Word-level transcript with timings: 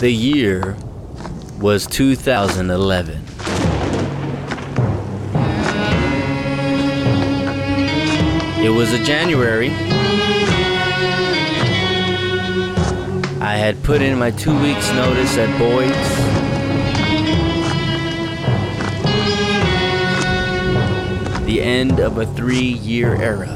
The 0.00 0.12
year 0.12 0.76
was 1.58 1.84
2011. 1.88 3.20
It 8.64 8.68
was 8.68 8.92
a 8.92 9.02
January. 9.02 9.70
I 13.40 13.56
had 13.56 13.82
put 13.82 14.00
in 14.00 14.16
my 14.20 14.30
two 14.30 14.56
weeks' 14.62 14.88
notice 14.92 15.36
at 15.36 15.58
Boyd's. 15.58 15.90
The 21.44 21.60
end 21.60 21.98
of 21.98 22.18
a 22.18 22.26
three 22.36 22.74
year 22.74 23.20
era. 23.20 23.48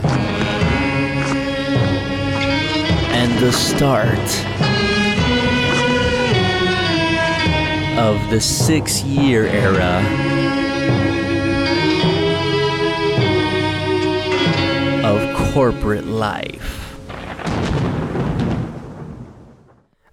And 3.13 3.39
the 3.39 3.53
start 3.53 4.19
of 7.99 8.31
the 8.31 8.41
six 8.41 9.03
year 9.03 9.47
era 9.47 10.01
of 15.05 15.53
corporate 15.53 16.07
life. 16.07 16.79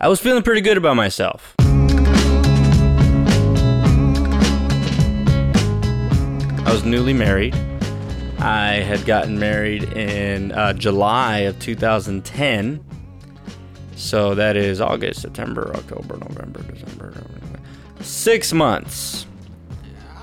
I 0.02 0.08
was 0.08 0.20
feeling 0.20 0.44
pretty 0.44 0.62
good 0.62 0.78
about 0.78 0.96
myself. 0.96 1.56
I 6.70 6.72
was 6.72 6.84
newly 6.84 7.14
married. 7.14 7.56
I 8.40 8.82
had 8.86 9.06
gotten 9.06 9.40
married 9.40 9.84
in 9.94 10.52
uh, 10.52 10.74
July 10.74 11.40
of 11.40 11.60
2010. 11.60 12.84
So 13.96 14.36
that 14.36 14.56
is 14.56 14.80
August, 14.80 15.22
September, 15.22 15.74
October, 15.76 16.18
November, 16.18 16.62
December. 16.64 16.99
Six 18.02 18.54
months. 18.54 19.26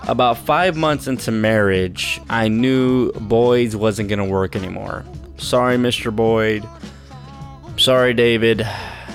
About 0.08 0.38
five 0.38 0.76
months 0.76 1.08
into 1.08 1.32
marriage, 1.32 2.20
I 2.30 2.48
knew 2.48 3.10
Boyd's 3.12 3.74
wasn't 3.74 4.08
going 4.08 4.20
to 4.20 4.24
work 4.24 4.54
anymore. 4.54 5.04
Sorry, 5.36 5.76
Mr. 5.76 6.14
Boyd. 6.14 6.66
Sorry, 7.76 8.14
David, 8.14 8.66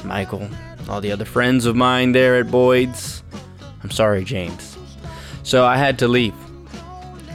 Michael, 0.03 0.49
all 0.89 1.01
the 1.01 1.11
other 1.11 1.25
friends 1.25 1.65
of 1.65 1.75
mine 1.75 2.11
there 2.11 2.37
at 2.37 2.51
Boyd's. 2.51 3.23
I'm 3.83 3.89
sorry, 3.89 4.23
James. 4.23 4.77
So 5.43 5.65
I 5.65 5.77
had 5.77 5.99
to 5.99 6.07
leave. 6.07 6.35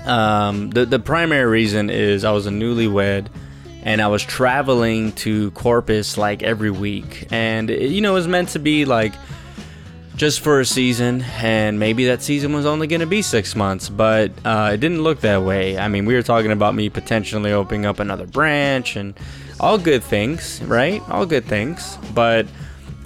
Um, 0.06 0.70
the 0.70 0.86
the 0.86 1.00
primary 1.00 1.46
reason 1.46 1.90
is 1.90 2.24
I 2.24 2.30
was 2.30 2.46
a 2.46 2.50
newlywed, 2.50 3.26
and 3.82 4.00
I 4.00 4.06
was 4.06 4.22
traveling 4.22 5.12
to 5.12 5.50
Corpus 5.52 6.16
like 6.16 6.42
every 6.42 6.70
week, 6.70 7.26
and 7.30 7.70
it, 7.70 7.90
you 7.90 8.00
know 8.00 8.12
it 8.12 8.14
was 8.14 8.28
meant 8.28 8.50
to 8.50 8.60
be 8.60 8.84
like 8.84 9.14
just 10.16 10.40
for 10.40 10.60
a 10.60 10.64
season, 10.64 11.22
and 11.42 11.78
maybe 11.78 12.06
that 12.06 12.22
season 12.22 12.52
was 12.54 12.64
only 12.64 12.86
going 12.86 13.00
to 13.00 13.06
be 13.06 13.20
six 13.20 13.54
months, 13.54 13.88
but 13.88 14.32
uh, 14.44 14.70
it 14.72 14.78
didn't 14.78 15.02
look 15.02 15.20
that 15.20 15.42
way. 15.42 15.78
I 15.78 15.88
mean, 15.88 16.06
we 16.06 16.14
were 16.14 16.22
talking 16.22 16.52
about 16.52 16.74
me 16.74 16.88
potentially 16.88 17.52
opening 17.52 17.84
up 17.84 18.00
another 18.00 18.26
branch, 18.26 18.96
and 18.96 19.14
all 19.60 19.78
good 19.78 20.02
things, 20.02 20.62
right? 20.62 21.02
All 21.10 21.26
good 21.26 21.44
things, 21.44 21.98
but 22.14 22.46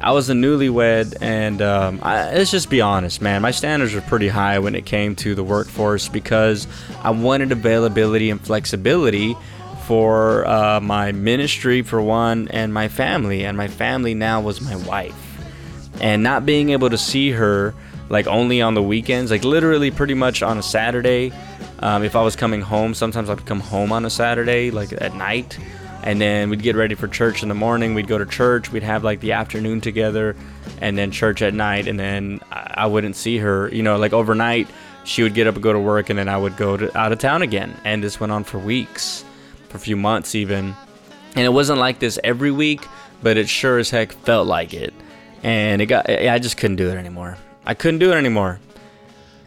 I 0.03 0.13
was 0.13 0.31
a 0.31 0.35
newlywed, 0.35 1.17
and 1.21 1.61
um, 1.61 2.01
I, 2.03 2.33
let's 2.33 2.51
just 2.51 2.71
be 2.71 2.81
honest, 2.81 3.21
man. 3.21 3.43
My 3.43 3.51
standards 3.51 3.93
were 3.93 4.01
pretty 4.01 4.29
high 4.29 4.59
when 4.59 4.75
it 4.75 4.87
came 4.87 5.15
to 5.17 5.35
the 5.35 5.45
workforce 5.45 6.09
because 6.09 6.67
I 7.03 7.11
wanted 7.11 7.53
availability 7.53 8.31
and 8.31 8.41
flexibility 8.41 9.37
for 9.87 10.47
uh, 10.47 10.81
my 10.81 11.13
ministry, 11.13 11.83
for 11.83 12.01
one, 12.01 12.49
and 12.49 12.73
my 12.73 12.89
family. 12.89 13.45
And 13.45 13.59
my 13.59 13.69
family 13.69 14.15
now 14.15 14.41
was 14.41 14.61
my 14.61 14.77
wife. 14.77 15.30
And 16.01 16.23
not 16.23 16.47
being 16.47 16.71
able 16.71 16.91
to 16.91 16.99
see 16.99 17.31
her 17.31 17.75
like 18.09 18.27
only 18.27 18.61
on 18.61 18.75
the 18.75 18.83
weekends, 18.83 19.31
like 19.31 19.45
literally 19.45 19.91
pretty 19.91 20.15
much 20.15 20.43
on 20.43 20.59
a 20.59 20.63
Saturday. 20.63 21.33
Um, 21.81 22.03
if 22.03 22.17
I 22.17 22.23
was 22.23 22.37
coming 22.37 22.61
home, 22.61 22.95
sometimes 22.95 23.31
I'd 23.31 23.47
come 23.47 23.61
home 23.61 23.93
on 23.93 24.05
a 24.05 24.11
Saturday, 24.11 24.71
like 24.71 24.93
at 24.93 25.15
night 25.15 25.59
and 26.03 26.21
then 26.21 26.49
we'd 26.49 26.63
get 26.63 26.77
ready 26.77 26.95
for 26.95 27.09
church 27.09 27.43
in 27.43 27.49
the 27.49 27.55
morning. 27.55 27.95
We'd 27.95 28.09
go 28.09 28.19
to 28.19 28.27
church. 28.27 28.73
We'd 28.73 28.83
have 28.83 29.05
like 29.05 29.21
the 29.21 29.33
afternoon 29.33 29.81
together 29.81 30.35
and 30.81 30.97
then 30.97 31.11
church 31.11 31.43
at 31.43 31.53
night 31.53 31.87
and 31.87 32.01
then 32.01 32.41
i 32.51 32.87
wouldn't 32.87 33.17
see 33.17 33.37
her 33.37 33.69
you 33.69 33.83
know 33.83 33.99
like 33.99 34.13
overnight 34.13 34.67
she 35.05 35.23
would 35.23 35.35
get 35.35 35.47
up 35.47 35.55
and 35.55 35.63
go 35.63 35.73
to 35.73 35.79
work 35.79 36.09
and 36.09 36.19
then 36.19 36.29
i 36.29 36.37
would 36.37 36.57
go 36.57 36.77
to, 36.77 36.97
out 36.97 37.13
of 37.13 37.19
town 37.19 37.43
again. 37.43 37.75
And 37.85 38.03
this 38.03 38.21
went 38.21 38.33
on 38.33 38.45
for 38.45 38.59
weeks 38.59 39.25
for 39.69 39.77
a 39.77 39.81
few 39.81 39.97
months 39.97 40.35
even. 40.35 40.75
And 41.37 41.45
it 41.45 41.53
wasn't 41.53 41.79
like 41.79 41.99
this 41.99 42.19
every 42.25 42.51
week 42.51 42.87
but 43.23 43.37
it 43.37 43.49
sure 43.49 43.79
as 43.79 43.91
heck 43.91 44.13
felt 44.13 44.47
like 44.47 44.73
it 44.73 44.95
and 45.43 45.81
it 45.81 45.87
got 45.87 46.09
i 46.09 46.39
just 46.39 46.57
couldn't 46.57 46.77
do 46.77 46.89
it 46.91 46.97
anymore 46.97 47.37
i 47.67 47.75
couldn't 47.75 47.99
do 47.99 48.13
it 48.13 48.17
anymore 48.17 48.61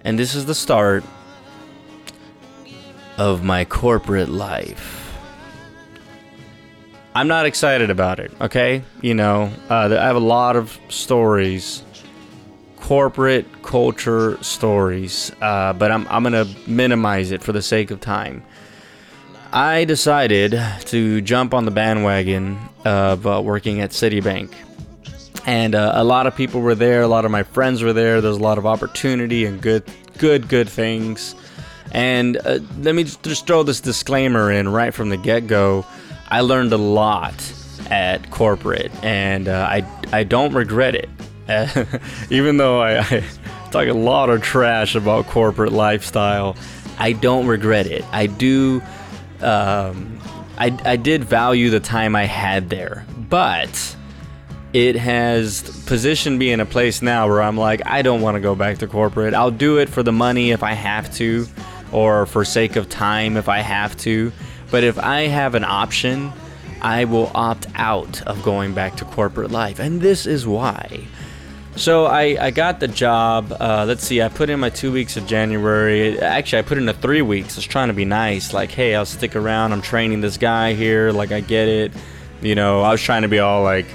and 0.03 0.17
this 0.17 0.35
is 0.35 0.45
the 0.45 0.55
start 0.55 1.03
of 3.17 3.43
my 3.43 3.63
corporate 3.65 4.29
life 4.29 5.03
I'm 7.15 7.27
not 7.27 7.45
excited 7.45 7.91
about 7.91 8.19
it. 8.19 8.31
Okay, 8.41 8.81
you 9.01 9.13
know, 9.13 9.51
uh, 9.69 9.95
I 9.99 10.05
have 10.05 10.15
a 10.15 10.19
lot 10.19 10.55
of 10.55 10.79
stories, 10.89 11.83
corporate 12.77 13.45
culture 13.61 14.43
stories, 14.43 15.31
uh, 15.39 15.73
but 15.73 15.91
I'm 15.91 16.07
I'm 16.07 16.23
gonna 16.23 16.47
minimize 16.65 17.29
it 17.29 17.43
for 17.43 17.51
the 17.51 17.61
sake 17.61 17.91
of 17.91 18.01
time. 18.01 18.43
I 19.51 19.85
decided 19.85 20.59
to 20.85 21.21
jump 21.21 21.53
on 21.53 21.65
the 21.65 21.71
bandwagon 21.71 22.57
of 22.83 23.27
uh, 23.27 23.39
working 23.45 23.81
at 23.81 23.91
Citibank, 23.91 24.51
and 25.45 25.75
uh, 25.75 25.93
a 25.95 26.03
lot 26.03 26.27
of 26.27 26.35
people 26.35 26.61
were 26.61 26.75
there. 26.75 27.01
A 27.01 27.07
lot 27.07 27.25
of 27.25 27.31
my 27.31 27.43
friends 27.43 27.81
were 27.83 27.93
there. 27.93 28.21
There's 28.21 28.37
a 28.37 28.43
lot 28.43 28.57
of 28.57 28.65
opportunity 28.65 29.45
and 29.45 29.61
good, 29.61 29.83
good, 30.17 30.47
good 30.47 30.69
things. 30.69 31.35
And 31.91 32.37
uh, 32.37 32.59
let 32.79 32.95
me 32.95 33.03
just 33.03 33.45
throw 33.45 33.63
this 33.63 33.79
disclaimer 33.81 34.51
in 34.51 34.69
right 34.69 34.93
from 34.93 35.09
the 35.09 35.17
get 35.17 35.47
go 35.47 35.85
I 36.33 36.41
learned 36.41 36.73
a 36.73 36.77
lot 36.77 37.35
at 37.91 38.31
corporate, 38.31 38.91
and 39.03 39.47
uh, 39.47 39.67
I 39.69 39.85
I 40.11 40.23
don't 40.23 40.51
regret 40.53 40.95
it. 40.95 41.07
even 42.31 42.57
though 42.57 42.81
I, 42.81 43.01
I 43.01 43.23
talk 43.69 43.87
a 43.87 43.93
lot 43.93 44.31
of 44.31 44.41
trash 44.41 44.95
about 44.95 45.27
corporate 45.27 45.73
lifestyle, 45.73 46.55
I 46.97 47.11
don't 47.13 47.45
regret 47.45 47.85
it. 47.85 48.03
I 48.11 48.25
do. 48.25 48.81
Um, 49.41 50.19
I, 50.57 50.75
I 50.83 50.95
did 50.95 51.23
value 51.23 51.69
the 51.69 51.79
time 51.79 52.15
I 52.15 52.25
had 52.25 52.71
there, 52.71 53.05
but 53.29 53.95
it 54.73 54.95
has 54.95 55.61
positioned 55.85 56.39
me 56.39 56.51
in 56.51 56.59
a 56.59 56.65
place 56.65 57.01
now 57.01 57.27
where 57.27 57.41
I'm 57.41 57.57
like, 57.57 57.85
I 57.85 58.01
don't 58.01 58.21
want 58.21 58.35
to 58.35 58.41
go 58.41 58.55
back 58.55 58.79
to 58.79 58.87
corporate. 58.87 59.35
I'll 59.35 59.51
do 59.51 59.77
it 59.77 59.87
for 59.87 60.01
the 60.01 60.11
money 60.11 60.51
if 60.51 60.63
I 60.63 60.73
have 60.73 61.13
to, 61.15 61.45
or 61.91 62.25
for 62.25 62.43
sake 62.43 62.75
of 62.75 62.89
time 62.89 63.37
if 63.37 63.47
I 63.47 63.59
have 63.59 63.95
to. 63.97 64.31
But 64.71 64.83
if 64.83 64.97
I 64.97 65.27
have 65.27 65.53
an 65.53 65.63
option, 65.63 66.33
I 66.81 67.05
will 67.05 67.31
opt 67.35 67.67
out 67.75 68.23
of 68.23 68.41
going 68.41 68.73
back 68.73 68.95
to 68.97 69.05
corporate 69.05 69.51
life. 69.51 69.79
And 69.79 70.01
this 70.01 70.25
is 70.25 70.47
why. 70.47 71.05
So 71.75 72.05
I, 72.05 72.37
I 72.39 72.51
got 72.51 72.79
the 72.79 72.87
job. 72.87 73.55
Uh, 73.59 73.85
let's 73.87 74.03
see, 74.03 74.21
I 74.21 74.29
put 74.29 74.49
in 74.49 74.59
my 74.59 74.69
two 74.69 74.91
weeks 74.91 75.17
of 75.17 75.27
January. 75.27 76.19
Actually, 76.19 76.59
I 76.59 76.61
put 76.63 76.79
in 76.79 76.89
a 76.89 76.93
three 76.93 77.21
weeks. 77.21 77.55
I 77.55 77.57
was 77.57 77.65
trying 77.65 77.87
to 77.89 77.93
be 77.93 78.05
nice. 78.05 78.53
Like, 78.53 78.71
hey, 78.71 78.95
I'll 78.95 79.05
stick 79.05 79.35
around. 79.35 79.71
I'm 79.71 79.81
training 79.81 80.21
this 80.21 80.37
guy 80.37 80.73
here. 80.73 81.11
Like, 81.11 81.31
I 81.31 81.41
get 81.41 81.67
it. 81.67 81.91
You 82.41 82.55
know, 82.55 82.81
I 82.81 82.91
was 82.91 83.01
trying 83.01 83.21
to 83.21 83.27
be 83.27 83.39
all 83.39 83.63
like, 83.63 83.85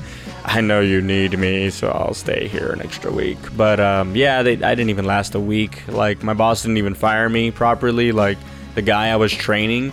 I 0.49 0.61
know 0.61 0.81
you 0.81 1.01
need 1.01 1.39
me, 1.39 1.71
so 1.71 1.89
I'll 1.89 2.15
stay 2.15 2.49
here 2.49 2.71
an 2.71 2.81
extra 2.81 3.13
week. 3.13 3.39
But 3.57 3.81
um, 3.81 4.17
yeah, 4.17 4.43
they, 4.43 4.55
I 4.55 4.75
didn't 4.75 4.91
even 4.91 5.05
last 5.05 5.35
a 5.35 5.41
week. 5.41 5.87
Like, 5.89 6.23
my 6.23 6.35
boss 6.35 6.63
didn't 6.63 6.79
even 6.79 6.95
fire 6.95 7.29
me 7.29 7.51
properly. 7.51 8.13
Like, 8.13 8.39
the 8.75 8.83
guy 8.83 9.09
I 9.09 9.17
was 9.17 9.33
training 9.33 9.93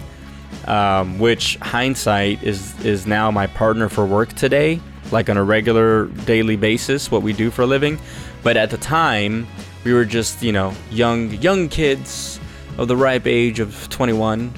um, 0.66 1.20
which 1.20 1.58
hindsight 1.58 2.42
is 2.44 2.80
is 2.84 3.06
now 3.06 3.32
my 3.32 3.48
partner 3.48 3.90
for 3.90 4.06
work 4.06 4.34
today, 4.34 4.80
like 5.12 5.30
on 5.30 5.38
a 5.38 5.44
regular 5.44 6.08
daily 6.26 6.56
basis, 6.56 7.12
what 7.12 7.22
we 7.22 7.34
do 7.34 7.52
for 7.52 7.64
a 7.64 7.66
living. 7.66 8.00
But 8.44 8.58
at 8.58 8.70
the 8.70 8.78
time, 8.78 9.48
we 9.84 9.94
were 9.94 10.06
just 10.06 10.42
you 10.42 10.52
know 10.52 10.74
young 10.90 11.32
young 11.32 11.70
kids 11.70 12.40
of 12.78 12.88
the 12.88 12.98
ripe 12.98 13.28
age 13.28 13.60
of 13.60 13.88
21, 13.90 14.54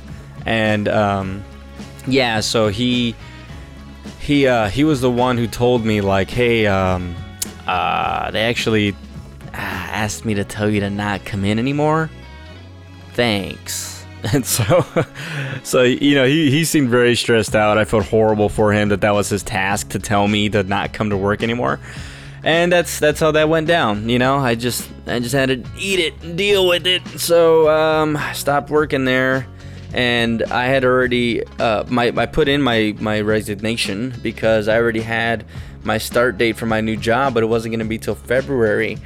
and 0.45 0.88
um, 0.88 1.44
yeah, 2.07 2.39
so 2.39 2.69
he 2.69 3.16
he 4.27 4.45
uh, 4.45 4.68
he 4.68 4.83
was 4.83 5.00
the 5.00 5.09
one 5.09 5.38
who 5.38 5.47
told 5.47 5.85
me 5.85 6.01
like, 6.01 6.29
hey, 6.29 6.68
um, 6.68 7.15
uh, 7.65 8.29
they 8.31 8.41
actually 8.41 8.91
uh, 8.91 8.95
asked 9.53 10.25
me 10.25 10.33
to 10.33 10.44
tell 10.44 10.69
you 10.69 10.81
to 10.81 10.89
not 10.89 11.24
come 11.24 11.45
in 11.45 11.57
anymore. 11.57 12.12
Thanks. 13.13 13.95
And 14.33 14.44
so, 14.44 14.83
so 15.63 15.83
you 15.83 16.15
know, 16.15 16.25
he, 16.25 16.50
he 16.50 16.65
seemed 16.65 16.89
very 16.89 17.15
stressed 17.15 17.56
out. 17.56 17.77
I 17.77 17.85
felt 17.85 18.03
horrible 18.06 18.50
for 18.50 18.74
him 18.74 18.89
that 18.89 19.01
that 19.01 19.13
was 19.13 19.29
his 19.29 19.44
task 19.44 19.89
to 19.89 20.00
tell 20.00 20.27
me 20.27 20.50
to 20.50 20.63
not 20.63 20.91
come 20.91 21.12
to 21.12 21.18
work 21.18 21.44
anymore. 21.44 21.80
And 22.44 22.71
that's 22.71 23.00
that's 23.00 23.19
how 23.19 23.31
that 23.31 23.47
went 23.47 23.68
down. 23.68 24.09
You 24.09 24.18
know, 24.18 24.38
I 24.38 24.56
just 24.56 24.89
I 25.06 25.19
just 25.19 25.35
had 25.35 25.50
to 25.50 25.63
eat 25.80 26.00
it 26.00 26.21
and 26.23 26.35
deal 26.35 26.68
with 26.68 26.88
it. 26.88 27.07
So 27.19 27.69
um, 27.69 28.18
I 28.18 28.33
stopped 28.33 28.71
working 28.71 29.06
there, 29.06 29.47
and 29.94 30.44
I 30.44 30.66
had 30.66 30.84
already 30.84 31.44
uh, 31.60 31.84
my 31.88 32.13
I 32.16 32.25
put 32.25 32.48
in 32.48 32.62
my 32.62 32.95
my 33.00 33.22
resignation 33.22 34.13
because 34.22 34.68
I 34.68 34.78
already 34.78 35.01
had 35.01 35.45
my 35.84 35.98
start 35.98 36.38
date 36.38 36.57
for 36.57 36.66
my 36.66 36.81
new 36.81 36.98
job, 36.98 37.34
but 37.34 37.44
it 37.44 37.48
wasn't 37.48 37.72
going 37.72 37.80
to 37.80 37.86
be 37.86 37.98
till 37.98 38.16
February. 38.16 38.98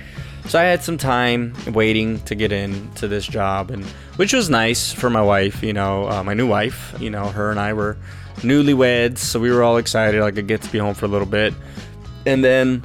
So 0.48 0.60
I 0.60 0.63
had 0.63 0.81
some 0.83 0.98
time 0.98 1.54
waiting 1.68 2.19
to 2.22 2.36
get 2.36 2.51
into 2.51 3.07
this 3.07 3.25
job, 3.25 3.69
and 3.69 3.86
which 4.16 4.33
was 4.33 4.50
nice 4.50 4.92
for 4.92 5.10
my 5.10 5.22
wife. 5.22 5.62
You 5.63 5.74
know, 5.74 6.10
uh, 6.10 6.24
my 6.24 6.33
new 6.33 6.48
wife. 6.48 6.95
You 7.00 7.10
know, 7.10 7.27
her 7.27 7.51
and 7.51 7.60
I 7.60 7.74
were 7.74 7.98
newlyweds, 8.38 9.19
so 9.19 9.39
we 9.39 9.51
were 9.51 9.63
all 9.63 9.77
excited. 9.77 10.19
Like 10.19 10.38
I 10.38 10.42
get 10.42 10.62
to 10.63 10.72
be 10.72 10.80
home 10.80 10.95
for 10.95 11.06
a 11.06 11.10
little 11.10 11.27
bit, 11.27 11.54
and 12.25 12.44
then 12.44 12.84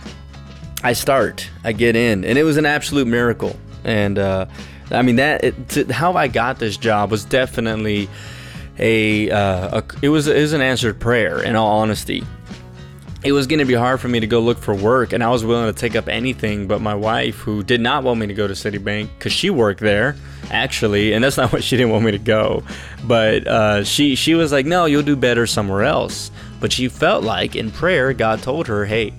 I 0.83 0.93
start. 0.93 1.49
I 1.65 1.73
get 1.73 1.97
in, 1.97 2.25
and 2.25 2.39
it 2.39 2.45
was 2.45 2.59
an 2.59 2.67
absolute 2.67 3.07
miracle. 3.07 3.57
And 3.85 4.19
uh, 4.19 4.47
I 4.91 5.03
mean 5.03 5.17
that 5.17 5.45
it, 5.45 5.69
to, 5.71 5.93
how 5.93 6.15
I 6.15 6.29
got 6.29 6.59
this 6.59 6.77
job 6.77 7.11
was 7.11 7.25
definitely 7.25 8.09
a, 8.79 9.31
uh, 9.31 9.81
a 9.81 9.85
it 10.03 10.09
was 10.09 10.29
it 10.29 10.41
was 10.41 10.53
an 10.53 10.61
answered 10.61 11.01
prayer. 11.01 11.43
In 11.43 11.57
all 11.57 11.81
honesty, 11.81 12.25
it 13.25 13.33
was 13.33 13.47
going 13.47 13.59
to 13.59 13.65
be 13.65 13.75
hard 13.75 14.01
for 14.01 14.09
me 14.09 14.21
to 14.21 14.27
go 14.27 14.41
look 14.41 14.59
for 14.59 14.75
work, 14.75 15.13
and 15.13 15.23
I 15.25 15.31
was 15.31 15.45
willing 15.45 15.73
to 15.73 15.79
take 15.79 15.97
up 15.97 16.09
anything. 16.09 16.69
But 16.69 16.81
my 16.81 16.95
wife, 16.95 17.37
who 17.37 17.63
did 17.63 17.81
not 17.81 18.05
want 18.05 18.21
me 18.21 18.27
to 18.29 18.35
go 18.35 18.47
to 18.47 18.55
Citibank 18.55 19.09
because 19.19 19.33
she 19.33 19.51
worked 19.51 19.81
there, 19.81 20.15
actually, 20.51 21.13
and 21.13 21.25
that's 21.25 21.37
not 21.39 21.53
what 21.53 21.65
she 21.65 21.77
didn't 21.77 21.93
want 21.93 22.05
me 22.05 22.13
to 22.13 22.19
go, 22.19 22.63
but 23.05 23.47
uh, 23.47 23.85
she 23.85 24.15
she 24.15 24.35
was 24.35 24.53
like, 24.53 24.67
"No, 24.67 24.85
you'll 24.85 25.03
do 25.03 25.17
better 25.17 25.47
somewhere 25.47 25.83
else." 25.83 26.31
But 26.61 26.73
she 26.73 26.89
felt 26.89 27.23
like 27.23 27.55
in 27.55 27.71
prayer, 27.71 28.13
God 28.13 28.43
told 28.43 28.69
her, 28.69 28.85
"Hey, 28.85 29.13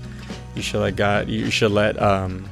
you 0.56 0.62
should 0.62 0.82
let 0.82 0.96
God, 0.96 1.28
you 1.28 1.52
should 1.52 1.72
let 1.72 2.02
um, 2.02 2.50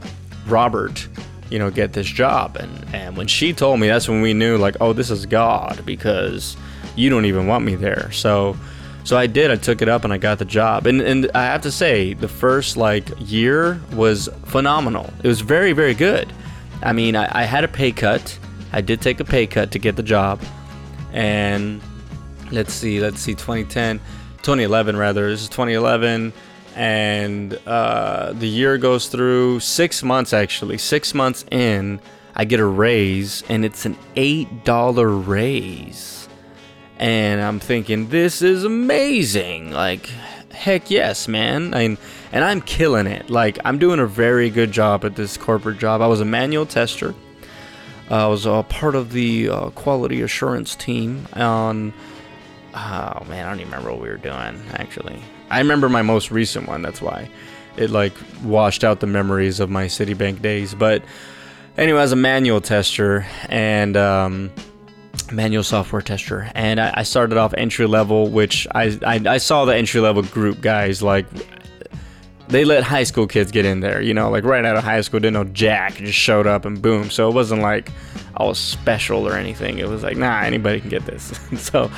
Robert." 0.47 1.07
You 1.50 1.59
know, 1.59 1.69
get 1.69 1.94
this 1.94 2.07
job, 2.07 2.57
and 2.57 2.86
and 2.94 3.15
when 3.15 3.27
she 3.27 3.53
told 3.53 3.80
me, 3.80 3.88
that's 3.88 4.07
when 4.07 4.21
we 4.21 4.33
knew, 4.33 4.57
like, 4.57 4.77
oh, 4.81 4.94
this 4.94 5.12
is 5.12 5.25
God, 5.25 5.86
because 5.86 6.57
you 6.95 7.09
don't 7.09 7.25
even 7.25 7.47
want 7.47 7.63
me 7.63 7.75
there. 7.75 8.12
So, 8.12 8.57
so 9.03 9.18
I 9.18 9.27
did. 9.27 9.51
I 9.51 9.56
took 9.56 9.81
it 9.81 9.89
up 9.89 10.03
and 10.03 10.12
I 10.12 10.18
got 10.18 10.39
the 10.39 10.45
job. 10.45 10.88
And 10.88 11.01
and 11.01 11.30
I 11.36 11.44
have 11.44 11.62
to 11.63 11.71
say, 11.71 12.13
the 12.13 12.27
first 12.27 12.77
like 12.77 13.09
year 13.19 13.80
was 13.94 14.30
phenomenal. 14.45 15.13
It 15.24 15.27
was 15.27 15.42
very 15.42 15.74
very 15.74 15.94
good. 15.94 16.31
I 16.81 16.94
mean, 16.94 17.15
I, 17.15 17.42
I 17.42 17.44
had 17.44 17.63
a 17.63 17.68
pay 17.68 17.92
cut. 17.92 18.38
I 18.74 18.81
did 18.81 19.01
take 19.01 19.19
a 19.19 19.25
pay 19.25 19.47
cut 19.47 19.71
to 19.71 19.80
get 19.80 19.95
the 19.95 20.03
job. 20.03 20.42
And 21.13 21.81
let's 22.51 22.74
see, 22.74 23.00
let's 23.00 23.21
see, 23.21 23.33
2010, 23.33 24.00
2011 24.38 24.97
rather. 24.97 25.30
This 25.30 25.44
is 25.44 25.50
2011. 25.50 26.33
And 26.75 27.57
uh, 27.66 28.33
the 28.33 28.48
year 28.48 28.77
goes 28.77 29.07
through 29.07 29.62
six 29.62 30.04
months 30.04 30.33
actually. 30.33 30.77
Six 30.77 31.13
months 31.13 31.45
in, 31.50 32.01
I 32.36 32.45
get 32.45 32.60
a 32.60 32.66
raise, 32.66 33.44
and 33.48 33.63
it's 33.63 33.86
an 33.86 33.98
$8 34.16 35.27
raise 35.27 36.16
and 36.98 37.42
I'm 37.42 37.60
thinking 37.60 38.10
this 38.10 38.42
is 38.42 38.63
amazing. 38.63 39.72
Like, 39.72 40.07
heck 40.51 40.89
yes, 40.89 41.27
man. 41.27 41.74
I 41.74 41.98
and 42.31 42.44
I'm 42.44 42.62
killing 42.62 43.07
it. 43.07 43.30
Like, 43.30 43.57
I'm 43.66 43.80
doing 43.80 44.00
a 44.00 44.07
very 44.07 44.50
good 44.50 44.71
job 44.71 45.06
at 45.06 45.16
this 45.16 45.38
corporate 45.38 45.78
job. 45.78 46.01
I 46.01 46.07
was 46.07 46.21
a 46.21 46.25
manual 46.25 46.66
tester. 46.66 47.13
Uh, 48.10 48.25
I 48.25 48.28
was 48.28 48.45
a 48.45 48.63
part 48.68 48.95
of 48.95 49.12
the 49.12 49.50
uh, 49.50 49.69
quality 49.71 50.21
assurance 50.21 50.75
team 50.75 51.28
on. 51.33 51.94
Oh 52.74 53.24
man, 53.28 53.45
I 53.45 53.50
don't 53.50 53.62
even 53.62 53.71
remember 53.71 53.92
what 53.92 54.01
we 54.01 54.10
were 54.10 54.18
doing. 54.18 54.62
Actually, 54.74 55.21
I 55.50 55.59
remember 55.59 55.89
my 55.89 56.01
most 56.01 56.31
recent 56.31 56.68
one. 56.68 56.81
That's 56.81 57.01
why 57.01 57.30
it 57.77 57.89
like 57.89 58.13
washed 58.44 58.83
out 58.83 59.00
the 59.00 59.07
memories 59.07 59.59
of 59.59 59.69
my 59.69 59.86
Citibank 59.86 60.42
days. 60.42 60.74
But 60.74 61.03
anyway, 61.77 62.00
as 62.01 62.12
a 62.12 62.15
manual 62.18 62.62
tester, 62.62 63.25
and 63.50 63.97
um, 63.97 64.51
manual 65.31 65.63
software 65.63 66.01
tester 66.01 66.50
and 66.56 66.80
I, 66.80 66.94
I 66.97 67.03
started 67.03 67.38
off 67.38 67.53
entry 67.56 67.88
level 67.88 68.30
which 68.30 68.68
I, 68.74 68.97
I, 69.06 69.21
I 69.27 69.38
saw 69.38 69.65
the 69.65 69.75
entry 69.75 70.01
level 70.01 70.24
group 70.24 70.62
guys 70.62 71.01
like 71.01 71.25
they 72.47 72.63
let 72.63 72.83
high 72.83 73.03
school 73.03 73.25
kids 73.25 73.51
get 73.51 73.65
in 73.65 73.80
there 73.80 74.01
you 74.01 74.13
know 74.13 74.30
like 74.30 74.44
right 74.44 74.63
out 74.63 74.75
of 74.75 74.83
high 74.83 75.01
school 75.01 75.19
didn't 75.19 75.33
know 75.33 75.45
jack 75.45 75.95
just 75.95 76.18
showed 76.18 76.45
up 76.45 76.65
and 76.65 76.81
boom 76.81 77.09
so 77.09 77.27
it 77.27 77.33
wasn't 77.33 77.62
like 77.62 77.89
i 78.38 78.44
was 78.44 78.59
special 78.59 79.27
or 79.27 79.33
anything 79.33 79.80
it 79.80 79.88
was 79.88 80.03
like 80.03 80.18
nah 80.18 80.42
anybody 80.42 80.80
can 80.80 80.89
get 80.89 81.06
this 81.06 81.39
so 81.57 81.89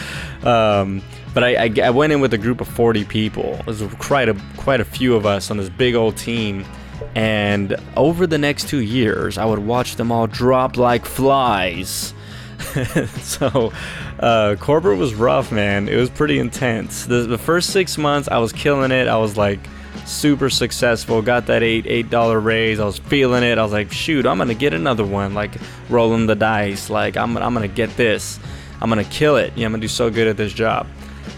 um, 0.44 1.02
but 1.38 1.44
I, 1.44 1.66
I, 1.66 1.74
I 1.84 1.90
went 1.92 2.12
in 2.12 2.20
with 2.20 2.34
a 2.34 2.38
group 2.40 2.62
of 2.62 2.68
40 2.68 3.04
people 3.04 3.62
was 3.68 3.84
quite 4.00 4.28
a 4.28 4.36
quite 4.58 4.82
a 4.82 4.86
few 4.86 5.16
of 5.16 5.28
us 5.28 5.52
on 5.52 5.58
this 5.58 5.70
big 5.70 5.94
old 5.94 6.18
team 6.18 6.66
and 7.14 7.76
over 7.96 8.26
the 8.26 8.40
next 8.40 8.68
two 8.68 8.82
years 8.82 9.38
i 9.38 9.46
would 9.46 9.60
watch 9.60 9.98
them 9.98 10.12
all 10.12 10.26
drop 10.26 10.78
like 10.78 11.06
flies 11.06 12.16
so 13.22 13.72
uh, 14.20 14.56
corporate 14.60 14.98
was 14.98 15.14
rough, 15.14 15.52
man. 15.52 15.88
It 15.88 15.96
was 15.96 16.10
pretty 16.10 16.40
intense. 16.40 17.06
The, 17.06 17.18
the 17.18 17.38
first 17.38 17.70
six 17.70 18.00
months, 18.00 18.28
I 18.28 18.40
was 18.40 18.52
killing 18.52 18.90
it. 18.90 19.08
I 19.08 19.18
was 19.18 19.38
like 19.38 19.60
super 20.06 20.50
successful. 20.50 21.22
Got 21.22 21.46
that 21.46 21.62
eight 21.62 21.86
eight 21.86 22.10
dollar 22.10 22.40
raise. 22.40 22.80
I 22.80 22.86
was 22.86 22.98
feeling 22.98 23.44
it. 23.44 23.60
I 23.60 23.64
was 23.64 23.72
like, 23.72 23.92
shoot, 23.92 24.26
I'm 24.26 24.40
gonna 24.40 24.56
get 24.56 24.74
another 24.74 25.06
one. 25.06 25.36
Like 25.36 25.52
rolling 25.88 26.26
the 26.26 26.36
dice. 26.36 26.90
Like 26.90 27.16
I'm 27.16 27.38
I'm 27.38 27.54
gonna 27.54 27.68
get 27.68 27.96
this. 27.96 28.40
I'm 28.82 28.90
gonna 28.90 29.04
kill 29.04 29.38
it. 29.38 29.54
Yeah, 29.56 29.68
I'm 29.68 29.72
gonna 29.72 29.82
do 29.82 29.88
so 29.88 30.10
good 30.10 30.28
at 30.28 30.36
this 30.36 30.52
job. 30.52 30.88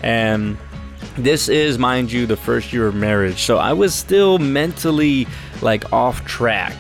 And 0.04 0.58
this 1.18 1.50
is, 1.50 1.78
mind 1.78 2.12
you, 2.12 2.26
the 2.26 2.38
first 2.38 2.72
year 2.72 2.88
of 2.88 2.96
marriage. 2.96 3.44
So 3.44 3.58
I 3.58 3.74
was 3.74 3.94
still 3.94 4.40
mentally 4.40 5.28
like 5.62 5.92
off 5.92 6.26
track. 6.26 6.76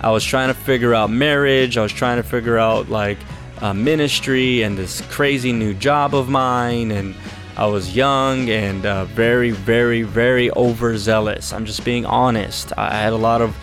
I 0.00 0.10
was 0.10 0.24
trying 0.24 0.48
to 0.48 0.54
figure 0.54 0.94
out 0.94 1.10
marriage. 1.10 1.76
I 1.78 1.82
was 1.82 1.92
trying 1.92 2.16
to 2.16 2.22
figure 2.22 2.58
out 2.58 2.88
like 2.88 3.18
uh, 3.60 3.72
ministry 3.72 4.62
and 4.62 4.76
this 4.76 5.00
crazy 5.02 5.52
new 5.52 5.74
job 5.74 6.14
of 6.14 6.28
mine. 6.28 6.90
And 6.90 7.14
I 7.56 7.66
was 7.66 7.94
young 7.94 8.50
and 8.50 8.84
uh, 8.84 9.04
very, 9.06 9.50
very, 9.50 10.02
very 10.02 10.50
overzealous. 10.52 11.52
I'm 11.52 11.64
just 11.64 11.84
being 11.84 12.04
honest. 12.04 12.72
I 12.76 12.94
had 12.94 13.12
a 13.12 13.16
lot 13.16 13.40
of 13.40 13.56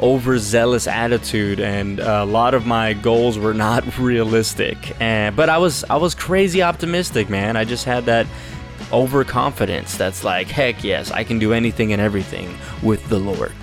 overzealous 0.00 0.86
attitude 0.86 1.60
and 1.60 2.00
a 2.00 2.24
lot 2.24 2.54
of 2.54 2.66
my 2.66 2.94
goals 2.94 3.38
were 3.38 3.54
not 3.54 3.98
realistic. 3.98 5.00
And 5.00 5.36
but 5.36 5.48
I 5.48 5.58
was 5.58 5.84
I 5.84 5.96
was 5.96 6.14
crazy 6.14 6.62
optimistic 6.62 7.28
man. 7.28 7.56
I 7.56 7.64
just 7.64 7.84
had 7.84 8.04
that 8.06 8.26
overconfidence 8.92 9.96
that's 9.96 10.24
like 10.24 10.46
heck 10.46 10.84
yes 10.84 11.10
I 11.10 11.24
can 11.24 11.38
do 11.38 11.52
anything 11.52 11.92
and 11.92 12.02
everything 12.02 12.54
with 12.82 13.08
the 13.08 13.18
Lord 13.18 13.54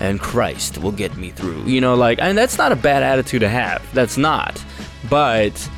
and 0.00 0.18
Christ 0.18 0.78
will 0.78 0.92
get 0.92 1.16
me 1.16 1.30
through. 1.30 1.64
You 1.64 1.80
know 1.80 1.94
like 1.94 2.18
and 2.20 2.36
that's 2.36 2.58
not 2.58 2.72
a 2.72 2.76
bad 2.76 3.02
attitude 3.02 3.40
to 3.40 3.48
have. 3.48 3.86
That's 3.92 4.16
not. 4.16 4.62
But 5.10 5.68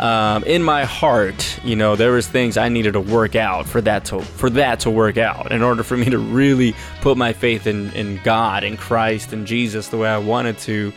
um, 0.00 0.44
in 0.44 0.62
my 0.62 0.84
heart, 0.84 1.60
you 1.62 1.76
know, 1.76 1.94
there 1.94 2.12
was 2.12 2.26
things 2.26 2.56
I 2.56 2.70
needed 2.70 2.94
to 2.94 3.00
work 3.00 3.36
out 3.36 3.66
for 3.66 3.82
that 3.82 4.06
to 4.06 4.22
for 4.22 4.48
that 4.50 4.80
to 4.80 4.90
work 4.90 5.18
out 5.18 5.52
in 5.52 5.62
order 5.62 5.82
for 5.82 5.96
me 5.96 6.06
to 6.06 6.18
really 6.18 6.74
put 7.02 7.18
my 7.18 7.34
faith 7.34 7.66
in 7.66 7.92
in 7.92 8.18
God 8.24 8.64
and 8.64 8.78
Christ 8.78 9.34
and 9.34 9.46
Jesus 9.46 9.88
the 9.88 9.98
way 9.98 10.08
I 10.08 10.18
wanted 10.18 10.58
to. 10.60 10.92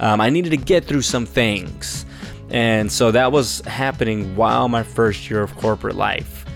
Um, 0.00 0.20
I 0.20 0.30
needed 0.30 0.50
to 0.50 0.56
get 0.56 0.86
through 0.86 1.02
some 1.02 1.26
things, 1.26 2.06
and 2.48 2.90
so 2.90 3.10
that 3.10 3.30
was 3.30 3.60
happening 3.60 4.36
while 4.36 4.68
my 4.68 4.82
first 4.82 5.28
year 5.28 5.42
of 5.42 5.54
corporate 5.56 5.96
life. 5.96 6.46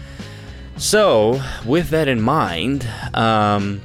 So, 0.76 1.42
with 1.66 1.90
that 1.90 2.08
in 2.08 2.22
mind, 2.22 2.88
um, 3.12 3.82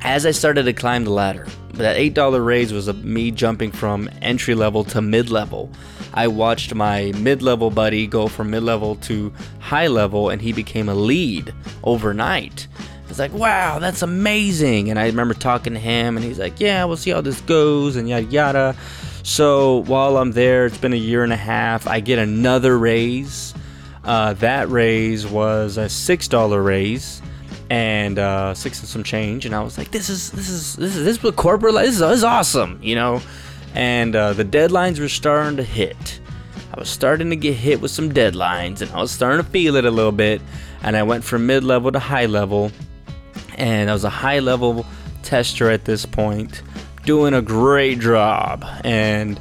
as 0.00 0.26
I 0.26 0.32
started 0.32 0.64
to 0.64 0.72
climb 0.72 1.04
the 1.04 1.10
ladder, 1.10 1.46
that 1.74 1.96
$8 1.96 2.44
raise 2.44 2.72
was 2.72 2.88
a, 2.88 2.92
me 2.94 3.30
jumping 3.30 3.70
from 3.70 4.10
entry 4.20 4.56
level 4.56 4.82
to 4.84 5.00
mid 5.00 5.30
level. 5.30 5.70
I 6.14 6.28
watched 6.28 6.74
my 6.74 7.12
mid 7.18 7.42
level 7.42 7.70
buddy 7.70 8.06
go 8.06 8.28
from 8.28 8.50
mid 8.50 8.62
level 8.62 8.96
to 8.96 9.32
high 9.60 9.86
level, 9.86 10.28
and 10.28 10.40
he 10.40 10.52
became 10.52 10.88
a 10.88 10.94
lead 10.94 11.54
overnight. 11.84 12.66
It's 13.08 13.18
like, 13.18 13.32
wow, 13.34 13.78
that's 13.78 14.00
amazing. 14.00 14.88
And 14.88 14.98
I 14.98 15.06
remember 15.06 15.34
talking 15.34 15.74
to 15.74 15.78
him, 15.78 16.16
and 16.16 16.24
he's 16.24 16.38
like, 16.38 16.60
yeah, 16.60 16.84
we'll 16.84 16.96
see 16.96 17.10
how 17.10 17.20
this 17.20 17.40
goes, 17.42 17.96
and 17.96 18.08
yada 18.08 18.26
yada. 18.26 18.76
So 19.22 19.78
while 19.84 20.16
I'm 20.16 20.32
there, 20.32 20.66
it's 20.66 20.78
been 20.78 20.92
a 20.92 20.96
year 20.96 21.22
and 21.22 21.32
a 21.32 21.36
half, 21.36 21.86
I 21.86 22.00
get 22.00 22.18
another 22.18 22.78
raise. 22.78 23.54
Uh, 24.04 24.32
that 24.34 24.68
raise 24.68 25.26
was 25.26 25.76
a 25.76 25.84
$6 25.84 26.64
raise 26.64 27.22
and 27.72 28.18
uh, 28.18 28.52
six 28.52 28.80
and 28.80 28.88
some 28.88 29.02
change, 29.02 29.46
and 29.46 29.54
I 29.54 29.62
was 29.62 29.78
like, 29.78 29.90
"This 29.92 30.10
is 30.10 30.30
this 30.32 30.50
is 30.50 30.76
this 30.76 30.94
is 30.94 31.04
this 31.04 31.16
is 31.16 31.22
what 31.22 31.36
corporate 31.36 31.72
life 31.72 31.86
this 31.86 31.94
is, 31.94 32.00
this 32.00 32.18
is 32.18 32.24
awesome," 32.24 32.78
you 32.82 32.94
know. 32.94 33.22
And 33.74 34.14
uh, 34.14 34.32
the 34.32 34.44
deadlines 34.44 34.98
were 34.98 35.08
starting 35.08 35.56
to 35.56 35.62
hit. 35.62 36.20
I 36.74 36.80
was 36.80 36.88
starting 36.88 37.30
to 37.30 37.36
get 37.36 37.54
hit 37.54 37.80
with 37.80 37.90
some 37.90 38.12
deadlines, 38.12 38.80
and 38.80 38.90
I 38.92 39.00
was 39.00 39.10
starting 39.10 39.44
to 39.44 39.50
feel 39.50 39.76
it 39.76 39.84
a 39.84 39.90
little 39.90 40.12
bit. 40.12 40.40
And 40.82 40.96
I 40.96 41.02
went 41.02 41.24
from 41.24 41.46
mid 41.46 41.64
level 41.64 41.92
to 41.92 41.98
high 41.98 42.26
level, 42.26 42.72
and 43.56 43.90
I 43.90 43.92
was 43.92 44.04
a 44.04 44.10
high 44.10 44.38
level 44.38 44.86
tester 45.22 45.70
at 45.70 45.84
this 45.84 46.06
point, 46.06 46.62
doing 47.04 47.34
a 47.34 47.42
great 47.42 48.00
job, 48.00 48.64
and 48.84 49.38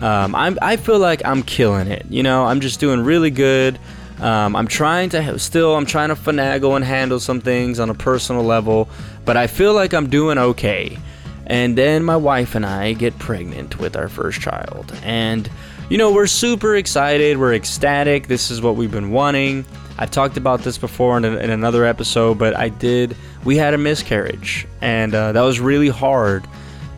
um, 0.00 0.34
I 0.34 0.76
feel 0.76 0.98
like 0.98 1.24
I'm 1.24 1.42
killing 1.42 1.88
it. 1.88 2.06
You 2.08 2.22
know, 2.22 2.44
I'm 2.44 2.60
just 2.60 2.80
doing 2.80 3.00
really 3.00 3.30
good. 3.30 3.78
Um, 4.20 4.56
I'm 4.56 4.66
trying 4.66 5.10
to 5.10 5.38
still 5.38 5.76
I'm 5.76 5.86
trying 5.86 6.08
to 6.08 6.14
finagle 6.14 6.74
and 6.76 6.84
handle 6.84 7.20
some 7.20 7.40
things 7.40 7.78
on 7.78 7.90
a 7.90 7.94
personal 7.94 8.42
level, 8.42 8.88
but 9.24 9.36
I 9.36 9.46
feel 9.46 9.74
like 9.74 9.94
I'm 9.94 10.08
doing 10.08 10.38
okay. 10.38 10.98
And 11.48 11.76
then 11.76 12.04
my 12.04 12.16
wife 12.16 12.54
and 12.54 12.64
I 12.64 12.92
get 12.92 13.18
pregnant 13.18 13.78
with 13.78 13.96
our 13.96 14.08
first 14.08 14.40
child, 14.40 14.92
and 15.02 15.50
you 15.88 15.96
know, 15.96 16.12
we're 16.12 16.26
super 16.26 16.76
excited. 16.76 17.38
We're 17.38 17.54
ecstatic. 17.54 18.26
This 18.26 18.50
is 18.50 18.60
what 18.60 18.76
we've 18.76 18.90
been 18.90 19.10
wanting. 19.10 19.64
I've 19.98 20.10
talked 20.10 20.36
about 20.36 20.60
this 20.60 20.76
before 20.76 21.16
in, 21.16 21.24
in 21.24 21.50
another 21.50 21.84
episode, 21.84 22.38
but 22.38 22.54
I 22.54 22.68
did. 22.68 23.16
We 23.44 23.56
had 23.56 23.72
a 23.72 23.78
miscarriage, 23.78 24.66
and 24.82 25.14
uh, 25.14 25.32
that 25.32 25.40
was 25.40 25.58
really 25.58 25.88
hard. 25.88 26.46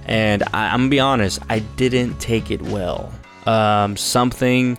And 0.07 0.43
I, 0.53 0.75
am 0.75 0.81
gonna 0.81 0.91
be 0.91 1.01
honest, 1.01 1.41
I 1.49 1.61
didn't 1.61 2.19
take 2.19 2.51
it 2.51 2.61
well. 2.61 3.13
Um, 3.47 3.97
something 3.97 4.77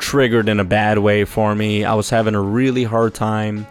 triggered 0.00 0.48
in 0.48 0.58
a 0.58 0.64
bad 0.64 0.98
way 0.98 1.24
for 1.24 1.54
me. 1.54 1.84
I 1.84 1.94
was 1.94 2.10
having 2.10 2.34
a 2.34 2.40
really 2.40 2.84
hard 2.84 3.14
time. 3.14 3.66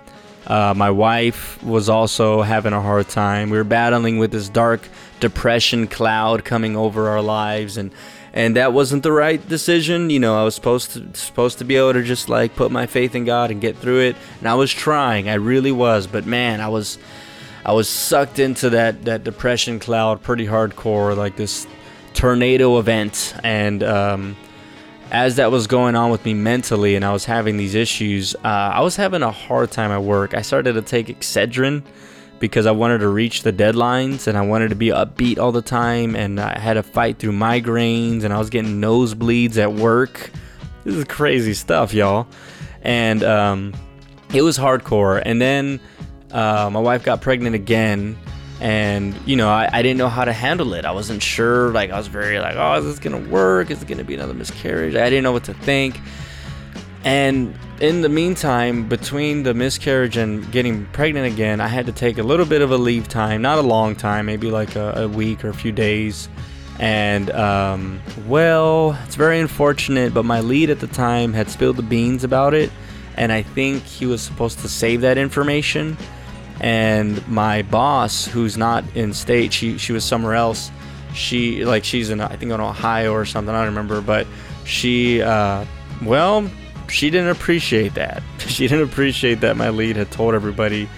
Uh, 0.50 0.74
my 0.76 0.90
wife 0.90 1.64
was 1.64 1.90
also 1.90 2.42
having 2.42 2.74
a 2.74 2.82
hard 2.82 3.08
time. 3.08 3.52
We 3.52 3.58
were 3.58 3.64
battling 3.64 4.18
with 4.18 4.32
this 4.32 4.50
dark 4.50 4.90
depression 5.20 5.88
cloud 5.88 6.44
coming 6.44 6.76
over 6.76 7.08
our 7.10 7.22
lives, 7.22 7.78
and 7.78 7.92
and 8.34 8.56
that 8.56 8.74
wasn't 8.74 9.04
the 9.04 9.12
right 9.12 9.48
decision. 9.48 10.10
You 10.10 10.20
know, 10.20 10.40
I 10.40 10.44
was 10.44 10.56
supposed 10.56 10.92
to 10.94 11.14
supposed 11.14 11.60
to 11.60 11.66
be 11.66 11.76
able 11.76 11.94
to 11.94 12.04
just 12.04 12.30
like 12.30 12.56
put 12.56 12.72
my 12.72 12.88
faith 12.88 13.14
in 13.14 13.26
God 13.26 13.52
and 13.52 13.62
get 13.62 13.78
through 13.78 14.00
it, 14.00 14.16
and 14.40 14.50
I 14.50 14.56
was 14.56 14.74
trying. 14.74 15.30
I 15.30 15.36
really 15.36 15.72
was, 15.72 16.08
but 16.08 16.26
man, 16.26 16.62
I 16.62 16.70
was 16.70 16.98
I 17.64 17.74
was 17.74 17.88
sucked 17.88 18.40
into 18.40 18.72
that 18.72 19.06
that 19.06 19.24
depression 19.24 19.80
cloud 19.80 20.24
pretty 20.24 20.48
hardcore, 20.48 21.16
like 21.16 21.36
this 21.36 21.68
tornado 22.16 22.80
event, 22.80 23.36
and 23.44 23.84
um, 23.84 24.36
as 25.12 25.38
that 25.38 25.52
was 25.52 25.68
going 25.68 25.96
on 25.96 26.12
with 26.12 26.24
me 26.26 26.34
mentally, 26.34 26.96
and 26.96 27.04
I 27.04 27.12
was 27.12 27.26
having 27.26 27.58
these 27.58 27.76
issues, 27.76 28.36
uh, 28.36 28.48
I 28.48 28.82
was 28.82 28.96
having 28.96 29.24
a 29.24 29.32
hard 29.32 29.72
time 29.72 29.92
at 29.92 30.04
work. 30.04 30.34
I 30.34 30.42
started 30.42 30.74
to 30.74 30.82
take 30.82 31.08
Excedrin 31.08 31.84
because 32.40 32.66
I 32.66 32.72
wanted 32.72 33.00
to 33.00 33.08
reach 33.08 33.44
the 33.44 33.52
deadlines 33.52 34.28
and 34.28 34.38
I 34.38 34.42
wanted 34.42 34.70
to 34.70 34.76
be 34.76 34.88
upbeat 34.88 35.40
all 35.40 35.52
the 35.52 35.62
time 35.62 36.16
and 36.16 36.40
I 36.40 36.58
had 36.58 36.76
to 36.76 36.84
fight 36.84 37.20
through 37.20 37.34
migraines 37.34 38.24
and 38.24 38.34
I 38.34 38.38
was 38.38 38.50
getting 38.50 38.80
nosebleeds 38.80 39.58
at 39.58 39.74
work. 39.74 40.32
This 40.84 40.96
is 40.96 41.04
crazy 41.06 41.54
stuff, 41.54 41.94
y'all. 41.94 42.28
And 42.82 43.24
um, 43.24 43.74
it 44.34 44.42
was 44.42 44.58
hardcore. 44.58 45.22
And 45.26 45.42
then 45.42 45.80
uh, 46.32 46.70
my 46.72 46.80
wife 46.80 47.04
got 47.04 47.22
pregnant 47.22 47.56
again 47.56 48.18
and 48.62 49.16
you 49.26 49.36
know 49.36 49.50
I, 49.50 49.70
I 49.72 49.82
didn't 49.82 49.98
know 49.98 50.10
how 50.10 50.26
to 50.26 50.34
handle 50.34 50.74
it 50.74 50.84
i 50.84 50.92
wasn't 50.92 51.24
sure 51.24 51.72
like 51.72 51.92
i 51.92 51.98
was 51.98 52.08
very 52.08 52.40
like 52.40 52.56
oh 52.58 52.74
is 52.76 52.86
this 52.86 53.00
gonna 53.00 53.30
work 53.30 53.72
is 53.72 53.82
it 53.82 53.88
gonna 53.88 54.04
be 54.04 54.16
another 54.16 54.34
miscarriage 54.34 54.96
i 54.96 55.10
didn't 55.10 55.24
know 55.24 55.32
what 55.32 55.46
to 55.46 55.54
think 55.54 56.00
and 57.04 57.56
in 57.80 58.02
the 58.02 58.10
meantime, 58.10 58.90
between 58.90 59.44
the 59.44 59.54
miscarriage 59.54 60.18
and 60.18 60.50
getting 60.52 60.86
pregnant 60.88 61.32
again, 61.32 61.62
I 61.62 61.68
had 61.68 61.86
to 61.86 61.92
take 61.92 62.18
a 62.18 62.24
little 62.24 62.46
bit 62.46 62.62
of 62.62 62.72
a 62.72 62.78
leave 62.78 63.08
time, 63.08 63.42
not 63.42 63.58
a 63.58 63.62
long 63.62 63.96
time, 63.96 64.26
maybe 64.26 64.52
like 64.52 64.76
a, 64.76 65.04
a 65.04 65.08
week 65.08 65.46
or 65.46 65.50
a 65.50 65.54
few 65.54 65.72
days. 65.72 66.28
And, 66.78 67.32
um, 67.32 68.02
well, 68.28 68.98
it's 69.06 69.16
very 69.16 69.40
unfortunate, 69.40 70.14
but 70.14 70.24
my 70.24 70.42
lead 70.42 70.70
at 70.70 70.80
the 70.80 70.88
time 70.88 71.34
had 71.34 71.50
spilled 71.50 71.78
the 71.78 71.84
beans 71.84 72.24
about 72.24 72.54
it. 72.54 72.70
And 73.16 73.32
I 73.32 73.44
think 73.44 73.84
he 73.84 74.06
was 74.06 74.22
supposed 74.22 74.60
to 74.60 74.70
save 74.70 75.02
that 75.02 75.18
information. 75.18 75.98
And 76.60 77.26
my 77.28 77.62
boss, 77.62 78.26
who's 78.26 78.58
not 78.58 78.84
in 78.96 79.14
state, 79.14 79.54
she, 79.54 79.78
she 79.78 79.94
was 79.94 80.04
somewhere 80.04 80.36
else. 80.36 80.72
She, 81.14 81.66
like, 81.66 81.84
she's 81.84 82.10
in, 82.10 82.22
I 82.22 82.36
think, 82.36 82.52
in 82.52 82.60
Ohio 82.60 83.14
or 83.14 83.26
something, 83.26 83.54
I 83.54 83.60
don't 83.60 83.76
remember. 83.76 84.02
But 84.02 84.28
she, 84.66 85.22
uh, 85.22 85.66
well, 86.04 86.50
she 86.90 87.10
didn't 87.10 87.30
appreciate 87.30 87.96
that. 87.96 88.24
She 88.50 88.68
didn't 88.68 88.90
appreciate 88.90 89.42
that 89.42 89.56
my 89.58 89.70
lead 89.70 89.96
had 89.96 90.12
told 90.12 90.34
everybody 90.34 90.90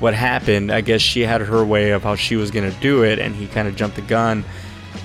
what 0.00 0.12
happened. 0.12 0.72
I 0.72 0.80
guess 0.80 1.00
she 1.00 1.20
had 1.20 1.40
her 1.40 1.64
way 1.64 1.92
of 1.92 2.02
how 2.02 2.16
she 2.16 2.36
was 2.36 2.50
going 2.50 2.70
to 2.70 2.80
do 2.80 3.04
it, 3.04 3.18
and 3.18 3.34
he 3.34 3.46
kind 3.46 3.68
of 3.68 3.76
jumped 3.76 3.96
the 3.96 4.02
gun. 4.02 4.44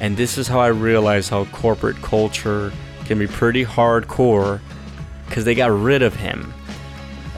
And 0.02 0.18
this 0.18 0.38
is 0.38 0.48
how 0.48 0.60
I 0.60 0.68
realized 0.68 1.30
how 1.30 1.46
corporate 1.46 1.98
culture 1.98 2.74
can 3.06 3.20
be 3.20 3.28
pretty 3.28 3.64
hardcore 3.64 4.60
because 5.28 5.46
they 5.46 5.56
got 5.56 5.72
rid 5.72 6.02
of 6.02 6.16
him. 6.16 6.54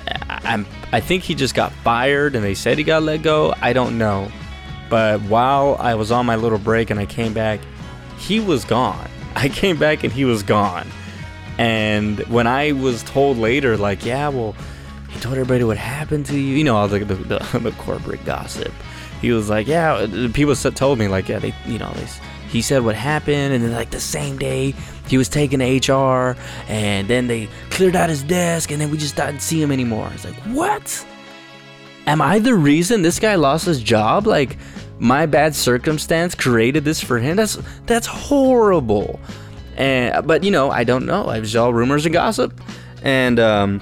I, 0.08 0.66
I 0.94 1.00
think 1.00 1.24
he 1.24 1.34
just 1.34 1.56
got 1.56 1.72
fired 1.72 2.36
and 2.36 2.44
they 2.46 2.54
said 2.54 2.78
he 2.78 2.84
got 2.84 3.02
let 3.02 3.24
go. 3.24 3.52
I 3.60 3.74
don't 3.74 3.98
know. 3.98 4.32
But 4.92 5.22
while 5.24 5.76
I 5.80 5.96
was 5.96 6.12
on 6.12 6.28
my 6.28 6.36
little 6.36 6.60
break 6.60 6.92
and 6.92 7.00
I 7.00 7.08
came 7.08 7.34
back, 7.34 7.60
he 8.20 8.40
was 8.40 8.64
gone. 8.64 9.10
I 9.36 9.50
came 9.50 9.80
back 9.80 10.04
and 10.04 10.14
he 10.14 10.24
was 10.24 10.44
gone. 10.44 10.88
And 11.58 12.20
when 12.28 12.46
I 12.46 12.74
was 12.74 13.02
told 13.02 13.40
later, 13.40 13.76
like, 13.76 14.06
yeah, 14.06 14.30
well, 14.30 14.56
he 15.10 15.20
told 15.20 15.34
everybody 15.34 15.64
what 15.64 15.78
happened 15.78 16.28
to 16.28 16.36
you, 16.36 16.58
you 16.58 16.64
know, 16.64 16.76
all 16.76 16.88
the, 16.88 17.00
the, 17.00 17.16
the, 17.16 17.60
the 17.60 17.72
corporate 17.80 18.24
gossip. 18.24 18.72
He 19.20 19.32
was 19.32 19.50
like, 19.50 19.66
yeah, 19.66 20.06
people 20.32 20.56
told 20.56 21.00
me, 21.00 21.08
like, 21.08 21.28
yeah, 21.28 21.40
they, 21.40 21.56
you 21.66 21.80
know, 21.80 21.92
they, 21.94 22.06
he 22.54 22.62
said 22.62 22.84
what 22.84 22.96
happened, 22.96 23.54
and 23.54 23.64
then, 23.64 23.74
like, 23.74 23.90
the 23.90 24.00
same 24.00 24.38
day, 24.38 24.74
he 25.08 25.18
was 25.18 25.28
taken 25.28 25.60
to 25.60 25.94
HR, 25.94 26.38
and 26.68 27.08
then 27.08 27.28
they 27.28 27.50
cleared 27.70 27.96
out 27.96 28.10
his 28.10 28.24
desk, 28.24 28.72
and 28.72 28.80
then 28.80 28.90
we 28.92 28.98
just 28.98 29.16
didn't 29.16 29.42
see 29.42 29.62
him 29.62 29.72
anymore. 29.72 30.10
It's 30.14 30.24
like, 30.24 30.36
what? 30.56 31.06
Am 32.08 32.22
I 32.22 32.40
the 32.40 32.54
reason 32.54 33.02
this 33.02 33.20
guy 33.20 33.36
lost 33.36 33.66
his 33.66 33.82
job? 33.82 34.28
Like, 34.28 34.58
my 35.00 35.26
bad 35.26 35.56
circumstance 35.56 36.36
created 36.36 36.86
this 36.86 37.02
for 37.02 37.20
him? 37.20 37.36
That's 37.36 37.58
that's 37.86 38.08
horrible. 38.08 39.20
And 39.76 40.26
but 40.26 40.44
you 40.44 40.52
know, 40.52 40.70
I 40.70 40.84
don't 40.84 41.06
know. 41.06 41.26
I 41.26 41.40
was 41.40 41.56
all 41.56 41.74
rumors 41.74 42.06
and 42.06 42.14
gossip, 42.14 42.60
and 43.02 43.40
um, 43.40 43.82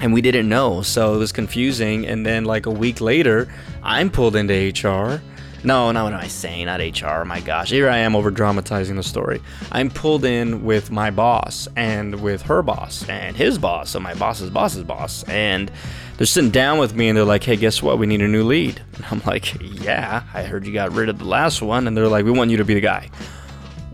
and 0.00 0.12
we 0.12 0.20
didn't 0.20 0.48
know, 0.48 0.82
so 0.82 1.14
it 1.14 1.18
was 1.18 1.32
confusing. 1.32 2.06
And 2.06 2.24
then 2.24 2.44
like 2.44 2.66
a 2.66 2.70
week 2.70 3.00
later, 3.00 3.48
I'm 3.82 4.10
pulled 4.10 4.36
into 4.36 4.54
HR. 4.54 5.20
No, 5.64 5.90
no, 5.92 6.04
what 6.04 6.12
am 6.12 6.20
I 6.20 6.28
saying? 6.28 6.66
Not 6.66 6.80
HR. 6.80 7.24
My 7.24 7.40
gosh, 7.40 7.70
here 7.70 7.88
I 7.88 7.98
am 7.98 8.14
over 8.14 8.30
dramatizing 8.30 8.96
the 8.96 9.02
story. 9.02 9.40
I'm 9.72 9.90
pulled 9.90 10.24
in 10.24 10.64
with 10.64 10.90
my 10.90 11.10
boss 11.10 11.66
and 11.74 12.20
with 12.20 12.42
her 12.42 12.62
boss 12.62 13.08
and 13.08 13.36
his 13.36 13.58
boss, 13.58 13.90
so 13.90 14.00
my 14.00 14.14
boss's 14.14 14.50
boss's 14.50 14.84
boss, 14.84 15.24
and 15.24 15.70
they're 16.16 16.26
sitting 16.26 16.50
down 16.50 16.78
with 16.78 16.94
me 16.94 17.08
and 17.08 17.16
they're 17.16 17.24
like, 17.24 17.42
"Hey, 17.42 17.56
guess 17.56 17.82
what? 17.82 17.98
We 17.98 18.06
need 18.06 18.20
a 18.22 18.28
new 18.28 18.44
lead." 18.44 18.80
And 18.94 19.04
I'm 19.10 19.22
like, 19.26 19.60
"Yeah, 19.60 20.22
I 20.32 20.44
heard 20.44 20.66
you 20.66 20.72
got 20.72 20.92
rid 20.92 21.08
of 21.08 21.18
the 21.18 21.24
last 21.24 21.60
one," 21.60 21.88
and 21.88 21.96
they're 21.96 22.08
like, 22.08 22.24
"We 22.24 22.30
want 22.30 22.50
you 22.50 22.58
to 22.58 22.64
be 22.64 22.74
the 22.74 22.80
guy." 22.80 23.10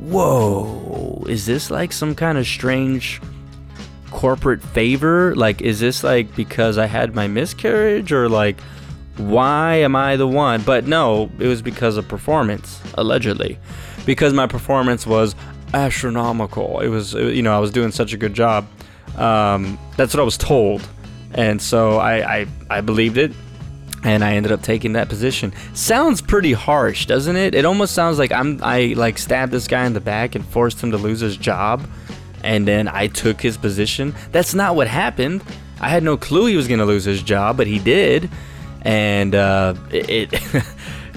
whoa, 0.01 1.23
is 1.29 1.47
this 1.47 1.71
like 1.71 1.93
some 1.93 2.15
kind 2.15 2.39
of 2.39 2.47
strange 2.47 3.21
corporate 4.11 4.63
favor? 4.63 5.35
Like, 5.37 5.61
is 5.63 5.81
this 5.81 6.03
like 6.03 6.35
because 6.35 6.79
I 6.79 6.87
had 6.87 7.15
my 7.15 7.29
miscarriage 7.29 8.13
or 8.13 8.29
like 8.29 8.59
why 9.17 9.77
am 9.77 9.95
I 9.97 10.17
the 10.17 10.27
one? 10.27 10.63
But 10.63 10.87
no, 10.87 11.31
it 11.39 11.47
was 11.47 11.63
because 11.63 11.97
of 11.97 12.09
performance, 12.09 12.81
allegedly. 12.95 13.59
Because 14.07 14.33
my 14.33 14.47
performance 14.47 15.07
was 15.07 15.35
astronomical. 15.75 16.81
It 16.81 16.89
was, 16.89 17.15
you 17.15 17.43
know, 17.43 17.55
I 17.55 17.59
was 17.59 17.71
doing 17.71 17.93
such 17.93 18.13
a 18.13 18.17
good 18.17 18.35
job. 18.35 18.67
Um, 19.17 19.79
that's 19.97 20.15
what 20.15 20.21
I 20.21 20.25
was 20.25 20.39
told. 20.39 20.89
And 21.35 21.61
so 21.61 21.99
I, 21.99 22.39
I, 22.39 22.47
I 22.71 22.81
believed 22.81 23.19
it 23.19 23.33
and 24.05 24.25
I 24.25 24.35
ended 24.35 24.53
up 24.53 24.63
taking 24.63 24.95
that 24.95 25.09
position. 25.09 25.53
Sounds 25.75 26.23
pretty 26.23 26.53
harsh, 26.53 27.07
doesn't 27.07 27.37
it? 27.37 27.55
It 27.55 27.65
almost 27.65 27.95
sounds 27.95 28.19
like 28.19 28.33
I'm 28.33 28.61
I 28.63 28.95
like 28.97 29.19
stabbed 29.19 29.53
this 29.53 29.69
guy 29.69 29.85
in 29.85 29.93
the 29.93 30.01
back 30.01 30.35
and 30.35 30.45
forced 30.47 30.83
him 30.83 30.91
to 30.93 30.97
lose 30.97 31.21
his 31.21 31.37
job, 31.37 31.87
and 32.43 32.67
then 32.67 32.89
I 32.89 33.09
took 33.09 33.41
his 33.41 33.57
position. 33.57 34.15
That's 34.33 34.55
not 34.55 34.77
what 34.77 34.89
happened. 34.89 35.43
I 35.81 35.89
had 35.89 36.03
no 36.03 36.17
clue 36.17 36.47
he 36.47 36.57
was 36.57 36.69
gonna 36.69 36.87
lose 36.87 37.05
his 37.05 37.23
job, 37.23 37.57
but 37.57 37.67
he 37.67 37.79
did, 37.79 38.31
and 38.83 39.35
uh, 39.35 39.75
it. 39.91 40.33
it 40.33 40.65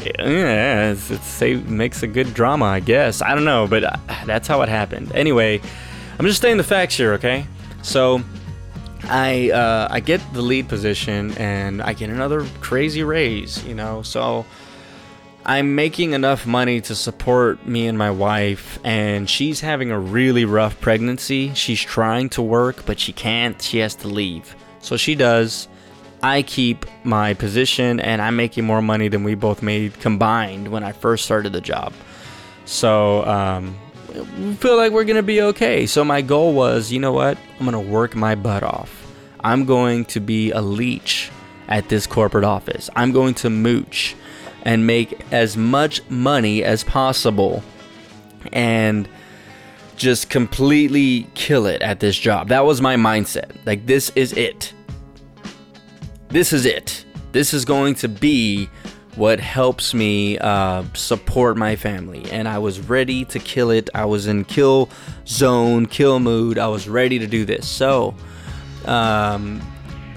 yeah, 0.20 0.92
it's, 0.92 1.12
it's, 1.12 1.42
it 1.42 1.68
makes 1.68 2.04
a 2.04 2.08
good 2.08 2.34
drama, 2.34 2.66
I 2.66 2.80
guess. 2.80 3.22
I 3.22 3.36
don't 3.36 3.46
know, 3.46 3.68
but 3.68 3.84
uh, 3.84 3.98
that's 4.26 4.48
how 4.48 4.62
it 4.62 4.70
happened. 4.70 5.12
Anyway, 5.14 5.62
I'm 6.20 6.26
just 6.26 6.40
stating 6.40 6.58
the 6.58 6.64
facts 6.64 6.98
here, 6.98 7.14
okay? 7.14 7.46
So 7.84 8.22
I 9.06 9.52
uh, 9.52 9.88
I 9.90 10.00
get 10.00 10.22
the 10.34 10.42
lead 10.42 10.70
position 10.70 11.38
and 11.38 11.82
I 11.82 11.94
get 11.94 12.10
another 12.10 12.46
crazy 12.62 13.04
raise, 13.04 13.64
you 13.66 13.76
know. 13.76 14.02
So 14.02 14.46
I'm 15.46 15.76
making 15.76 16.14
enough 16.14 16.46
money 16.46 16.80
to 16.82 16.96
support 16.96 17.66
me 17.68 17.88
and 17.88 17.98
my 17.98 18.12
wife, 18.12 18.80
and 18.84 19.30
she's 19.30 19.60
having 19.60 19.92
a 19.92 20.00
really 20.00 20.46
rough 20.46 20.80
pregnancy. 20.80 21.54
She's 21.54 21.82
trying 21.82 22.30
to 22.30 22.42
work, 22.42 22.86
but 22.86 23.00
she 23.00 23.12
can't. 23.12 23.62
She 23.62 23.80
has 23.80 23.96
to 23.96 24.08
leave. 24.08 24.56
So 24.80 24.96
she 24.98 25.16
does. 25.16 25.68
I 26.24 26.42
keep 26.42 26.86
my 27.04 27.34
position, 27.34 28.00
and 28.00 28.22
I'm 28.22 28.38
making 28.38 28.64
more 28.64 28.82
money 28.82 29.10
than 29.10 29.26
we 29.26 29.36
both 29.36 29.62
made 29.62 30.00
combined 30.00 30.70
when 30.70 30.84
I 30.84 30.94
first 30.94 31.26
started 31.26 31.52
the 31.52 31.62
job. 31.62 31.94
So 32.64 33.26
um, 33.26 33.76
feel 34.56 34.78
like 34.78 34.94
we're 34.94 35.04
gonna 35.04 35.22
be 35.22 35.42
okay. 35.42 35.86
So 35.86 36.06
my 36.06 36.22
goal 36.22 36.54
was, 36.54 36.94
you 36.94 37.00
know 37.00 37.12
what? 37.12 37.38
I'm 37.60 37.66
gonna 37.66 37.82
work 37.82 38.16
my 38.16 38.36
butt 38.36 38.64
off. 38.64 39.06
I'm 39.42 39.66
going 39.66 40.06
to 40.06 40.22
be 40.22 40.52
a 40.52 40.62
leech 40.62 41.30
at 41.68 41.90
this 41.90 42.08
corporate 42.08 42.46
office. 42.46 42.90
I'm 42.96 43.12
going 43.12 43.34
to 43.36 43.50
mooch 43.50 44.16
and 44.64 44.88
make 44.88 45.20
as 45.32 45.58
much 45.58 46.02
money 46.10 46.64
as 46.64 46.86
possible 46.86 47.64
and 48.54 49.10
just 49.98 50.30
completely 50.30 51.28
kill 51.34 51.66
it 51.66 51.82
at 51.82 52.00
this 52.00 52.18
job. 52.18 52.48
That 52.48 52.66
was 52.66 52.80
my 52.80 52.96
mindset. 52.96 53.58
Like 53.66 53.86
this 53.86 54.10
is 54.16 54.32
it. 54.34 54.74
This 56.34 56.52
is 56.52 56.66
it. 56.66 57.06
This 57.32 57.54
is 57.54 57.64
going 57.64 57.94
to 57.94 58.10
be 58.10 58.68
what 59.18 59.40
helps 59.40 59.94
me 59.94 60.40
uh, 60.40 60.84
support 60.96 61.58
my 61.58 61.76
family. 61.76 62.26
And 62.32 62.48
I 62.48 62.58
was 62.58 62.80
ready 62.80 63.24
to 63.26 63.38
kill 63.38 63.70
it. 63.70 63.88
I 63.94 64.06
was 64.06 64.26
in 64.26 64.44
kill 64.46 64.90
zone, 65.28 65.86
kill 65.86 66.20
mood. 66.20 66.58
I 66.58 66.70
was 66.70 66.90
ready 66.90 67.20
to 67.20 67.28
do 67.28 67.46
this. 67.46 67.68
So 67.68 68.16
um, 68.86 69.62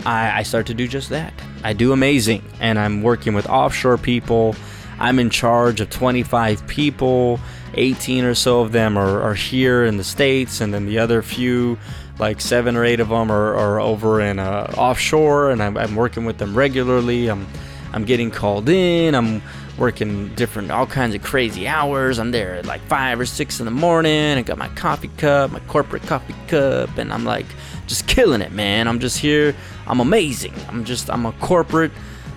I, 0.07 0.39
I 0.39 0.43
start 0.43 0.67
to 0.69 0.75
do 0.75 0.89
just 0.89 1.11
that. 1.11 1.35
I 1.63 1.75
do 1.75 1.93
amazing. 1.93 2.43
And 2.61 2.79
I'm 2.79 3.03
working 3.03 3.35
with 3.35 3.47
offshore 3.51 3.99
people. 3.99 4.57
I'm 4.99 5.19
in 5.19 5.29
charge 5.29 5.83
of 5.83 5.91
25 5.91 6.67
people. 6.67 7.39
18 7.75 8.25
or 8.25 8.35
so 8.35 8.63
of 8.63 8.73
them 8.73 8.97
are, 8.97 9.21
are 9.21 9.35
here 9.35 9.85
in 9.85 9.99
the 9.99 10.05
States, 10.05 10.63
and 10.63 10.73
then 10.73 10.87
the 10.87 10.99
other 10.99 11.21
few 11.21 11.77
like 12.19 12.41
seven 12.41 12.77
or 12.77 12.85
eight 12.85 13.01
of 13.01 13.09
them 13.09 13.31
are, 13.31 13.55
are 13.55 13.81
over 13.81 14.21
in 14.21 14.39
uh, 14.39 14.73
offshore 14.77 15.51
and 15.51 15.63
I'm, 15.63 15.77
I'm, 15.77 15.95
working 15.95 16.25
with 16.25 16.39
them 16.39 16.57
regularly. 16.57 17.29
I'm 17.29 17.47
i'm 17.93 18.05
getting 18.05 18.31
called 18.31 18.69
in. 18.69 19.15
I'm 19.15 19.43
working 19.79 20.35
different 20.35 20.71
all 20.71 20.87
kinds 20.87 21.15
of 21.15 21.23
crazy 21.23 21.69
hours. 21.69 22.19
I'm 22.19 22.31
there 22.31 22.55
at 22.55 22.67
like 22.67 22.81
five 22.83 23.21
or 23.21 23.27
six 23.27 23.61
in 23.61 23.67
the 23.67 23.71
morning. 23.71 24.39
I 24.39 24.43
got 24.43 24.59
my 24.59 24.69
coffee 24.69 25.11
cup 25.19 25.51
my 25.53 25.61
corporate 25.61 26.03
coffee 26.03 26.35
cup 26.49 26.97
and 26.97 27.13
i'm 27.13 27.25
like 27.25 27.47
just 27.87 28.07
killing 28.07 28.41
it 28.41 28.53
man. 28.53 28.89
I'm 28.89 29.01
just 29.01 29.19
here. 29.19 29.55
I'm 29.87 30.01
amazing. 30.01 30.55
I'm 30.69 30.85
just 30.85 31.11
i'm 31.11 31.27
a 31.27 31.33
corporate 31.33 31.93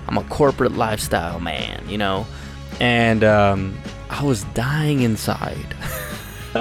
i'm 0.08 0.18
a 0.18 0.24
corporate 0.26 0.74
lifestyle 0.74 1.40
man 1.40 1.88
you 1.88 1.98
know? 1.98 2.28
And 2.82 3.24
um, 3.24 3.78
i 4.10 4.24
was 4.24 4.44
dying 4.56 5.02
inside 5.02 5.76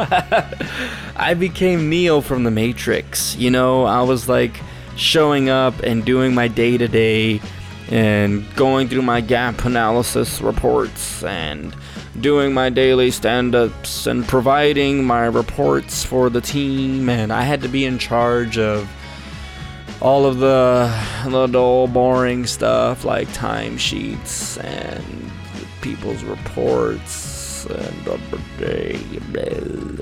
I 1.17 1.35
became 1.39 1.89
Neo 1.89 2.21
from 2.21 2.45
the 2.45 2.51
Matrix. 2.51 3.35
You 3.37 3.51
know, 3.51 3.85
I 3.85 4.03
was 4.03 4.29
like 4.29 4.61
showing 4.97 5.49
up 5.49 5.79
and 5.81 6.05
doing 6.05 6.35
my 6.35 6.49
day 6.49 6.77
to 6.77 6.89
day 6.89 7.41
and 7.91 8.45
going 8.55 8.89
through 8.89 9.03
my 9.03 9.23
gap 9.23 9.65
analysis 9.65 10.43
reports 10.43 11.25
and 11.25 11.75
doing 12.21 12.53
my 12.53 12.69
daily 12.69 13.11
stand 13.11 13.55
ups 13.55 14.07
and 14.07 14.27
providing 14.27 15.05
my 15.05 15.25
reports 15.25 16.05
for 16.05 16.29
the 16.29 16.43
team. 16.43 17.09
And 17.09 17.33
I 17.33 17.43
had 17.43 17.63
to 17.63 17.69
be 17.69 17.87
in 17.87 17.99
charge 17.99 18.59
of 18.59 18.91
all 20.03 20.27
of 20.27 20.39
the, 20.39 20.93
the 21.29 21.47
dull, 21.47 21.87
boring 21.87 22.45
stuff 22.45 23.07
like 23.07 23.29
timesheets 23.29 24.63
and 24.63 25.33
people's 25.81 26.25
reports 26.25 27.38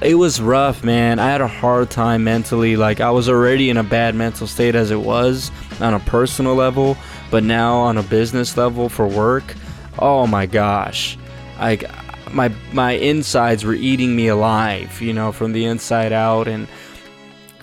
it 0.02 0.16
was 0.16 0.40
rough, 0.40 0.84
man. 0.84 1.18
I 1.18 1.30
had 1.30 1.40
a 1.40 1.48
hard 1.48 1.90
time 1.90 2.24
mentally. 2.24 2.76
Like, 2.76 3.00
I 3.00 3.10
was 3.10 3.28
already 3.28 3.70
in 3.70 3.76
a 3.76 3.82
bad 3.82 4.14
mental 4.14 4.46
state 4.46 4.74
as 4.74 4.90
it 4.90 5.00
was 5.00 5.50
on 5.80 5.94
a 5.94 6.00
personal 6.00 6.54
level, 6.54 6.96
but 7.30 7.42
now 7.44 7.76
on 7.76 7.96
a 7.98 8.02
business 8.02 8.56
level 8.56 8.88
for 8.88 9.06
work, 9.06 9.54
oh 9.98 10.26
my 10.26 10.46
gosh. 10.46 11.16
Like, 11.58 11.84
my, 12.32 12.52
my 12.72 12.92
insides 12.92 13.64
were 13.64 13.74
eating 13.74 14.14
me 14.14 14.28
alive, 14.28 15.00
you 15.00 15.12
know, 15.12 15.32
from 15.32 15.52
the 15.52 15.64
inside 15.64 16.12
out. 16.12 16.48
And 16.48 16.68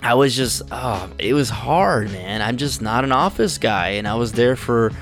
I 0.02 0.14
was 0.14 0.34
just, 0.34 0.62
oh, 0.72 1.10
it 1.18 1.34
was 1.34 1.50
hard, 1.50 2.10
man. 2.10 2.42
I'm 2.42 2.56
just 2.56 2.82
not 2.82 3.04
an 3.04 3.12
office 3.12 3.58
guy. 3.58 3.90
And 3.90 4.08
I 4.08 4.14
was 4.14 4.32
there 4.32 4.56
for 4.56 4.92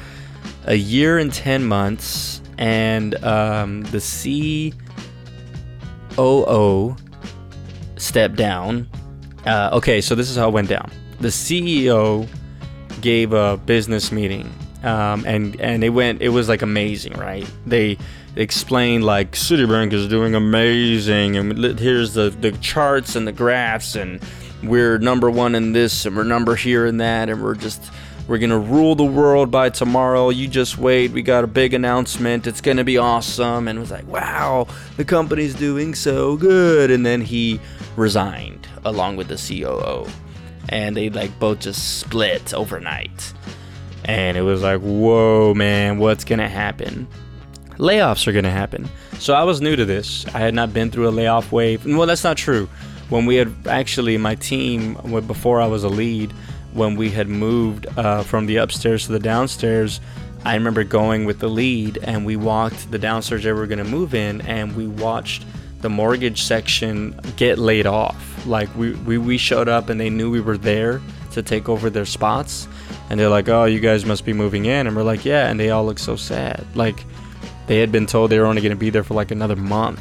a 0.65 0.75
year 0.75 1.19
and 1.19 1.33
10 1.33 1.65
months 1.65 2.42
and 2.63 3.23
um, 3.25 3.83
the 3.91 3.99
COO 6.17 6.97
stepped 7.97 8.37
down. 8.37 8.89
Uh, 9.45 9.71
okay, 9.73 10.01
so 10.01 10.15
this 10.15 10.31
is 10.31 10.37
how 10.37 10.49
it 10.49 10.53
went 10.53 10.69
down. 10.69 10.89
The 11.19 11.29
CEO 11.29 12.29
gave 13.01 13.33
a 13.33 13.57
business 13.57 14.13
meeting, 14.13 14.49
um, 14.85 15.25
and 15.27 15.61
and 15.61 15.83
it 15.83 15.89
went. 15.89 16.23
It 16.23 16.29
was 16.29 16.49
like 16.49 16.63
amazing, 16.63 17.15
right? 17.15 17.51
They 17.67 17.99
explained 18.37 19.03
like 19.03 19.33
Citibank 19.33 19.93
is 19.93 20.07
doing 20.07 20.37
amazing, 20.37 21.37
and 21.37 21.59
here's 21.81 22.15
the 22.15 22.31
the 22.31 22.53
charts 22.53 23.17
and 23.17 23.27
the 23.27 23.33
graphs, 23.33 23.97
and 23.97 24.23
we're 24.63 24.99
number 24.99 25.29
one 25.29 25.57
in 25.57 25.73
this, 25.73 26.07
and 26.07 26.17
we're 26.17 26.23
number 26.23 26.55
here 26.55 26.87
in 26.87 26.99
that, 26.99 27.29
and 27.29 27.43
we're 27.43 27.57
just 27.57 27.83
we're 28.29 28.39
going 28.39 28.51
to 28.51 28.59
rule 28.59 28.95
the 28.95 29.05
world 29.05 29.51
by 29.51 29.69
tomorrow. 29.69 30.31
You 30.31 30.47
just 30.47 30.79
wait. 30.79 31.11
We 31.11 31.23
got 31.23 31.45
a 31.45 31.49
big 31.49 31.75
announcement. 31.75 32.47
It's 32.47 32.61
going 32.61 32.77
to 32.77 32.85
be 32.85 32.97
awesome. 32.97 33.67
And 33.67 33.79
it 33.79 33.81
was 33.81 33.91
like, 33.91 34.07
wow, 34.07 34.69
the 34.97 35.05
company's 35.05 35.55
doing 35.55 35.95
so 35.95 36.37
good. 36.37 36.91
And 36.91 37.05
then 37.05 37.21
he 37.21 37.61
resigned 37.97 38.69
along 38.85 39.17
with 39.17 39.29
the 39.29 39.37
COO. 39.37 40.09
And 40.69 40.97
they 40.97 41.11
like 41.11 41.37
both 41.41 41.61
just 41.61 41.99
split 41.99 42.55
overnight. 42.55 43.33
And 44.05 44.37
it 44.37 44.43
was 44.43 44.63
like, 44.63 44.81
whoa, 44.81 45.55
man, 45.55 45.99
what's 45.99 46.25
going 46.25 46.39
to 46.39 46.49
happen? 46.49 47.09
Layoffs 47.79 48.27
are 48.29 48.33
going 48.33 48.45
to 48.45 48.51
happen. 48.51 48.89
So 49.19 49.35
I 49.35 49.43
was 49.43 49.61
new 49.61 49.75
to 49.75 49.85
this. 49.85 50.27
I 50.29 50.39
had 50.39 50.55
not 50.55 50.73
been 50.73 50.91
through 50.91 51.09
a 51.09 51.11
layoff 51.11 51.51
wave. 51.51 51.85
Well, 51.85 52.07
that's 52.07 52.25
not 52.25 52.37
true. 52.37 52.69
When 53.09 53.27
we 53.27 53.37
had 53.37 53.53
actually, 53.67 54.17
my 54.17 54.37
team, 54.37 54.95
before 55.27 55.61
I 55.61 55.67
was 55.67 55.85
a 55.85 55.89
lead, 55.89 56.33
when 56.73 56.97
we 56.97 57.11
had 57.11 57.29
moved 57.29 57.87
uh, 57.99 58.23
from 58.23 58.47
the 58.47 58.57
upstairs 58.57 59.07
to 59.07 59.13
the 59.13 59.19
downstairs, 59.19 60.01
I 60.45 60.55
remember 60.55 60.83
going 60.85 61.25
with 61.25 61.39
the 61.39 61.49
lead 61.49 61.99
and 62.03 62.27
we 62.27 62.37
walked 62.37 62.91
the 62.91 62.99
downstairs 62.99 63.45
that 63.45 63.55
we 63.55 63.61
were 63.61 63.67
going 63.67 63.79
to 63.79 63.85
move 63.85 64.15
in 64.15 64.41
and 64.43 64.75
we 64.75 64.87
watched 64.87 65.45
the 65.81 65.91
mortgage 65.91 66.43
section 66.43 67.19
get 67.37 67.59
laid 67.59 67.87
off. 67.87 68.47
Like 68.47 68.75
we, 68.75 68.95
we, 68.95 69.19
we 69.19 69.39
showed 69.39 69.69
up 69.69 69.89
and 69.89 70.01
they 70.01 70.11
knew 70.11 70.31
we 70.31 70.41
were 70.41 70.59
there 70.59 71.01
to 71.33 71.43
take 71.43 71.69
over 71.69 71.91
their 71.91 72.05
spots. 72.05 72.67
And 73.11 73.21
they're 73.21 73.29
like, 73.29 73.49
oh, 73.49 73.65
you 73.65 73.79
guys 73.79 74.05
must 74.05 74.25
be 74.25 74.33
moving 74.33 74.65
in. 74.65 74.87
And 74.87 74.97
we're 74.97 75.03
like, 75.03 75.25
yeah. 75.25 75.49
And 75.49 75.61
they 75.61 75.71
all 75.71 75.85
look 75.85 75.99
so 75.99 76.17
sad. 76.17 76.65
Like 76.75 77.05
they 77.67 77.79
had 77.79 77.93
been 77.93 78.07
told 78.07 78.31
they 78.31 78.39
were 78.39 78.47
only 78.47 78.63
going 78.63 78.71
to 78.71 78.77
be 78.77 78.91
there 78.91 79.05
for 79.05 79.15
like 79.15 79.31
another 79.31 79.57
month. 79.57 80.01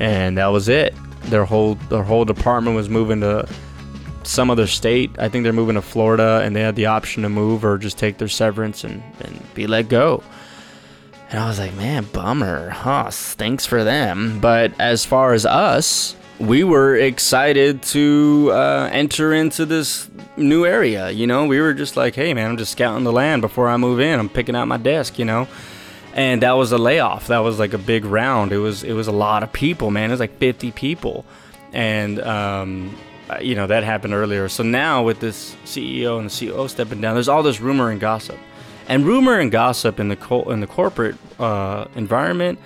And 0.00 0.38
that 0.38 0.46
was 0.46 0.68
it. 0.68 0.94
Their 1.24 1.44
whole, 1.44 1.74
their 1.74 2.02
whole 2.02 2.24
department 2.24 2.74
was 2.74 2.88
moving 2.88 3.20
to 3.20 3.48
some 4.22 4.50
other 4.50 4.66
state. 4.66 5.10
I 5.18 5.28
think 5.28 5.44
they're 5.44 5.52
moving 5.52 5.74
to 5.74 5.82
Florida 5.82 6.40
and 6.44 6.54
they 6.54 6.60
had 6.60 6.76
the 6.76 6.86
option 6.86 7.22
to 7.22 7.28
move 7.28 7.64
or 7.64 7.78
just 7.78 7.98
take 7.98 8.18
their 8.18 8.28
severance 8.28 8.84
and, 8.84 9.02
and 9.20 9.54
be 9.54 9.66
let 9.66 9.88
go. 9.88 10.22
And 11.30 11.38
I 11.38 11.46
was 11.46 11.58
like, 11.58 11.74
man, 11.74 12.04
bummer, 12.12 12.70
huh? 12.70 13.10
Stinks 13.10 13.64
for 13.64 13.84
them. 13.84 14.40
But 14.40 14.72
as 14.80 15.04
far 15.04 15.32
as 15.32 15.46
us, 15.46 16.16
we 16.40 16.64
were 16.64 16.96
excited 16.96 17.82
to 17.82 18.50
uh, 18.52 18.88
enter 18.90 19.32
into 19.32 19.64
this 19.64 20.10
new 20.36 20.64
area. 20.64 21.10
You 21.10 21.26
know, 21.26 21.46
we 21.46 21.60
were 21.60 21.74
just 21.74 21.96
like, 21.96 22.14
hey, 22.14 22.34
man, 22.34 22.50
I'm 22.50 22.56
just 22.56 22.72
scouting 22.72 23.04
the 23.04 23.12
land 23.12 23.42
before 23.42 23.68
I 23.68 23.76
move 23.76 24.00
in. 24.00 24.18
I'm 24.18 24.28
picking 24.28 24.56
out 24.56 24.66
my 24.66 24.78
desk, 24.78 25.18
you 25.18 25.24
know. 25.24 25.46
And 26.14 26.42
that 26.42 26.52
was 26.52 26.72
a 26.72 26.78
layoff. 26.78 27.28
That 27.28 27.38
was 27.38 27.60
like 27.60 27.74
a 27.74 27.78
big 27.78 28.04
round. 28.04 28.52
It 28.52 28.58
was 28.58 28.82
it 28.82 28.94
was 28.94 29.06
a 29.06 29.12
lot 29.12 29.44
of 29.44 29.52
people, 29.52 29.92
man. 29.92 30.10
It 30.10 30.14
was 30.14 30.20
like 30.20 30.38
50 30.38 30.72
people, 30.72 31.24
and 31.72 32.20
um, 32.20 32.96
uh, 33.30 33.38
you 33.40 33.54
know 33.54 33.66
that 33.66 33.84
happened 33.84 34.14
earlier. 34.14 34.48
So 34.48 34.62
now 34.62 35.02
with 35.02 35.20
this 35.20 35.54
CEO 35.64 36.18
and 36.18 36.28
the 36.28 36.32
CEO 36.32 36.68
stepping 36.68 37.00
down, 37.00 37.14
there's 37.14 37.28
all 37.28 37.42
this 37.42 37.60
rumor 37.60 37.90
and 37.90 38.00
gossip, 38.00 38.38
and 38.88 39.06
rumor 39.06 39.38
and 39.38 39.50
gossip 39.50 40.00
in 40.00 40.08
the 40.08 40.16
co- 40.16 40.50
in 40.50 40.60
the 40.60 40.66
corporate 40.66 41.16
uh, 41.38 41.86
environment. 41.94 42.58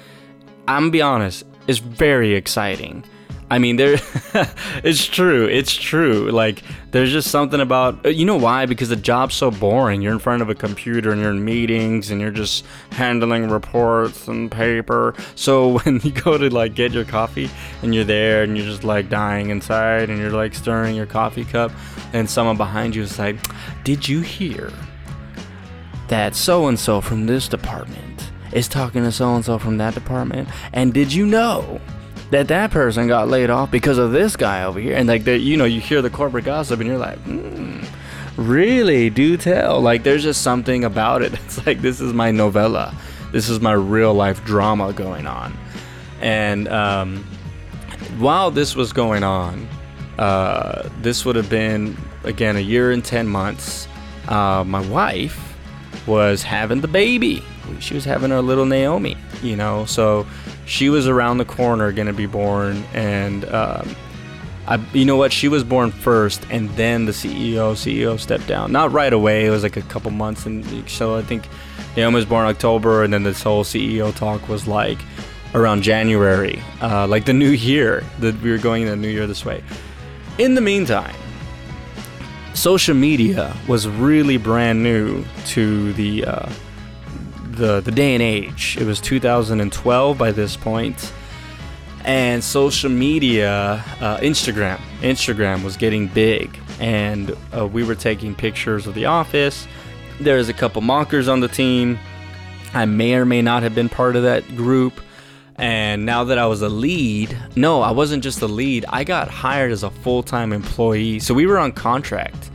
I'm 0.66 0.84
gonna 0.84 0.90
be 0.92 1.02
honest, 1.02 1.44
is 1.66 1.78
very 1.78 2.34
exciting 2.34 3.04
I 3.54 3.60
mean, 3.60 3.76
there, 3.76 4.00
it's 4.82 5.06
true. 5.06 5.46
It's 5.46 5.72
true. 5.72 6.28
Like, 6.32 6.64
there's 6.90 7.12
just 7.12 7.30
something 7.30 7.60
about, 7.60 8.04
uh, 8.04 8.08
you 8.08 8.24
know 8.24 8.34
why? 8.34 8.66
Because 8.66 8.88
the 8.88 8.96
job's 8.96 9.36
so 9.36 9.52
boring. 9.52 10.02
You're 10.02 10.12
in 10.12 10.18
front 10.18 10.42
of 10.42 10.50
a 10.50 10.56
computer 10.56 11.12
and 11.12 11.20
you're 11.20 11.30
in 11.30 11.44
meetings 11.44 12.10
and 12.10 12.20
you're 12.20 12.32
just 12.32 12.64
handling 12.90 13.48
reports 13.48 14.26
and 14.26 14.50
paper. 14.50 15.14
So 15.36 15.78
when 15.84 16.00
you 16.00 16.10
go 16.10 16.36
to 16.36 16.50
like 16.50 16.74
get 16.74 16.90
your 16.90 17.04
coffee 17.04 17.48
and 17.82 17.94
you're 17.94 18.02
there 18.02 18.42
and 18.42 18.58
you're 18.58 18.66
just 18.66 18.82
like 18.82 19.08
dying 19.08 19.50
inside 19.50 20.10
and 20.10 20.18
you're 20.18 20.32
like 20.32 20.52
stirring 20.52 20.96
your 20.96 21.06
coffee 21.06 21.44
cup 21.44 21.70
and 22.12 22.28
someone 22.28 22.56
behind 22.56 22.96
you 22.96 23.02
is 23.02 23.20
like, 23.20 23.36
did 23.84 24.08
you 24.08 24.20
hear 24.20 24.72
that 26.08 26.34
so 26.34 26.66
and 26.66 26.80
so 26.80 27.00
from 27.00 27.26
this 27.26 27.46
department 27.46 28.32
is 28.52 28.66
talking 28.66 29.04
to 29.04 29.12
so 29.12 29.32
and 29.36 29.44
so 29.44 29.60
from 29.60 29.78
that 29.78 29.94
department? 29.94 30.48
And 30.72 30.92
did 30.92 31.12
you 31.12 31.24
know? 31.24 31.80
That 32.34 32.48
that 32.48 32.70
person 32.70 33.08
got 33.08 33.28
laid 33.28 33.50
off 33.50 33.70
because 33.70 33.98
of 33.98 34.12
this 34.12 34.36
guy 34.36 34.64
over 34.64 34.80
here. 34.80 34.96
And 34.96 35.08
like 35.08 35.24
that 35.24 35.38
you 35.38 35.56
know 35.56 35.64
you 35.64 35.80
hear 35.80 36.02
the 36.02 36.10
corporate 36.10 36.44
gossip 36.44 36.80
and 36.80 36.88
you're 36.88 36.98
like 36.98 37.22
mm, 37.24 37.86
really? 38.36 39.10
Do 39.10 39.36
tell. 39.36 39.80
Like 39.80 40.02
there's 40.02 40.22
just 40.22 40.42
something 40.42 40.84
about 40.84 41.22
it. 41.22 41.32
It's 41.44 41.66
like 41.66 41.80
this 41.80 42.00
is 42.00 42.12
my 42.12 42.30
novella. 42.30 42.94
This 43.32 43.48
is 43.48 43.60
my 43.60 43.72
real 43.72 44.14
life 44.14 44.44
drama 44.44 44.92
going 44.92 45.26
on. 45.26 45.56
And 46.20 46.68
um, 46.68 47.24
while 48.18 48.50
this 48.50 48.76
was 48.76 48.92
going 48.92 49.24
on 49.24 49.68
uh, 50.18 50.88
this 51.00 51.24
would 51.24 51.36
have 51.36 51.50
been 51.50 51.96
again 52.24 52.56
a 52.56 52.60
year 52.60 52.90
and 52.92 53.04
10 53.04 53.26
months. 53.26 53.88
Uh, 54.28 54.64
my 54.64 54.80
wife 54.88 55.56
was 56.06 56.42
having 56.42 56.80
the 56.80 56.88
baby. 56.88 57.42
She 57.80 57.94
was 57.94 58.04
having 58.04 58.30
her 58.30 58.40
little 58.40 58.66
naomi 58.66 59.16
you 59.44 59.56
know 59.56 59.84
so 59.84 60.26
she 60.66 60.88
was 60.88 61.06
around 61.06 61.38
the 61.38 61.44
corner 61.44 61.92
going 61.92 62.06
to 62.06 62.12
be 62.12 62.26
born, 62.26 62.82
and 62.94 63.44
um, 63.46 63.94
I, 64.66 64.76
you 64.92 65.04
know 65.04 65.16
what? 65.16 65.32
She 65.32 65.48
was 65.48 65.62
born 65.62 65.90
first, 65.90 66.46
and 66.50 66.70
then 66.70 67.04
the 67.04 67.12
CEO 67.12 67.72
CEO 67.74 68.18
stepped 68.18 68.46
down. 68.46 68.72
Not 68.72 68.92
right 68.92 69.12
away. 69.12 69.46
It 69.46 69.50
was 69.50 69.62
like 69.62 69.76
a 69.76 69.82
couple 69.82 70.10
months, 70.10 70.46
and 70.46 70.88
so 70.88 71.16
I 71.16 71.22
think 71.22 71.46
Naomi 71.96 72.16
was 72.16 72.24
born 72.24 72.46
October, 72.46 73.04
and 73.04 73.12
then 73.12 73.22
this 73.22 73.42
whole 73.42 73.64
CEO 73.64 74.14
talk 74.14 74.48
was 74.48 74.66
like 74.66 74.98
around 75.54 75.82
January, 75.82 76.60
uh, 76.80 77.06
like 77.06 77.26
the 77.26 77.32
new 77.32 77.50
year 77.50 78.02
that 78.20 78.40
we 78.42 78.50
were 78.50 78.58
going 78.58 78.82
in 78.82 78.88
the 78.88 78.96
new 78.96 79.08
year 79.08 79.26
this 79.26 79.44
way. 79.44 79.62
In 80.38 80.54
the 80.54 80.60
meantime, 80.60 81.14
social 82.54 82.94
media 82.94 83.54
was 83.68 83.86
really 83.86 84.36
brand 84.36 84.82
new 84.82 85.24
to 85.46 85.92
the 85.92 86.24
uh, 86.24 86.50
the 87.54 87.80
the 87.80 87.92
day 87.92 88.14
and 88.14 88.22
age. 88.22 88.76
It 88.80 88.84
was 88.84 89.00
2012 89.00 90.18
by 90.18 90.32
this 90.32 90.56
point, 90.56 91.12
and 92.04 92.42
social 92.42 92.90
media, 92.90 93.84
uh, 94.00 94.18
Instagram, 94.18 94.78
Instagram 95.00 95.64
was 95.64 95.76
getting 95.76 96.08
big, 96.08 96.58
and 96.80 97.36
uh, 97.56 97.66
we 97.66 97.82
were 97.84 97.94
taking 97.94 98.34
pictures 98.34 98.86
of 98.86 98.94
the 98.94 99.06
office. 99.06 99.66
There's 100.20 100.48
a 100.48 100.52
couple 100.52 100.82
mockers 100.82 101.28
on 101.28 101.40
the 101.40 101.48
team. 101.48 101.98
I 102.72 102.84
may 102.86 103.14
or 103.14 103.24
may 103.24 103.42
not 103.42 103.62
have 103.62 103.74
been 103.74 103.88
part 103.88 104.16
of 104.16 104.24
that 104.24 104.46
group. 104.56 105.00
And 105.56 106.04
now 106.04 106.24
that 106.24 106.38
I 106.38 106.46
was 106.46 106.62
a 106.62 106.68
lead, 106.68 107.36
no, 107.54 107.80
I 107.80 107.92
wasn't 107.92 108.24
just 108.24 108.42
a 108.42 108.46
lead. 108.48 108.84
I 108.88 109.04
got 109.04 109.28
hired 109.28 109.70
as 109.70 109.84
a 109.84 109.90
full 109.90 110.22
time 110.22 110.52
employee. 110.52 111.20
So 111.20 111.32
we 111.32 111.46
were 111.46 111.58
on 111.58 111.72
contract. 111.72 112.50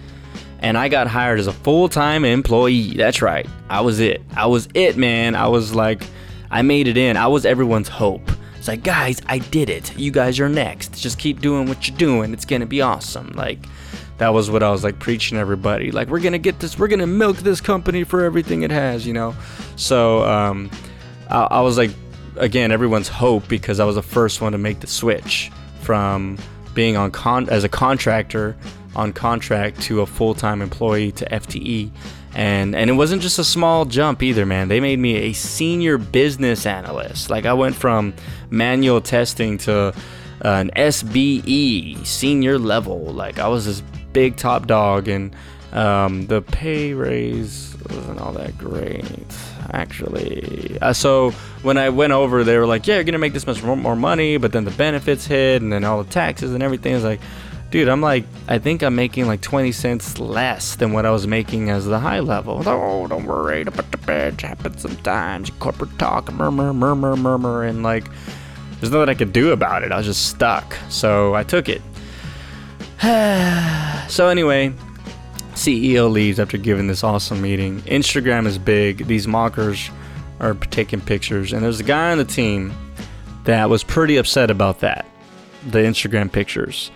And 0.60 0.78
I 0.78 0.90
got 0.90 1.08
hired 1.08 1.40
as 1.40 1.48
a 1.48 1.54
full 1.54 1.90
time 1.90 2.26
employee. 2.26 2.96
That's 2.96 3.22
right. 3.22 3.48
I 3.70 3.82
was 3.82 4.00
it. 4.00 4.22
I 4.36 4.46
was 4.46 4.68
it, 4.74 4.98
man. 4.98 5.36
I 5.36 5.48
was 5.48 5.74
like, 5.74 6.04
I 6.52 6.62
made 6.62 6.88
it 6.88 6.98
in. 6.98 7.18
I 7.18 7.28
was 7.28 7.46
everyone's 7.46 7.88
hope. 7.88 8.30
It's 8.58 8.68
like, 8.68 8.84
guys, 8.84 9.22
I 9.28 9.40
did 9.40 9.70
it. 9.70 9.98
You 9.98 10.12
guys 10.12 10.40
are 10.40 10.50
next. 10.50 11.00
Just 11.00 11.18
keep 11.18 11.40
doing 11.40 11.68
what 11.68 11.88
you're 11.88 11.98
doing. 11.98 12.34
It's 12.34 12.46
going 12.46 12.60
to 12.60 12.66
be 12.66 12.82
awesome. 12.82 13.32
Like, 13.36 13.60
that 14.18 14.34
was 14.34 14.52
what 14.52 14.64
I 14.64 14.70
was 14.72 14.84
like 14.84 15.00
preaching 15.00 15.38
everybody. 15.38 15.92
Like, 15.92 16.10
we're 16.10 16.20
going 16.20 16.34
to 16.34 16.40
get 16.40 16.60
this, 16.60 16.78
we're 16.78 16.90
going 16.90 17.00
to 17.00 17.08
milk 17.08 17.38
this 17.38 17.62
company 17.62 18.04
for 18.04 18.26
everything 18.26 18.64
it 18.64 18.72
has, 18.72 19.08
you 19.08 19.14
know? 19.14 19.34
So, 19.78 20.26
um, 20.26 20.70
I, 21.30 21.44
I 21.44 21.62
was 21.62 21.78
like, 21.78 21.92
again 22.40 22.72
everyone's 22.72 23.08
hope 23.08 23.48
because 23.48 23.80
I 23.80 23.86
was 23.86 23.96
the 23.96 24.02
first 24.02 24.42
one 24.42 24.54
to 24.54 24.58
make 24.58 24.80
the 24.80 24.88
switch 24.88 25.52
from 25.82 26.38
being 26.74 26.98
on 26.98 27.12
con 27.12 27.50
as 27.50 27.64
a 27.64 27.70
contractor 27.70 28.56
on 28.96 29.14
contract 29.14 29.82
to 29.82 30.02
a 30.02 30.06
full-time 30.06 30.62
employee 30.62 31.12
to 31.14 31.26
FTE 31.30 31.92
and 32.36 32.76
and 32.76 32.90
it 32.90 32.94
wasn't 32.94 33.22
just 33.22 33.40
a 33.40 33.44
small 33.44 33.86
jump 33.86 34.22
either 34.22 34.46
man. 34.46 34.68
They 34.68 34.80
made 34.80 35.00
me 35.00 35.16
a 35.16 35.34
senior 35.34 35.98
business 35.98 36.66
analyst. 36.66 37.30
Like 37.30 37.46
I 37.46 37.54
went 37.54 37.76
from 37.76 38.14
manual 38.50 39.02
testing 39.02 39.58
to 39.60 39.94
an 40.42 40.72
SBA 40.76 42.06
senior 42.06 42.60
level. 42.60 43.06
Like 43.06 43.40
I 43.40 43.48
was 43.48 43.66
this 43.66 43.82
big 44.14 44.38
top 44.38 44.68
dog 44.68 45.08
and 45.08 45.36
um, 45.72 46.28
the 46.28 46.42
pay 46.42 46.94
raise 46.94 47.76
wasn't 47.90 48.20
all 48.20 48.34
that 48.34 48.58
great 48.58 49.06
actually. 49.72 50.78
Uh, 50.82 50.94
so 50.94 51.32
when 51.62 51.78
I 51.78 51.90
went 51.90 52.14
over, 52.14 52.44
they 52.44 52.58
were 52.58 52.66
like, 52.66 52.88
"Yeah, 52.88 52.96
you're 52.96 53.04
gonna 53.04 53.20
make 53.20 53.34
this 53.34 53.46
much 53.46 53.62
more 53.62 53.96
money," 53.96 54.38
but 54.38 54.52
then 54.52 54.66
the 54.66 54.72
benefits 54.72 55.28
hit, 55.28 55.62
and 55.62 55.72
then 55.72 55.84
all 55.84 56.04
the 56.04 56.10
taxes 56.10 56.54
and 56.54 56.64
everything. 56.64 56.94
Is 56.94 57.04
like, 57.04 57.22
dude, 57.72 57.88
I'm 57.88 58.02
like, 58.02 58.26
I 58.48 58.58
think 58.58 58.82
I'm 58.82 58.96
making 58.96 59.28
like 59.28 59.42
20 59.42 59.72
cents 59.72 60.20
less 60.20 60.76
than 60.76 60.92
what 60.94 61.06
I 61.06 61.12
was 61.12 61.28
making 61.28 61.70
as 61.70 61.86
the 61.86 62.00
high 62.00 62.20
level. 62.20 62.62
Oh, 62.66 63.08
don't 63.08 63.26
worry, 63.26 63.64
but 63.64 63.92
the 63.92 63.98
bitch 63.98 64.42
happens 64.42 64.82
sometimes. 64.82 65.50
Corporate 65.52 65.98
talk, 66.00 66.32
murmur, 66.32 66.74
murmur, 66.74 67.16
murmur, 67.16 67.64
and 67.64 67.84
like, 67.84 68.06
there's 68.80 68.92
nothing 68.92 69.10
I 69.10 69.14
could 69.14 69.34
do 69.34 69.52
about 69.52 69.84
it. 69.84 69.92
I 69.92 69.98
was 69.98 70.06
just 70.06 70.28
stuck, 70.28 70.76
so 70.90 71.36
I 71.36 71.44
took 71.44 71.68
it. 71.70 71.82
so 74.10 74.28
anyway, 74.28 74.74
CEO 75.54 76.12
leaves 76.12 76.40
after 76.40 76.58
giving 76.58 76.88
this 76.88 77.04
awesome 77.04 77.42
meeting. 77.42 77.82
Instagram 77.82 78.46
is 78.46 78.58
big. 78.58 79.06
These 79.08 79.28
mockers 79.28 79.90
are 80.40 80.54
taking 80.54 81.02
pictures, 81.02 81.54
and 81.54 81.64
there's 81.64 81.80
a 81.80 81.84
guy 81.84 82.12
on 82.12 82.18
the 82.18 82.26
team 82.26 82.74
that 83.44 83.70
was 83.70 83.84
pretty 83.84 84.18
upset 84.18 84.50
about 84.50 84.80
that, 84.80 85.06
the 85.68 85.80
Instagram 85.80 86.32
pictures. 86.32 86.92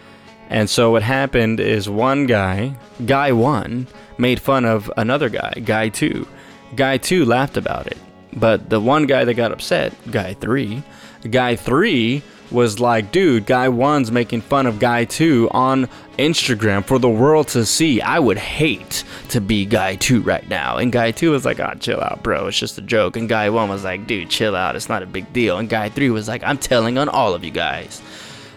And 0.53 0.69
so 0.69 0.91
what 0.91 1.01
happened 1.01 1.59
is 1.59 1.89
one 1.89 2.27
guy, 2.27 2.75
guy 3.07 3.31
one, 3.31 3.87
made 4.19 4.39
fun 4.39 4.65
of 4.65 4.89
another 4.95 5.27
guy, 5.27 5.51
guy 5.65 5.89
two. 5.89 6.27
Guy 6.75 6.97
two 6.97 7.25
laughed 7.25 7.57
about 7.57 7.87
it. 7.87 7.97
But 8.33 8.69
the 8.69 8.79
one 8.79 9.07
guy 9.07 9.25
that 9.25 9.33
got 9.33 9.51
upset, 9.51 9.93
guy 10.11 10.35
three, 10.35 10.83
guy 11.29 11.55
three 11.55 12.21
was 12.51 12.79
like, 12.79 13.11
dude, 13.11 13.47
guy 13.47 13.67
one's 13.67 14.11
making 14.11 14.41
fun 14.41 14.67
of 14.67 14.77
guy 14.77 15.05
two 15.05 15.49
on 15.51 15.89
Instagram 16.19 16.85
for 16.85 16.99
the 16.99 17.09
world 17.09 17.47
to 17.47 17.65
see. 17.65 17.99
I 17.99 18.19
would 18.19 18.37
hate 18.37 19.03
to 19.29 19.41
be 19.41 19.65
guy 19.65 19.95
two 19.95 20.21
right 20.21 20.47
now. 20.47 20.77
And 20.77 20.91
guy 20.91 21.09
two 21.09 21.31
was 21.31 21.45
like, 21.45 21.59
oh, 21.59 21.73
chill 21.79 21.99
out, 21.99 22.21
bro. 22.21 22.45
It's 22.45 22.59
just 22.59 22.77
a 22.77 22.81
joke. 22.81 23.17
And 23.17 23.27
guy 23.27 23.49
one 23.49 23.69
was 23.69 23.83
like, 23.83 24.05
dude, 24.05 24.29
chill 24.29 24.55
out. 24.55 24.75
It's 24.75 24.87
not 24.87 25.01
a 25.01 25.07
big 25.07 25.33
deal. 25.33 25.57
And 25.57 25.67
guy 25.67 25.89
three 25.89 26.11
was 26.11 26.27
like, 26.27 26.43
I'm 26.43 26.59
telling 26.59 26.99
on 26.99 27.09
all 27.09 27.33
of 27.33 27.43
you 27.43 27.49
guys. 27.49 28.03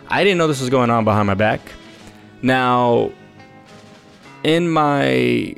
I 0.09 0.25
didn't 0.25 0.37
know 0.37 0.47
this 0.47 0.61
was 0.61 0.69
going 0.69 0.91
on 0.91 1.07
behind 1.07 1.27
my 1.27 1.35
back. 1.35 1.63
Now, 2.47 3.11
in 4.45 4.71
my 4.71 5.57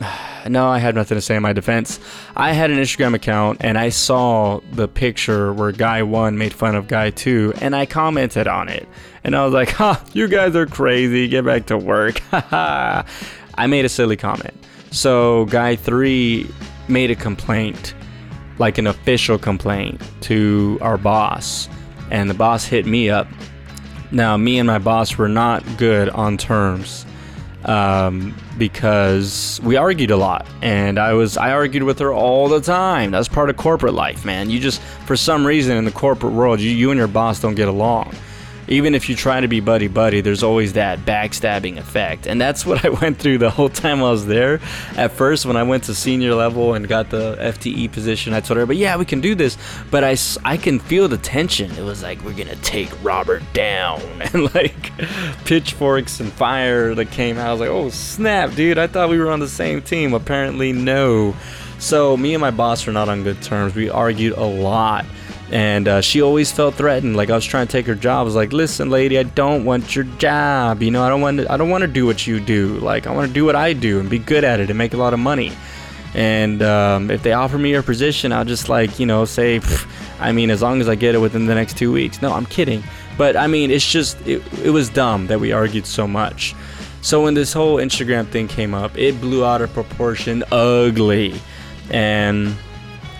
no, 0.48 0.68
I 0.68 0.78
had 0.78 0.94
nothing 0.94 1.16
to 1.16 1.20
say 1.20 1.34
in 1.34 1.42
my 1.42 1.52
defense. 1.52 1.98
I 2.36 2.52
had 2.52 2.70
an 2.70 2.78
Instagram 2.78 3.14
account 3.14 3.58
and 3.62 3.76
I 3.76 3.88
saw 3.88 4.60
the 4.70 4.86
picture 4.86 5.52
where 5.52 5.72
guy 5.72 6.04
one 6.04 6.38
made 6.38 6.54
fun 6.54 6.76
of 6.76 6.86
guy 6.86 7.10
two 7.10 7.52
and 7.60 7.74
I 7.74 7.86
commented 7.86 8.46
on 8.46 8.68
it. 8.68 8.88
And 9.24 9.34
I 9.34 9.44
was 9.44 9.52
like, 9.52 9.70
ha, 9.80 10.04
you 10.12 10.28
guys 10.28 10.54
are 10.54 10.66
crazy. 10.66 11.26
Get 11.26 11.44
back 11.44 11.66
to 11.66 11.76
work. 11.76 12.22
I 12.32 13.66
made 13.66 13.84
a 13.84 13.88
silly 13.88 14.16
comment. 14.16 14.54
So 14.92 15.46
guy 15.46 15.74
three 15.74 16.48
made 16.86 17.10
a 17.10 17.16
complaint, 17.16 17.92
like 18.58 18.78
an 18.78 18.86
official 18.86 19.36
complaint 19.36 20.00
to 20.20 20.78
our 20.80 20.96
boss. 20.96 21.68
And 22.12 22.30
the 22.30 22.34
boss 22.34 22.66
hit 22.66 22.86
me 22.86 23.10
up. 23.10 23.26
Now, 24.14 24.36
me 24.36 24.58
and 24.58 24.66
my 24.66 24.78
boss 24.78 25.18
were 25.18 25.28
not 25.28 25.64
good 25.76 26.08
on 26.08 26.36
terms 26.36 27.04
um, 27.64 28.34
because 28.56 29.60
we 29.64 29.76
argued 29.76 30.12
a 30.12 30.16
lot, 30.16 30.46
and 30.62 30.98
I 30.98 31.14
was 31.14 31.36
I 31.36 31.50
argued 31.50 31.82
with 31.82 31.98
her 31.98 32.12
all 32.12 32.48
the 32.48 32.60
time. 32.60 33.10
That's 33.10 33.28
part 33.28 33.50
of 33.50 33.56
corporate 33.56 33.94
life, 33.94 34.24
man. 34.24 34.50
You 34.50 34.60
just 34.60 34.80
for 35.06 35.16
some 35.16 35.44
reason 35.44 35.76
in 35.76 35.84
the 35.84 35.90
corporate 35.90 36.32
world, 36.32 36.60
you, 36.60 36.70
you 36.70 36.90
and 36.92 36.98
your 36.98 37.08
boss 37.08 37.40
don't 37.40 37.56
get 37.56 37.68
along 37.68 38.14
even 38.68 38.94
if 38.94 39.08
you 39.08 39.16
try 39.16 39.40
to 39.40 39.48
be 39.48 39.60
buddy 39.60 39.88
buddy, 39.88 40.20
there's 40.20 40.42
always 40.42 40.74
that 40.74 41.00
backstabbing 41.00 41.78
effect. 41.78 42.26
And 42.26 42.40
that's 42.40 42.64
what 42.64 42.84
I 42.84 42.88
went 42.88 43.18
through 43.18 43.38
the 43.38 43.50
whole 43.50 43.68
time 43.68 43.98
I 43.98 44.10
was 44.10 44.26
there. 44.26 44.60
At 44.96 45.12
first, 45.12 45.46
when 45.46 45.56
I 45.56 45.62
went 45.62 45.84
to 45.84 45.94
senior 45.94 46.34
level 46.34 46.74
and 46.74 46.86
got 46.88 47.10
the 47.10 47.36
FTE 47.36 47.92
position, 47.92 48.32
I 48.32 48.40
told 48.40 48.58
her, 48.58 48.66
but 48.66 48.76
yeah, 48.76 48.96
we 48.96 49.04
can 49.04 49.20
do 49.20 49.34
this. 49.34 49.56
But 49.90 50.04
I, 50.04 50.16
I 50.44 50.56
can 50.56 50.78
feel 50.78 51.08
the 51.08 51.18
tension. 51.18 51.70
It 51.72 51.82
was 51.82 52.02
like, 52.02 52.22
we're 52.24 52.34
going 52.34 52.48
to 52.48 52.56
take 52.56 52.90
Robert 53.02 53.42
down. 53.52 54.00
And 54.34 54.52
like 54.54 54.90
pitchforks 55.44 56.18
and 56.18 56.32
fire 56.32 56.94
that 56.94 57.10
came 57.10 57.36
out. 57.36 57.48
I 57.48 57.52
was 57.52 57.60
like, 57.60 57.68
oh, 57.68 57.90
snap, 57.90 58.54
dude. 58.54 58.78
I 58.78 58.86
thought 58.86 59.10
we 59.10 59.18
were 59.18 59.30
on 59.30 59.38
the 59.38 59.48
same 59.48 59.82
team. 59.82 60.14
Apparently, 60.14 60.72
no. 60.72 61.36
So 61.78 62.16
me 62.16 62.34
and 62.34 62.40
my 62.40 62.50
boss 62.50 62.86
were 62.86 62.92
not 62.92 63.08
on 63.08 63.22
good 63.22 63.42
terms. 63.42 63.74
We 63.74 63.90
argued 63.90 64.32
a 64.38 64.44
lot 64.44 65.04
and 65.50 65.88
uh, 65.88 66.00
she 66.00 66.22
always 66.22 66.50
felt 66.50 66.74
threatened. 66.74 67.16
Like 67.16 67.30
i 67.30 67.34
was 67.34 67.44
trying 67.44 67.66
to 67.66 67.72
take 67.72 67.86
her 67.86 67.94
job. 67.94 68.20
I 68.20 68.22
was 68.22 68.34
like 68.34 68.52
listen 68.52 68.90
lady 68.90 69.18
i 69.18 69.22
don't 69.22 69.64
want 69.64 69.94
your 69.94 70.04
job. 70.04 70.82
You 70.82 70.90
know 70.90 71.02
i 71.02 71.08
don't 71.08 71.20
want 71.20 71.38
to 71.38 71.52
i 71.52 71.56
don't 71.56 71.70
want 71.70 71.82
to 71.82 71.88
do 71.88 72.06
what 72.06 72.26
you 72.26 72.40
do. 72.40 72.78
Like 72.78 73.06
i 73.06 73.12
want 73.12 73.28
to 73.28 73.34
do 73.34 73.44
what 73.44 73.56
i 73.56 73.72
do 73.72 74.00
and 74.00 74.08
be 74.08 74.18
good 74.18 74.44
at 74.44 74.60
it 74.60 74.70
and 74.70 74.78
make 74.78 74.94
a 74.94 74.96
lot 74.96 75.12
of 75.12 75.20
money. 75.20 75.52
And 76.14 76.62
um, 76.62 77.10
if 77.10 77.22
they 77.24 77.32
offer 77.32 77.58
me 77.58 77.70
your 77.70 77.82
position 77.82 78.32
i'll 78.32 78.44
just 78.44 78.68
like 78.68 79.00
you 79.00 79.06
know 79.06 79.24
say 79.24 79.60
i 80.20 80.30
mean 80.30 80.50
as 80.50 80.62
long 80.62 80.80
as 80.80 80.88
i 80.88 80.94
get 80.94 81.16
it 81.16 81.18
within 81.18 81.46
the 81.46 81.54
next 81.54 81.76
two 81.76 81.92
weeks. 81.92 82.22
No 82.22 82.32
i'm 82.32 82.46
kidding. 82.46 82.82
But 83.18 83.36
i 83.36 83.46
mean 83.46 83.70
it's 83.70 83.90
just 83.90 84.20
it, 84.26 84.42
it 84.64 84.70
was 84.70 84.88
dumb 84.88 85.26
that 85.26 85.40
we 85.40 85.52
argued 85.52 85.86
so 85.86 86.06
much. 86.06 86.54
So 87.02 87.22
when 87.22 87.34
this 87.34 87.52
whole 87.52 87.76
instagram 87.76 88.26
thing 88.28 88.48
came 88.48 88.72
up 88.74 88.96
it 88.96 89.20
blew 89.20 89.44
out 89.44 89.60
of 89.60 89.72
proportion 89.74 90.42
ugly. 90.50 91.40
And 91.90 92.56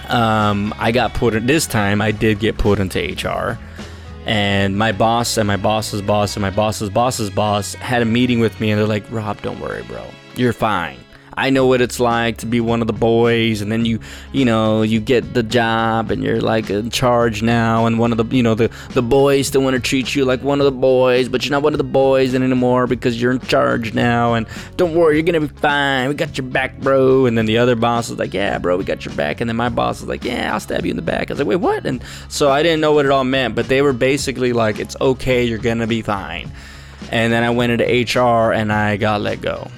um, 0.08 0.74
I 0.78 0.92
got 0.92 1.14
put 1.14 1.34
in, 1.34 1.46
this 1.46 1.66
time 1.66 2.00
I 2.00 2.10
did 2.10 2.38
get 2.38 2.58
put 2.58 2.78
into 2.78 2.98
HR. 2.98 3.58
And 4.26 4.78
my 4.78 4.92
boss 4.92 5.36
and 5.36 5.46
my 5.46 5.58
boss's 5.58 6.00
boss 6.00 6.34
and 6.34 6.40
my 6.40 6.50
boss's 6.50 6.88
boss's 6.88 7.28
boss 7.28 7.74
had 7.74 8.00
a 8.00 8.06
meeting 8.06 8.40
with 8.40 8.58
me 8.58 8.70
and 8.70 8.80
they're 8.80 8.86
like, 8.86 9.04
Rob, 9.10 9.40
don't 9.42 9.60
worry, 9.60 9.82
bro. 9.82 10.02
You're 10.34 10.54
fine. 10.54 11.03
I 11.36 11.50
know 11.50 11.66
what 11.66 11.80
it's 11.80 11.98
like 12.00 12.38
to 12.38 12.46
be 12.46 12.60
one 12.60 12.80
of 12.80 12.86
the 12.86 12.92
boys, 12.92 13.60
and 13.60 13.70
then 13.70 13.84
you, 13.84 14.00
you 14.32 14.44
know, 14.44 14.82
you 14.82 15.00
get 15.00 15.34
the 15.34 15.42
job, 15.42 16.10
and 16.10 16.22
you're 16.22 16.40
like 16.40 16.70
in 16.70 16.90
charge 16.90 17.42
now, 17.42 17.86
and 17.86 17.98
one 17.98 18.12
of 18.12 18.18
the, 18.18 18.36
you 18.36 18.42
know, 18.42 18.54
the 18.54 18.70
the 18.90 19.02
boys 19.02 19.48
still 19.48 19.62
want 19.62 19.74
to 19.74 19.80
treat 19.80 20.14
you 20.14 20.24
like 20.24 20.42
one 20.42 20.60
of 20.60 20.64
the 20.64 20.72
boys, 20.72 21.28
but 21.28 21.44
you're 21.44 21.52
not 21.52 21.62
one 21.62 21.74
of 21.74 21.78
the 21.78 21.84
boys 21.84 22.34
anymore 22.34 22.86
because 22.86 23.20
you're 23.20 23.32
in 23.32 23.40
charge 23.40 23.94
now, 23.94 24.34
and 24.34 24.46
don't 24.76 24.94
worry, 24.94 25.16
you're 25.16 25.24
gonna 25.24 25.40
be 25.40 25.60
fine. 25.60 26.08
We 26.08 26.14
got 26.14 26.36
your 26.38 26.46
back, 26.46 26.78
bro. 26.78 27.26
And 27.26 27.36
then 27.36 27.46
the 27.46 27.58
other 27.58 27.74
boss 27.74 28.10
was 28.10 28.18
like, 28.18 28.34
yeah, 28.34 28.58
bro, 28.58 28.76
we 28.76 28.84
got 28.84 29.04
your 29.04 29.14
back, 29.14 29.40
and 29.40 29.48
then 29.48 29.56
my 29.56 29.68
boss 29.68 30.00
was 30.00 30.08
like, 30.08 30.24
yeah, 30.24 30.52
I'll 30.52 30.60
stab 30.60 30.84
you 30.84 30.90
in 30.90 30.96
the 30.96 31.02
back. 31.02 31.30
I 31.30 31.34
was 31.34 31.38
like, 31.40 31.48
wait, 31.48 31.56
what? 31.56 31.86
And 31.86 32.02
so 32.28 32.50
I 32.50 32.62
didn't 32.62 32.80
know 32.80 32.92
what 32.92 33.06
it 33.06 33.10
all 33.10 33.24
meant, 33.24 33.54
but 33.54 33.68
they 33.68 33.82
were 33.82 33.92
basically 33.92 34.52
like, 34.52 34.78
it's 34.78 34.96
okay, 35.00 35.44
you're 35.44 35.58
gonna 35.58 35.86
be 35.86 36.02
fine. 36.02 36.50
And 37.10 37.32
then 37.32 37.44
I 37.44 37.50
went 37.50 37.72
into 37.72 37.84
HR 37.84 38.52
and 38.52 38.72
I 38.72 38.96
got 38.96 39.20
let 39.20 39.40
go. 39.40 39.70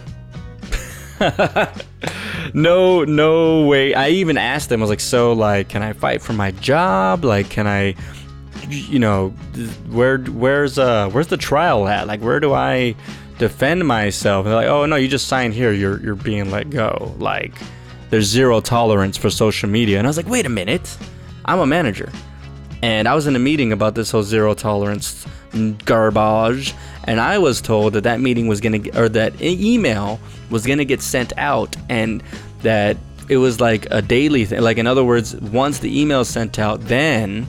no, 2.54 3.04
no 3.04 3.66
way. 3.66 3.94
I 3.94 4.10
even 4.10 4.36
asked 4.36 4.68
them. 4.68 4.80
I 4.80 4.82
was 4.82 4.90
like, 4.90 5.00
so 5.00 5.32
like, 5.32 5.68
can 5.68 5.82
I 5.82 5.92
fight 5.92 6.22
for 6.22 6.32
my 6.32 6.50
job? 6.52 7.24
Like, 7.24 7.50
can 7.50 7.66
I, 7.66 7.94
you 8.68 8.98
know, 8.98 9.30
where 9.90 10.18
where's 10.18 10.78
uh 10.78 11.08
where's 11.10 11.28
the 11.28 11.36
trial 11.36 11.88
at? 11.88 12.06
Like, 12.06 12.20
where 12.20 12.40
do 12.40 12.52
I 12.52 12.94
defend 13.38 13.86
myself? 13.86 14.44
And 14.46 14.52
they're 14.52 14.60
like, 14.60 14.68
oh 14.68 14.86
no, 14.86 14.96
you 14.96 15.08
just 15.08 15.28
sign 15.28 15.52
here. 15.52 15.72
You're 15.72 16.00
you're 16.00 16.14
being 16.14 16.50
let 16.50 16.70
go. 16.70 17.14
Like, 17.18 17.54
there's 18.10 18.26
zero 18.26 18.60
tolerance 18.60 19.16
for 19.16 19.30
social 19.30 19.68
media. 19.68 19.98
And 19.98 20.06
I 20.06 20.10
was 20.10 20.16
like, 20.16 20.28
wait 20.28 20.46
a 20.46 20.50
minute, 20.50 20.96
I'm 21.44 21.58
a 21.58 21.66
manager, 21.66 22.10
and 22.82 23.08
I 23.08 23.14
was 23.14 23.26
in 23.26 23.36
a 23.36 23.38
meeting 23.38 23.72
about 23.72 23.94
this 23.94 24.10
whole 24.10 24.22
zero 24.22 24.54
tolerance 24.54 25.26
garbage. 25.84 26.74
And 27.04 27.20
i 27.20 27.38
was 27.38 27.60
told 27.60 27.92
that 27.94 28.04
that 28.04 28.20
meeting 28.20 28.46
was 28.46 28.60
to 28.60 28.78
get, 28.78 28.96
or 28.96 29.08
that 29.10 29.40
email 29.40 30.20
was 30.50 30.64
to 30.78 30.84
get 30.84 31.00
sent 31.00 31.32
out 31.38 31.76
and 31.88 32.22
that 32.62 32.96
it 33.28 33.38
was 33.38 33.60
like 33.60 33.86
a 33.90 34.02
daily 34.02 34.44
thing. 34.44 34.60
Like 34.60 34.78
in 34.78 34.86
other 34.86 35.04
words 35.04 35.34
once 35.36 35.78
the 35.78 36.00
email 36.00 36.20
is 36.20 36.28
sent 36.28 36.58
out 36.58 36.80
then 36.82 37.46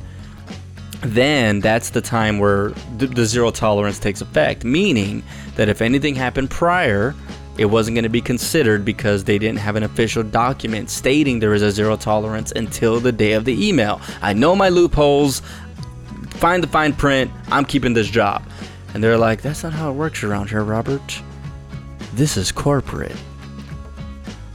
then 1.01 1.59
that's 1.59 1.91
the 1.91 2.01
time 2.01 2.39
where 2.39 2.69
the, 2.97 3.07
the 3.07 3.25
zero 3.25 3.51
tolerance 3.51 3.99
takes 3.99 4.21
effect. 4.21 4.63
Meaning 4.63 5.23
that 5.55 5.69
if 5.69 5.81
anything 5.81 6.15
happened 6.15 6.49
prior 6.49 7.13
it 7.57 7.65
wasn't 7.65 7.95
going 7.95 8.03
to 8.03 8.09
be 8.09 8.21
considered 8.21 8.85
because 8.85 9.23
they 9.23 9.37
didn't 9.37 9.59
have 9.59 9.75
an 9.75 9.83
official 9.83 10.23
document 10.23 10.89
stating 10.89 11.39
there 11.39 11.53
is 11.53 11.61
a 11.61 11.71
zero 11.71 11.95
tolerance 11.95 12.51
until 12.51 12.99
the 12.99 13.11
day 13.11 13.33
of 13.33 13.45
the 13.45 13.67
email. 13.67 13.99
I 14.21 14.33
know 14.33 14.55
my 14.55 14.69
loopholes 14.69 15.41
find 16.31 16.61
the 16.61 16.67
fine 16.67 16.93
print. 16.93 17.31
I'm 17.49 17.65
keeping 17.65 17.93
this 17.93 18.09
job. 18.09 18.43
And 18.93 19.03
they're 19.03 19.17
like, 19.17 19.41
that's 19.41 19.63
not 19.63 19.73
how 19.73 19.91
it 19.91 19.95
works 19.95 20.23
around 20.23 20.49
here, 20.49 20.63
Robert. 20.63 21.21
This 22.13 22.37
is 22.37 22.51
corporate. 22.51 23.15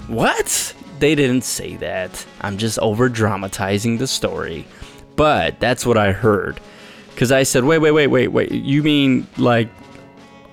What? 0.07 0.75
They 0.99 1.15
didn't 1.15 1.43
say 1.43 1.77
that. 1.77 2.25
I'm 2.41 2.59
just 2.59 2.79
over 2.79 3.09
dramatizing 3.09 3.99
the 3.99 4.07
story. 4.07 4.67
But 5.17 5.61
that's 5.61 5.85
what 5.85 5.99
I 5.99 6.13
heard. 6.13 6.61
Because 7.11 7.33
I 7.33 7.43
said, 7.43 7.65
wait, 7.65 7.79
wait, 7.79 7.91
wait, 7.91 8.07
wait, 8.07 8.29
wait. 8.29 8.53
You 8.53 8.83
mean 8.83 9.27
like 9.37 9.69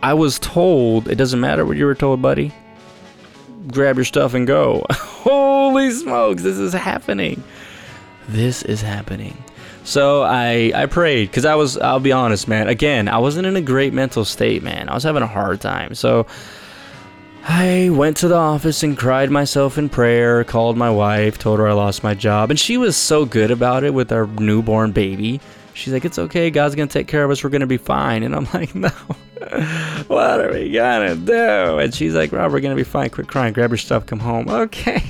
I 0.01 0.13
was 0.13 0.39
told, 0.39 1.07
it 1.09 1.15
doesn't 1.15 1.39
matter 1.39 1.65
what 1.65 1.77
you 1.77 1.85
were 1.85 1.95
told, 1.95 2.21
buddy? 2.21 2.53
Grab 3.67 3.97
your 3.97 4.05
stuff 4.05 4.33
and 4.33 4.47
go. 4.47 4.85
Holy 4.89 5.91
smokes, 5.91 6.43
this 6.43 6.57
is 6.57 6.73
happening. 6.73 7.43
This 8.27 8.63
is 8.63 8.81
happening. 8.81 9.37
So 9.83 10.23
I 10.23 10.71
I 10.75 10.85
prayed 10.85 11.29
because 11.29 11.45
I 11.45 11.55
was 11.55 11.77
I'll 11.77 11.99
be 11.99 12.11
honest, 12.11 12.47
man. 12.47 12.67
Again, 12.67 13.07
I 13.07 13.17
wasn't 13.17 13.47
in 13.47 13.55
a 13.55 13.61
great 13.61 13.93
mental 13.93 14.23
state, 14.23 14.61
man. 14.61 14.87
I 14.87 14.93
was 14.93 15.03
having 15.03 15.23
a 15.23 15.27
hard 15.27 15.61
time. 15.61 15.95
So 15.95 16.27
I 17.43 17.89
went 17.89 18.17
to 18.17 18.27
the 18.27 18.35
office 18.35 18.83
and 18.83 18.97
cried 18.97 19.31
myself 19.31 19.77
in 19.77 19.89
prayer, 19.89 20.43
called 20.43 20.77
my 20.77 20.91
wife, 20.91 21.39
told 21.39 21.59
her 21.59 21.67
I 21.67 21.73
lost 21.73 22.03
my 22.03 22.13
job, 22.13 22.51
and 22.51 22.59
she 22.59 22.77
was 22.77 22.95
so 22.95 23.25
good 23.25 23.49
about 23.49 23.83
it 23.83 23.93
with 23.93 24.11
our 24.11 24.27
newborn 24.27 24.91
baby. 24.91 25.41
She's 25.79 25.93
like, 25.93 26.05
"It's 26.05 26.19
okay. 26.19 26.49
God's 26.49 26.75
gonna 26.75 26.87
take 26.87 27.07
care 27.07 27.23
of 27.23 27.31
us. 27.31 27.43
We're 27.43 27.49
gonna 27.49 27.67
be 27.67 27.77
fine." 27.77 28.23
And 28.23 28.35
I'm 28.35 28.47
like, 28.53 28.75
"No, 28.75 28.89
what 30.07 30.41
are 30.41 30.51
we 30.51 30.71
gonna 30.71 31.15
do?" 31.15 31.79
And 31.79 31.93
she's 31.93 32.13
like, 32.13 32.31
"Rob, 32.31 32.51
we're 32.51 32.59
gonna 32.59 32.75
be 32.75 32.83
fine. 32.83 33.09
Quit 33.09 33.27
crying. 33.27 33.53
Grab 33.53 33.71
your 33.71 33.77
stuff. 33.77 34.05
Come 34.05 34.19
home." 34.19 34.47
Okay 34.49 35.01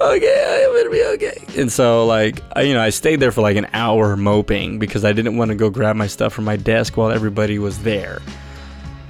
okay, 0.00 0.64
I'm 0.66 0.76
gonna 0.76 0.90
be 0.90 1.04
okay. 1.14 1.60
And 1.60 1.70
so, 1.70 2.06
like, 2.06 2.42
I, 2.56 2.62
you 2.62 2.74
know, 2.74 2.80
I 2.80 2.90
stayed 2.90 3.20
there 3.20 3.32
for 3.32 3.42
like 3.42 3.56
an 3.56 3.66
hour 3.72 4.16
moping 4.16 4.78
because 4.78 5.04
I 5.04 5.12
didn't 5.12 5.36
want 5.36 5.50
to 5.50 5.54
go 5.54 5.70
grab 5.70 5.96
my 5.96 6.06
stuff 6.06 6.32
from 6.32 6.44
my 6.44 6.56
desk 6.56 6.96
while 6.96 7.10
everybody 7.10 7.58
was 7.58 7.82
there. 7.82 8.20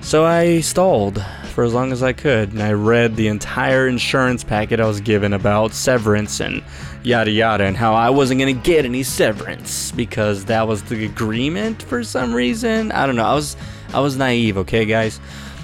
So 0.00 0.24
I 0.24 0.60
stalled 0.60 1.24
for 1.50 1.64
as 1.64 1.74
long 1.74 1.92
as 1.92 2.02
I 2.02 2.12
could, 2.12 2.52
and 2.52 2.62
I 2.62 2.72
read 2.72 3.16
the 3.16 3.28
entire 3.28 3.88
insurance 3.88 4.44
packet 4.44 4.80
I 4.80 4.86
was 4.86 5.00
given 5.00 5.32
about 5.32 5.72
severance 5.72 6.40
and 6.40 6.62
yada 7.02 7.30
yada, 7.30 7.64
and 7.64 7.76
how 7.76 7.94
I 7.94 8.10
wasn't 8.10 8.40
gonna 8.40 8.52
get 8.52 8.84
any 8.84 9.02
severance 9.02 9.92
because 9.92 10.44
that 10.46 10.66
was 10.66 10.82
the 10.84 11.04
agreement 11.04 11.82
for 11.82 12.04
some 12.04 12.32
reason. 12.34 12.92
I 12.92 13.06
don't 13.06 13.16
know. 13.16 13.24
I 13.24 13.34
was 13.34 13.56
I 13.92 14.00
was 14.00 14.16
naive, 14.16 14.56
okay, 14.58 14.84
guys. 14.84 15.20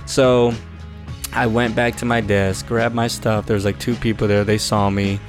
So 0.06 0.52
I 1.32 1.46
went 1.46 1.76
back 1.76 1.96
to 1.96 2.04
my 2.04 2.20
desk, 2.20 2.66
grabbed 2.66 2.94
my 2.94 3.08
stuff. 3.08 3.46
There 3.46 3.54
was 3.54 3.64
like 3.64 3.78
two 3.78 3.94
people 3.96 4.26
there. 4.28 4.44
They 4.44 4.58
saw 4.58 4.90
me 4.90 5.20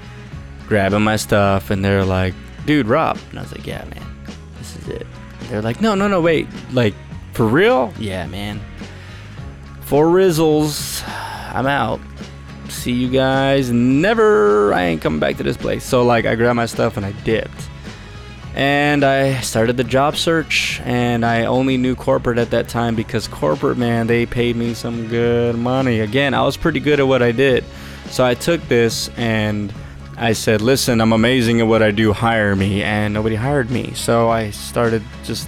grabbing 0.67 1.01
my 1.01 1.15
stuff, 1.15 1.69
and 1.69 1.83
they're 1.83 2.05
like, 2.05 2.33
"Dude, 2.65 2.87
Rob." 2.87 3.17
And 3.29 3.39
I 3.39 3.41
was 3.41 3.51
like, 3.51 3.67
"Yeah, 3.67 3.83
man, 3.85 4.05
this 4.57 4.75
is 4.77 4.87
it." 4.87 5.07
they're 5.49 5.61
like, 5.61 5.81
"No, 5.81 5.95
no, 5.95 6.07
no, 6.07 6.19
wait, 6.21 6.47
like 6.73 6.93
for 7.33 7.45
real?" 7.45 7.93
Yeah, 7.99 8.25
man. 8.27 8.59
For 9.87 10.05
Rizzles, 10.07 11.01
I'm 11.55 11.65
out. 11.65 12.01
See 12.67 12.91
you 12.91 13.09
guys. 13.09 13.71
Never. 13.71 14.73
I 14.73 14.83
ain't 14.83 15.01
coming 15.01 15.21
back 15.21 15.37
to 15.37 15.43
this 15.43 15.55
place. 15.55 15.85
So 15.85 16.03
like, 16.03 16.25
I 16.25 16.35
grabbed 16.35 16.57
my 16.57 16.65
stuff 16.65 16.97
and 16.97 17.05
I 17.05 17.13
dipped 17.23 17.69
and 18.53 19.05
I 19.05 19.39
started 19.39 19.77
the 19.77 19.85
job 19.85 20.17
search 20.17 20.81
and 20.83 21.23
I 21.23 21.45
only 21.45 21.77
knew 21.77 21.95
corporate 21.95 22.37
at 22.37 22.49
that 22.49 22.67
time 22.67 22.95
because 22.95 23.27
corporate 23.27 23.77
man 23.77 24.07
they 24.07 24.25
paid 24.25 24.55
me 24.55 24.73
some 24.73 25.07
good 25.09 25.55
money 25.55 25.99
again 25.99 26.33
I 26.33 26.41
was 26.41 26.57
pretty 26.57 26.79
good 26.79 26.99
at 26.99 27.07
what 27.07 27.21
I 27.21 27.31
did 27.31 27.63
so 28.09 28.25
I 28.25 28.33
took 28.33 28.59
this 28.63 29.09
and 29.09 29.71
I 30.17 30.33
said 30.33 30.61
listen 30.61 31.01
I'm 31.01 31.13
amazing 31.13 31.61
at 31.61 31.67
what 31.67 31.83
I 31.83 31.91
do 31.91 32.13
hire 32.13 32.55
me 32.55 32.81
and 32.81 33.13
nobody 33.13 33.35
hired 33.35 33.69
me 33.69 33.93
so 33.93 34.27
I 34.29 34.49
started 34.49 35.03
just 35.23 35.47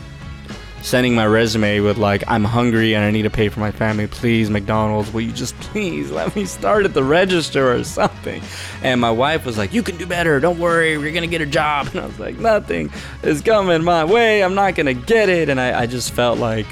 sending 0.82 1.14
my 1.14 1.26
resume 1.26 1.80
with 1.82 1.98
like 1.98 2.24
I'm 2.28 2.44
hungry 2.44 2.96
and 2.96 3.04
I 3.04 3.12
need 3.12 3.24
to 3.24 3.30
pay 3.30 3.50
for 3.50 3.60
my 3.60 3.72
family. 3.72 4.08
Please, 4.08 4.50
McDonald's, 4.50 5.12
will 5.14 5.22
you 5.22 5.32
just 5.32 5.56
please 5.60 6.12
let 6.12 6.36
me 6.36 6.46
start 6.46 6.86
at 6.86 6.94
the 6.94 7.04
register 7.04 7.74
or 7.74 7.84
something? 7.84 8.42
And 8.84 9.02
my 9.02 9.12
wife 9.12 9.46
was 9.46 9.58
like, 9.58 9.74
"You 9.74 9.84
can 9.84 9.98
do 9.98 10.06
better. 10.06 10.40
Don't 10.40 10.60
worry. 10.60 10.94
You're 10.94 11.12
gonna 11.12 11.28
get 11.28 11.42
a 11.42 11.46
job." 11.46 11.88
And 11.94 12.02
I 12.02 12.06
was 12.06 12.20
like, 12.20 12.38
"Nothing 12.38 12.92
is 13.24 13.42
coming 13.42 13.84
my 13.84 14.06
way. 14.06 14.44
I'm 14.44 14.56
not 14.56 14.76
gonna 14.76 14.94
get 14.94 15.30
it." 15.30 15.50
And 15.50 15.60
I, 15.60 15.82
I 15.82 15.86
just 15.86 16.14
felt 16.14 16.40
like 16.40 16.68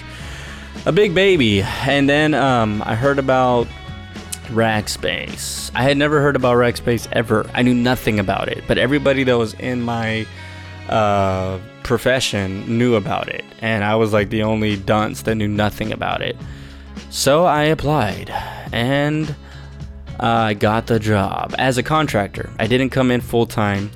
a 0.86 0.92
big 0.92 1.14
baby. 1.14 1.62
And 1.62 2.08
then 2.08 2.34
um, 2.34 2.82
I 2.86 2.96
heard 2.96 3.20
about 3.20 3.68
Rackspace. 4.48 5.72
I 5.76 5.84
had 5.84 5.98
never 5.98 6.22
heard 6.22 6.36
about 6.36 6.56
Rackspace 6.56 7.08
ever. 7.12 7.50
I 7.54 7.62
knew 7.62 7.74
nothing 7.74 8.20
about 8.20 8.48
it, 8.48 8.64
but 8.68 8.78
everybody 8.78 9.24
that 9.26 9.38
was 9.38 9.54
in 9.56 9.82
my 9.82 10.26
uh, 10.88 11.60
profession 11.88 12.78
knew 12.78 12.96
about 12.96 13.30
it, 13.30 13.44
and 13.62 13.84
I 13.84 13.96
was 13.96 14.14
like 14.14 14.30
the 14.30 14.44
only 14.44 14.76
dunce 14.76 15.24
that 15.24 15.36
knew 15.36 15.48
nothing 15.48 15.92
about 15.92 16.22
it. 16.22 16.36
So 17.10 17.46
I 17.46 17.64
applied, 17.64 18.30
and 18.72 19.34
I 20.20 20.54
got 20.54 20.88
the 20.88 21.00
job 21.00 21.56
as 21.58 21.78
a 21.78 21.84
contractor. 21.84 22.52
I 22.60 22.68
didn't 22.68 22.90
come 22.90 23.10
in 23.10 23.22
full 23.22 23.46
time, 23.46 23.90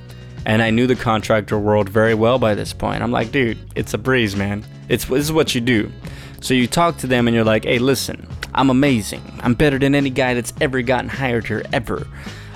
and 0.46 0.62
I 0.62 0.70
knew 0.70 0.86
the 0.86 0.96
contractor 0.96 1.58
world 1.58 1.88
very 1.88 2.14
well 2.14 2.38
by 2.38 2.54
this 2.54 2.72
point. 2.72 3.02
I'm 3.02 3.12
like, 3.12 3.30
dude, 3.30 3.58
it's 3.76 3.94
a 3.94 3.98
breeze, 3.98 4.34
man. 4.34 4.64
It's 4.88 5.04
this 5.04 5.24
is 5.24 5.32
what 5.32 5.54
you 5.54 5.60
do. 5.60 5.92
So 6.40 6.54
you 6.54 6.66
talk 6.66 6.96
to 6.98 7.06
them, 7.06 7.28
and 7.28 7.34
you're 7.34 7.44
like, 7.44 7.64
hey, 7.64 7.78
listen, 7.78 8.26
I'm 8.54 8.70
amazing. 8.70 9.22
I'm 9.40 9.54
better 9.54 9.78
than 9.78 9.94
any 9.94 10.10
guy 10.10 10.34
that's 10.34 10.52
ever 10.60 10.82
gotten 10.82 11.08
hired 11.08 11.46
here 11.46 11.62
ever. 11.72 12.06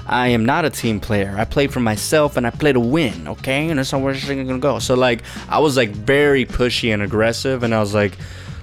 I 0.07 0.29
am 0.29 0.45
not 0.45 0.64
a 0.64 0.71
team 0.71 1.01
player. 1.01 1.35
I 1.37 1.45
play 1.45 1.66
for 1.66 1.81
myself 1.81 2.37
and 2.37 2.47
I 2.47 2.51
play 2.51 2.73
to 2.73 2.81
win, 2.81 3.29
okay? 3.29 3.69
And 3.69 3.79
that's 3.79 3.90
how 3.90 3.99
we're 3.99 4.14
gonna 4.14 4.59
go. 4.59 4.79
So 4.79 4.95
like 4.95 5.23
I 5.49 5.59
was 5.59 5.77
like 5.77 5.90
very 5.90 6.45
pushy 6.45 6.95
and 6.95 7.03
aggressive 7.03 7.62
and 7.62 7.75
I 7.75 7.81
was 7.81 7.92
like, 7.92 8.16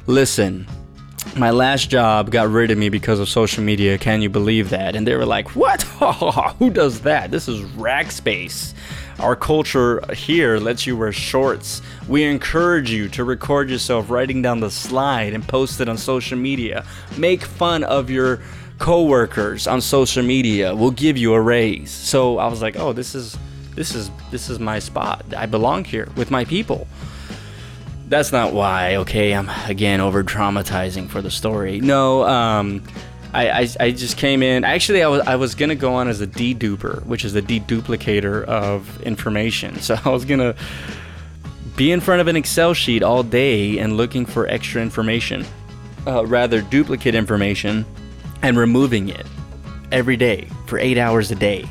listen, 0.07 0.67
my 1.37 1.51
last 1.51 1.89
job 1.89 2.31
got 2.31 2.49
rid 2.49 2.71
of 2.71 2.77
me 2.77 2.89
because 2.89 3.19
of 3.19 3.27
social 3.27 3.63
media. 3.63 3.97
Can 3.97 4.21
you 4.21 4.29
believe 4.29 4.69
that? 4.69 4.95
And 4.95 5.07
they 5.07 5.15
were 5.15 5.25
like, 5.25 5.55
What? 5.55 5.81
Who 6.59 6.69
does 6.69 7.01
that? 7.01 7.31
This 7.31 7.47
is 7.47 7.61
Rackspace. 7.71 8.73
Our 9.19 9.35
culture 9.35 10.03
here 10.13 10.57
lets 10.57 10.87
you 10.87 10.97
wear 10.97 11.11
shorts. 11.11 11.81
We 12.07 12.23
encourage 12.23 12.91
you 12.91 13.07
to 13.09 13.23
record 13.23 13.69
yourself 13.69 14.09
writing 14.09 14.41
down 14.41 14.59
the 14.59 14.71
slide 14.71 15.33
and 15.33 15.47
post 15.47 15.79
it 15.79 15.87
on 15.87 15.97
social 15.97 16.37
media. 16.37 16.85
Make 17.17 17.43
fun 17.43 17.83
of 17.83 18.09
your 18.09 18.41
coworkers 18.83 19.65
on 19.65 19.79
social 19.79 20.21
media 20.21 20.75
will 20.75 20.91
give 20.91 21.17
you 21.17 21.33
a 21.33 21.39
raise. 21.39 21.89
So 21.89 22.37
I 22.37 22.47
was 22.47 22.61
like, 22.61 22.75
oh, 22.75 22.91
this 22.91 23.15
is 23.15 23.37
this 23.75 23.95
is 23.95 24.11
this 24.29 24.49
is 24.49 24.59
my 24.59 24.79
spot. 24.79 25.23
I 25.37 25.45
belong 25.45 25.85
here 25.85 26.09
with 26.17 26.29
my 26.29 26.43
people. 26.43 26.85
That's 28.09 28.33
not 28.33 28.51
why. 28.51 28.97
Okay, 28.97 29.33
I'm 29.33 29.49
again 29.69 30.01
over 30.01 30.21
traumatizing 30.21 31.09
for 31.09 31.21
the 31.21 31.31
story. 31.31 31.79
No, 31.79 32.27
um, 32.27 32.83
I, 33.33 33.61
I, 33.61 33.67
I 33.79 33.91
just 33.91 34.17
came 34.17 34.43
in. 34.43 34.65
Actually, 34.65 35.01
I 35.01 35.07
was 35.07 35.21
I 35.21 35.37
was 35.37 35.55
gonna 35.55 35.75
go 35.75 35.93
on 35.93 36.09
as 36.09 36.19
a 36.19 36.27
deduper, 36.27 37.03
which 37.05 37.23
is 37.23 37.37
a 37.37 37.41
deduplicator 37.41 38.43
of 38.43 39.01
information. 39.03 39.75
So 39.79 39.95
I 40.03 40.09
was 40.09 40.25
gonna 40.25 40.55
be 41.77 41.89
in 41.93 42.01
front 42.01 42.19
of 42.19 42.27
an 42.27 42.35
Excel 42.35 42.73
sheet 42.73 43.01
all 43.01 43.23
day 43.23 43.77
and 43.77 43.95
looking 43.95 44.25
for 44.25 44.45
extra 44.45 44.81
information, 44.81 45.45
uh, 46.05 46.25
rather 46.25 46.61
duplicate 46.61 47.15
information 47.15 47.85
and 48.43 48.57
removing 48.57 49.09
it 49.09 49.25
every 49.91 50.17
day 50.17 50.47
for 50.67 50.77
eight 50.77 50.97
hours 50.97 51.31
a 51.31 51.35
day. 51.35 51.65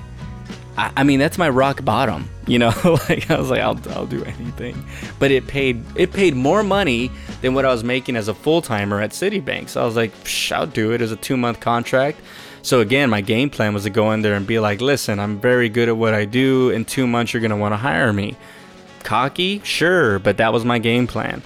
I, 0.76 0.90
I 0.96 1.04
mean, 1.04 1.18
that's 1.18 1.38
my 1.38 1.48
rock 1.48 1.84
bottom. 1.84 2.28
You 2.44 2.58
know, 2.58 2.72
like 3.08 3.30
I 3.30 3.38
was 3.38 3.50
like, 3.50 3.60
I'll, 3.60 3.78
I'll 3.90 4.04
do 4.04 4.24
anything. 4.24 4.84
But 5.20 5.30
it 5.30 5.46
paid 5.46 5.80
it 5.94 6.12
paid 6.12 6.34
more 6.34 6.64
money 6.64 7.08
than 7.40 7.54
what 7.54 7.64
I 7.64 7.68
was 7.68 7.84
making 7.84 8.16
as 8.16 8.26
a 8.26 8.34
full 8.34 8.60
timer 8.60 9.00
at 9.00 9.10
Citibank. 9.10 9.68
So 9.68 9.80
I 9.80 9.84
was 9.84 9.94
like, 9.94 10.10
I'll 10.50 10.66
do 10.66 10.90
it 10.90 11.00
as 11.00 11.12
a 11.12 11.16
two 11.16 11.36
month 11.36 11.60
contract. 11.60 12.18
So 12.62 12.80
again, 12.80 13.10
my 13.10 13.20
game 13.20 13.48
plan 13.48 13.74
was 13.74 13.84
to 13.84 13.90
go 13.90 14.10
in 14.10 14.22
there 14.22 14.34
and 14.34 14.44
be 14.44 14.58
like, 14.58 14.80
listen, 14.80 15.20
I'm 15.20 15.40
very 15.40 15.68
good 15.68 15.88
at 15.88 15.96
what 15.96 16.14
I 16.14 16.24
do. 16.24 16.70
In 16.70 16.84
two 16.84 17.06
months, 17.06 17.32
you're 17.32 17.46
to 17.48 17.56
want 17.56 17.74
to 17.74 17.76
hire 17.76 18.12
me. 18.12 18.36
Cocky? 19.04 19.60
Sure, 19.62 20.18
but 20.18 20.38
that 20.38 20.52
was 20.52 20.64
my 20.64 20.80
game 20.80 21.06
plan. 21.06 21.42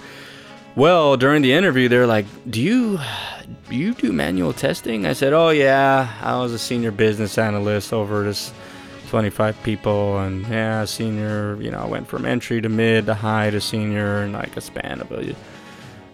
Well, 0.77 1.17
during 1.17 1.41
the 1.41 1.55
interview, 1.55 1.89
they're 1.89 2.07
like, 2.07 2.27
do 2.51 2.61
you, 2.61 2.99
do 3.71 3.75
you 3.75 3.95
do 3.95 4.13
manual 4.13 4.53
testing? 4.53 5.07
I 5.07 5.15
said, 5.15 5.33
oh 5.33 5.49
yeah, 5.49 6.15
I 6.21 6.39
was 6.39 6.53
a 6.53 6.59
senior 6.59 6.91
business 6.91 7.39
analyst 7.39 7.95
over 7.95 8.25
this 8.25 8.53
25 9.09 9.63
people 9.63 10.19
and 10.19 10.47
yeah, 10.47 10.85
senior, 10.85 11.57
you 11.63 11.71
know, 11.71 11.79
I 11.79 11.87
went 11.87 12.07
from 12.09 12.27
entry 12.27 12.61
to 12.61 12.69
mid 12.69 13.07
to 13.07 13.15
high 13.15 13.49
to 13.49 13.59
senior 13.59 14.25
in 14.25 14.33
like 14.33 14.55
a 14.59 14.61
span 14.61 15.01
of 15.01 15.11
a 15.13 15.35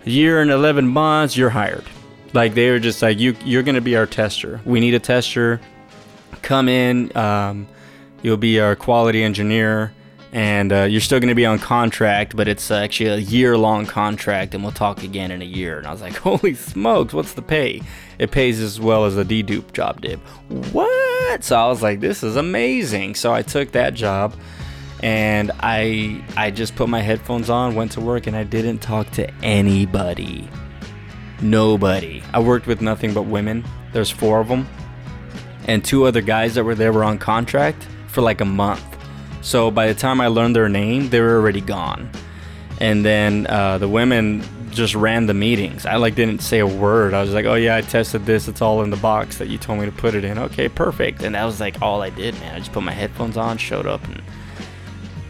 year 0.05 0.41
and 0.41 0.49
11 0.49 0.87
months, 0.87 1.37
you're 1.37 1.51
hired. 1.51 1.85
Like 2.33 2.55
they 2.55 2.71
were 2.71 2.79
just 2.79 3.03
like 3.03 3.19
you 3.19 3.37
you're 3.45 3.65
to 3.65 3.81
be 3.81 3.97
our 3.97 4.07
tester. 4.07 4.61
We 4.65 4.79
need 4.79 4.95
a 4.95 5.01
tester. 5.01 5.61
Come 6.43 6.69
in, 6.69 7.15
um, 7.17 7.67
you'll 8.23 8.37
be 8.37 8.61
our 8.61 8.77
quality 8.77 9.25
engineer 9.25 9.93
and 10.33 10.73
uh, 10.73 10.83
you're 10.85 11.03
still 11.03 11.21
going 11.21 11.29
to 11.29 11.35
be 11.35 11.45
on 11.45 11.59
contract, 11.59 12.35
but 12.35 12.49
it's 12.49 12.71
actually 12.71 13.11
a 13.11 13.17
year 13.19 13.57
long 13.59 13.85
contract, 13.85 14.55
and 14.55 14.65
we'll 14.65 14.73
talk 14.73 15.03
again 15.03 15.31
in 15.31 15.43
a 15.43 15.47
year. 15.47 15.77
And 15.77 15.87
I 15.87 15.93
was 15.93 16.01
like, 16.01 16.17
holy 16.17 16.55
smokes, 16.55 17.13
what's 17.13 17.35
the 17.35 17.43
pay? 17.43 17.83
It 18.19 18.31
pays 18.31 18.59
as 18.59 18.81
well 18.81 19.05
as 19.05 19.19
a 19.19 19.25
dedupe 19.25 19.73
job 19.75 20.01
did. 20.01 20.19
What? 20.73 21.45
So 21.45 21.57
I 21.57 21.69
was 21.69 21.83
like, 21.83 22.01
this 22.01 22.23
is 22.23 22.37
amazing. 22.37 23.15
So 23.15 23.33
I 23.35 23.43
took 23.43 23.73
that 23.73 23.93
job, 23.93 24.35
and 25.03 25.51
I 25.61 26.25
I 26.37 26.51
just 26.51 26.77
put 26.77 26.89
my 26.89 27.01
headphones 27.01 27.51
on, 27.51 27.75
went 27.75 27.93
to 27.93 28.01
work, 28.01 28.27
and 28.27 28.35
I 28.35 28.45
didn't 28.45 28.79
talk 28.79 29.11
to 29.13 29.31
anybody. 29.43 30.49
Nobody. 31.43 32.23
I 32.33 32.41
worked 32.41 32.67
with 32.67 32.81
nothing 32.81 33.13
but 33.13 33.23
women. 33.23 33.65
There's 33.93 34.11
four 34.11 34.41
of 34.41 34.49
them, 34.49 34.67
and 35.69 35.85
two 35.85 36.05
other 36.05 36.23
guys 36.23 36.55
that 36.55 36.65
were 36.65 36.75
there 36.75 36.93
were 36.93 37.05
on 37.05 37.19
contract 37.19 37.87
for 38.07 38.23
like 38.23 38.41
a 38.41 38.47
month 38.47 38.92
so 39.43 39.71
by 39.71 39.89
the 39.89 39.95
time 39.95 40.21
I 40.21 40.29
learned 40.29 40.57
their 40.57 40.69
name, 40.69 41.11
they 41.11 41.21
were 41.21 41.37
already 41.37 41.61
gone. 41.61 42.11
And 42.81 43.05
then 43.05 43.47
uh, 43.49 43.79
the 43.79 43.89
women 43.89 44.43
just 44.71 44.95
ran 44.95 45.27
the 45.27 45.35
meetings. 45.35 45.85
I 45.87 45.97
like 45.97 46.15
didn't 46.15 46.41
say 46.41 46.59
a 46.59 46.67
word. 46.67 47.15
I 47.15 47.21
was 47.21 47.33
like, 47.33 47.45
"Oh 47.45 47.55
yeah, 47.55 47.77
I 47.77 47.83
tested 47.83 48.25
this. 48.27 48.49
It's 48.49 48.63
all 48.63 48.83
in 48.83 48.91
the 48.91 48.97
box 48.97 49.39
that 49.39 49.49
you 49.49 49.59
told 49.59 49.79
me 49.81 49.87
to 49.87 49.93
put 49.93 50.15
it 50.15 50.25
in." 50.25 50.39
Okay, 50.39 50.69
perfect. 50.69 51.23
And 51.23 51.35
that 51.35 51.45
was 51.45 51.61
like 51.61 51.81
all 51.83 52.03
I 52.03 52.11
did, 52.11 52.35
man. 52.41 52.55
I 52.55 52.59
just 52.59 52.73
put 52.73 52.83
my 52.83 52.93
headphones 52.93 53.37
on, 53.37 53.59
showed 53.59 53.87
up, 53.87 54.03
and 54.05 54.23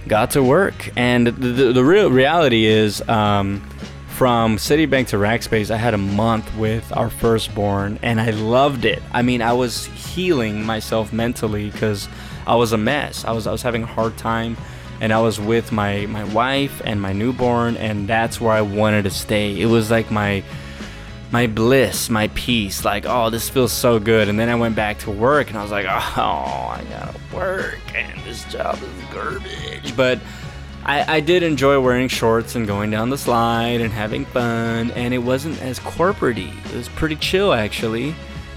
got 0.06 0.30
to 0.32 0.42
work. 0.42 0.90
And 0.96 1.26
the, 1.26 1.32
the, 1.32 1.72
the 1.72 1.84
real 1.84 2.10
reality 2.10 2.64
is, 2.64 3.06
um, 3.08 3.60
from 4.08 4.56
Citibank 4.56 5.08
to 5.08 5.16
Rackspace, 5.16 5.70
I 5.70 5.76
had 5.76 5.94
a 5.94 5.98
month 5.98 6.54
with 6.56 6.94
our 6.96 7.10
firstborn, 7.10 7.98
and 8.02 8.20
I 8.20 8.30
loved 8.30 8.84
it. 8.84 9.02
I 9.12 9.22
mean, 9.22 9.42
I 9.42 9.52
was 9.52 9.86
healing 9.86 10.64
myself 10.64 11.12
mentally 11.12 11.70
because 11.70 12.08
I 12.46 12.54
was 12.56 12.72
a 12.72 12.78
mess. 12.78 13.24
I 13.24 13.32
was 13.32 13.46
I 13.46 13.52
was 13.52 13.62
having 13.62 13.82
a 13.82 13.86
hard 13.86 14.16
time 14.16 14.56
and 15.00 15.12
I 15.12 15.20
was 15.20 15.40
with 15.40 15.72
my 15.72 16.06
my 16.06 16.24
wife 16.24 16.80
and 16.84 17.00
my 17.00 17.12
newborn 17.12 17.76
and 17.76 18.08
that's 18.08 18.40
where 18.40 18.52
I 18.52 18.62
wanted 18.62 19.02
to 19.04 19.10
stay. 19.10 19.60
It 19.60 19.66
was 19.66 19.90
like 19.90 20.10
my 20.10 20.42
my 21.32 21.46
bliss, 21.46 22.10
my 22.10 22.28
peace, 22.28 22.84
like, 22.84 23.06
oh, 23.06 23.30
this 23.30 23.48
feels 23.48 23.72
so 23.72 23.98
good. 23.98 24.28
And 24.28 24.38
then 24.38 24.50
I 24.50 24.54
went 24.54 24.76
back 24.76 24.98
to 25.00 25.10
work 25.10 25.48
and 25.48 25.58
I 25.58 25.62
was 25.62 25.70
like, 25.70 25.86
oh, 25.88 25.90
I 25.90 26.84
gotta 26.90 27.18
work 27.34 27.80
and 27.94 28.20
this 28.24 28.44
job 28.44 28.78
is 28.82 29.04
garbage. 29.12 29.96
But 29.96 30.20
I, 30.84 31.16
I 31.16 31.20
did 31.20 31.42
enjoy 31.42 31.80
wearing 31.80 32.08
shorts 32.08 32.54
and 32.54 32.66
going 32.66 32.90
down 32.90 33.10
the 33.10 33.18
slide 33.18 33.80
and 33.80 33.92
having 33.92 34.24
fun, 34.24 34.90
and 34.92 35.14
it 35.14 35.18
wasn't 35.18 35.60
as 35.62 35.78
corporatey. 35.78 36.52
It 36.66 36.76
was 36.76 36.88
pretty 36.88 37.16
chill 37.16 37.52
actually. 37.52 38.14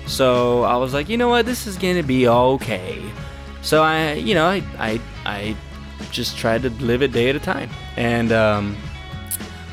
So 0.08 0.64
I 0.64 0.76
was 0.78 0.94
like, 0.94 1.08
you 1.08 1.18
know 1.18 1.30
what, 1.30 1.46
this 1.46 1.68
is 1.68 1.78
gonna 1.78 2.04
be 2.04 2.28
okay. 2.28 3.02
So 3.66 3.82
I, 3.82 4.14
you 4.14 4.36
know, 4.36 4.46
I, 4.46 4.64
I, 4.78 5.02
I 5.26 5.56
just 6.12 6.38
tried 6.38 6.62
to 6.62 6.70
live 6.70 7.02
it 7.02 7.12
day 7.12 7.30
at 7.30 7.36
a 7.36 7.40
time. 7.40 7.72
And 7.98 8.32
um, 8.32 8.78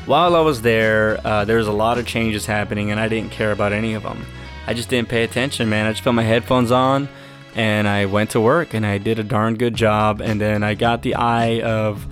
while 0.07 0.35
I 0.35 0.39
was 0.39 0.63
there, 0.63 1.19
uh, 1.23 1.45
there 1.45 1.57
was 1.57 1.67
a 1.67 1.71
lot 1.71 1.99
of 1.99 2.07
changes 2.07 2.47
happening, 2.47 2.89
and 2.89 2.99
I 2.99 3.07
didn't 3.07 3.29
care 3.29 3.51
about 3.51 3.71
any 3.71 3.93
of 3.93 4.01
them. 4.01 4.25
I 4.65 4.73
just 4.73 4.89
didn't 4.89 5.09
pay 5.09 5.23
attention, 5.23 5.69
man. 5.69 5.85
I 5.85 5.91
just 5.91 6.03
put 6.03 6.13
my 6.13 6.23
headphones 6.23 6.71
on, 6.71 7.07
and 7.53 7.87
I 7.87 8.05
went 8.07 8.31
to 8.31 8.41
work, 8.41 8.73
and 8.73 8.83
I 8.83 8.97
did 8.97 9.19
a 9.19 9.23
darn 9.23 9.57
good 9.57 9.75
job. 9.75 10.21
And 10.21 10.41
then 10.41 10.63
I 10.63 10.73
got 10.73 11.03
the 11.03 11.13
eye 11.13 11.61
of 11.61 12.07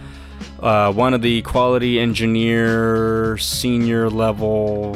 uh, 0.60 0.94
one 0.94 1.16
of 1.16 1.24
the 1.24 1.42
quality 1.42 2.00
engineer 2.00 3.40
senior 3.40 4.08
level 4.08 4.96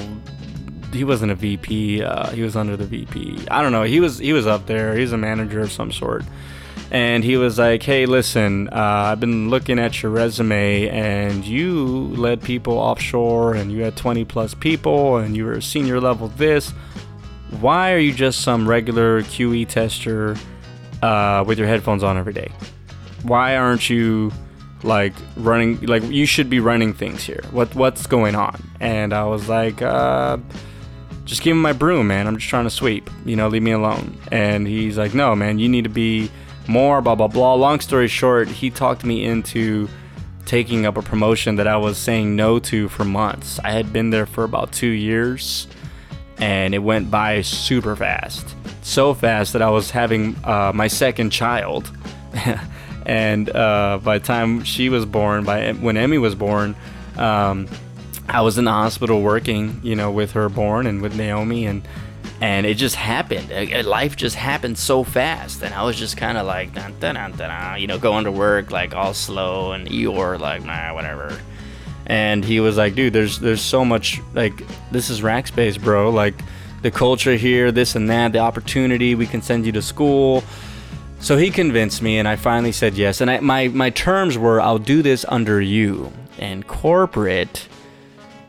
he 0.94 1.04
wasn't 1.04 1.30
a 1.30 1.36
VP. 1.36 2.04
Uh, 2.04 2.30
he 2.30 2.42
was 2.42 2.56
under 2.56 2.78
the 2.78 2.86
VP. 2.86 3.48
I 3.52 3.62
don't 3.62 3.74
know. 3.74 3.84
He 3.84 4.00
was 4.00 4.18
he 4.18 4.32
was 4.32 4.48
up 4.48 4.66
there. 4.66 4.96
He's 4.96 5.12
a 5.12 5.18
manager 5.18 5.60
of 5.60 5.70
some 5.70 5.92
sort 5.92 6.24
and 6.92 7.24
he 7.24 7.38
was 7.38 7.58
like, 7.58 7.84
"Hey, 7.84 8.06
listen, 8.06 8.70
uh, 8.70 9.10
I've 9.12 9.20
been 9.20 9.50
looking 9.50 9.80
at 9.80 10.02
your 10.04 10.12
resume, 10.12 10.88
and 10.90 11.44
you 11.46 12.08
led 12.16 12.42
people 12.42 12.78
offshore, 12.78 13.56
and 13.56 13.72
you 13.72 13.82
had 13.82 13.96
20 13.96 14.24
plus 14.26 14.54
people, 14.54 15.18
and 15.18 15.36
you 15.36 15.46
were 15.46 15.60
senior 15.62 16.00
level 16.00 16.28
this. 16.30 16.72
Why 17.60 17.94
are 17.94 17.98
you 17.98 18.14
just 18.14 18.42
some 18.42 18.68
regular 18.68 19.22
QE 19.24 19.68
tester 19.68 20.36
uh, 21.02 21.44
with 21.46 21.58
your 21.58 21.68
headphones 21.68 22.04
on 22.04 22.18
every 22.18 22.34
day? 22.34 22.52
Why 23.24 23.56
aren't 23.58 23.90
you 23.90 24.32
like 24.84 25.14
running? 25.38 25.82
Like 25.82 26.04
you 26.04 26.26
should 26.26 26.50
be 26.50 26.60
running 26.60 26.94
things 26.94 27.24
here. 27.24 27.42
What 27.52 27.74
what's 27.74 28.06
going 28.06 28.36
on?" 28.36 28.62
And 28.80 29.12
I 29.14 29.24
was 29.26 29.50
like, 29.50 29.82
uh, 29.82 30.38
"Just 31.26 31.42
give 31.42 31.56
me 31.56 31.64
my 31.64 31.74
broom, 31.74 32.08
man. 32.08 32.28
I'm 32.28 32.38
just 32.38 32.50
trying 32.50 32.66
to 32.66 32.70
sweep. 32.70 33.10
You 33.26 33.36
know, 33.36 33.48
leave 33.48 33.64
me 33.64 33.72
alone." 33.72 34.18
And 34.32 34.68
he's 34.68 34.98
like, 34.98 35.16
"No, 35.16 35.36
man, 35.36 35.58
you 35.58 35.68
need 35.68 35.86
to 35.86 35.90
be." 35.90 36.30
More, 36.68 37.02
blah, 37.02 37.16
blah, 37.16 37.28
blah. 37.28 37.54
Long 37.54 37.80
story 37.80 38.08
short, 38.08 38.48
he 38.48 38.70
talked 38.70 39.04
me 39.04 39.26
into 39.26 39.88
taking 40.46 40.86
up 40.86 40.98
a 40.98 41.02
promotion 41.02 41.56
that 41.56 41.68
I 41.68 41.78
was 41.78 41.98
saying 41.98 42.36
no 42.36 42.60
to 42.60 42.88
for 42.90 43.04
months. 43.04 43.60
I 43.64 43.72
had 43.72 43.92
been 43.92 44.12
there 44.12 44.26
for 44.26 44.44
about 44.44 44.72
two 44.72 44.88
years 44.88 45.68
and 46.38 46.76
it 46.76 46.80
went 46.80 47.10
by 47.10 47.42
super 47.42 47.96
fast. 47.96 48.56
So 48.82 49.14
fast 49.14 49.54
that 49.54 49.62
I 49.62 49.70
was 49.70 49.92
having 49.92 50.36
uh, 50.44 50.72
my 50.74 50.88
second 50.88 51.32
child. 51.32 51.92
and 53.06 53.50
uh, 53.50 54.00
by 54.04 54.20
the 54.20 54.26
time 54.26 54.64
she 54.64 54.90
was 54.90 55.06
born, 55.06 55.44
by 55.44 55.72
when 55.74 55.98
Emmy 55.98 56.18
was 56.18 56.36
born, 56.36 56.76
um, 57.18 57.68
I 58.28 58.42
was 58.42 58.58
in 58.58 58.66
the 58.66 58.72
hospital 58.72 59.22
working, 59.22 59.80
you 59.84 59.96
know, 59.96 60.12
with 60.12 60.32
her 60.32 60.50
born 60.50 60.88
and 60.88 61.02
with 61.02 61.16
Naomi, 61.16 61.66
and 61.66 61.88
and 62.46 62.68
it 62.68 62.76
just 62.76 62.96
happened. 62.96 63.52
Uh, 63.52 63.82
life 63.90 64.16
just 64.16 64.36
happened 64.36 64.78
so 64.78 65.04
fast, 65.04 65.64
and 65.64 65.74
I 65.74 65.82
was 65.82 65.96
just 65.96 66.16
kind 66.16 66.38
of 66.38 66.46
like, 66.46 66.76
dun, 66.76 66.94
dun, 67.00 67.16
dun, 67.16 67.32
dun, 67.32 67.82
you 67.82 67.88
know, 67.88 67.98
going 67.98 68.26
to 68.26 68.32
work 68.32 68.70
like 68.70 68.94
all 68.94 69.16
slow, 69.16 69.72
and 69.72 69.88
Eeyore 69.88 70.40
like, 70.40 70.64
nah, 70.64 70.94
whatever. 70.94 71.36
And 72.06 72.46
he 72.46 72.60
was 72.60 72.78
like, 72.78 72.94
dude, 72.94 73.14
there's 73.14 73.40
there's 73.40 73.64
so 73.64 73.84
much 73.84 74.22
like 74.36 74.54
this 74.92 75.10
is 75.10 75.22
Rackspace, 75.22 75.82
bro. 75.82 76.12
Like 76.12 76.36
the 76.84 76.92
culture 76.92 77.36
here, 77.36 77.72
this 77.72 77.96
and 77.96 78.08
that, 78.12 78.32
the 78.32 78.40
opportunity. 78.40 79.16
We 79.16 79.26
can 79.26 79.42
send 79.42 79.66
you 79.66 79.72
to 79.72 79.82
school. 79.82 80.44
So 81.20 81.38
he 81.38 81.50
convinced 81.50 82.04
me, 82.04 82.20
and 82.20 82.28
I 82.28 82.36
finally 82.36 82.74
said 82.74 82.94
yes. 82.94 83.22
And 83.22 83.32
I, 83.32 83.40
my 83.40 83.70
my 83.70 83.90
terms 83.90 84.38
were, 84.38 84.62
I'll 84.62 84.78
do 84.78 85.02
this 85.02 85.26
under 85.30 85.60
you. 85.60 86.14
And 86.38 86.68
corporate 86.68 87.68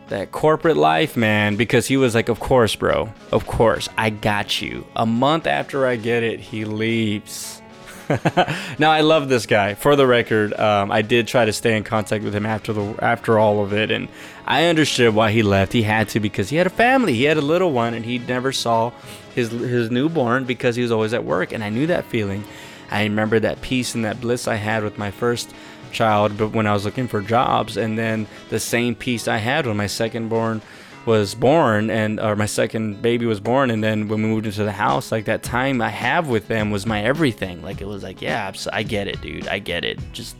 that 0.09 0.33
corporate 0.33 0.77
life, 0.77 1.17
man, 1.17 1.57
because 1.57 1.87
he 1.87 1.97
was 1.97 2.15
like, 2.15 2.29
Of 2.29 2.41
course, 2.41 2.75
bro. 2.77 3.13
Of 3.33 3.47
course. 3.47 3.89
I 3.97 4.11
got 4.11 4.61
you. 4.63 4.87
A 4.95 5.07
month 5.07 5.47
after 5.47 5.87
I 5.87 5.97
get 5.97 6.23
it, 6.23 6.41
he 6.41 6.65
leaves. 6.65 7.61
now 8.79 8.91
I 8.93 9.01
love 9.01 9.29
this 9.29 9.47
guy. 9.47 9.75
For 9.75 9.97
the 9.97 10.07
record, 10.07 10.55
um, 10.55 10.93
I 10.93 11.03
did 11.03 11.27
try 11.27 11.45
to 11.45 11.53
stay 11.53 11.77
in 11.77 11.83
contact 11.83 12.23
with 12.23 12.35
him 12.35 12.47
after 12.47 12.73
the 12.73 12.95
after 13.03 13.39
all 13.39 13.65
of 13.65 13.73
it, 13.73 13.91
and 13.91 14.09
I 14.47 14.67
understood 14.67 15.15
why 15.15 15.33
he 15.33 15.43
left. 15.43 15.73
He 15.73 15.83
had 15.83 16.09
to 16.11 16.21
because 16.21 16.49
he 16.49 16.57
had 16.57 16.69
a 16.69 16.71
family. 16.71 17.15
He 17.15 17.25
had 17.25 17.37
a 17.37 17.43
little 17.43 17.73
one, 17.73 17.95
and 17.95 18.05
he 18.05 18.19
never 18.19 18.53
saw 18.53 18.93
his 19.35 19.51
his 19.51 19.91
newborn 19.91 20.45
because 20.45 20.77
he 20.77 20.83
was 20.83 20.93
always 20.93 21.13
at 21.15 21.25
work. 21.25 21.53
And 21.53 21.65
I 21.65 21.69
knew 21.69 21.89
that 21.89 22.05
feeling. 22.05 22.45
I 22.91 23.03
remember 23.03 23.41
that 23.41 23.61
peace 23.63 23.97
and 23.97 24.05
that 24.05 24.21
bliss 24.21 24.47
I 24.47 24.55
had 24.55 24.85
with 24.85 24.99
my 24.99 25.11
first 25.11 25.53
child, 25.97 26.37
but 26.37 26.49
when 26.53 26.67
I 26.67 26.73
was 26.73 26.85
looking 26.85 27.09
for 27.09 27.21
jobs, 27.21 27.77
and 27.77 27.99
then 27.99 28.27
the 28.51 28.61
same 28.61 28.95
piece 28.95 29.27
I 29.27 29.39
had 29.39 29.67
when 29.67 29.77
my 29.77 29.87
second 29.87 30.29
born 30.29 30.61
was 31.07 31.35
born 31.35 31.89
and 31.89 32.19
or 32.19 32.35
my 32.35 32.47
second 32.47 33.01
baby 33.01 33.27
was 33.27 33.39
born 33.39 33.71
and 33.71 33.83
then 33.83 34.09
when 34.09 34.21
we 34.23 34.29
moved 34.29 34.45
into 34.45 34.65
the 34.65 34.73
house 34.73 35.13
like 35.13 35.25
that 35.27 35.41
time 35.41 35.81
i 35.81 35.89
have 35.89 36.29
with 36.29 36.49
them 36.49 36.73
was 36.73 36.85
my 36.85 37.01
everything. 37.01 37.63
Like 37.63 37.81
it 37.81 37.87
was 37.87 38.03
like 38.03 38.21
yeah 38.21 38.53
i 38.73 38.83
get 38.83 39.07
it 39.07 39.21
dude 39.21 39.47
i 39.47 39.61
get 39.61 39.85
it. 39.85 40.01
Just 40.13 40.37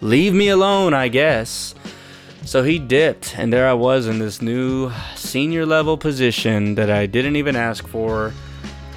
leave 0.00 0.34
me 0.34 0.48
alone 0.48 0.94
i 0.94 1.06
guess. 1.08 1.74
So 2.44 2.64
he 2.64 2.80
dipped 2.80 3.38
and 3.38 3.52
there 3.52 3.68
i 3.68 3.72
was 3.72 4.08
in 4.08 4.18
this 4.18 4.42
new 4.42 4.90
senior 5.14 5.64
level 5.64 5.96
position 5.96 6.74
that 6.74 6.90
i 6.90 7.06
didn't 7.06 7.36
even 7.36 7.54
ask 7.54 7.86
for 7.86 8.32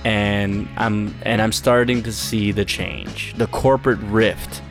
and 0.03 0.67
i'm 0.77 1.15
and 1.23 1.41
i'm 1.41 1.51
starting 1.51 2.03
to 2.03 2.11
see 2.11 2.51
the 2.51 2.65
change 2.65 3.33
the 3.37 3.47
corporate 3.47 3.99
rift 3.99 4.61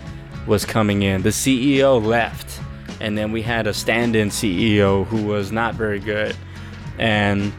was 0.46 0.64
coming 0.64 1.02
in. 1.02 1.22
The 1.22 1.30
CEO 1.30 2.04
left, 2.04 2.60
and 3.00 3.16
then 3.16 3.32
we 3.32 3.42
had 3.42 3.66
a 3.66 3.74
stand-in 3.74 4.28
CEO 4.28 5.06
who 5.06 5.24
was 5.24 5.52
not 5.52 5.74
very 5.74 6.00
good, 6.00 6.36
and 6.98 7.52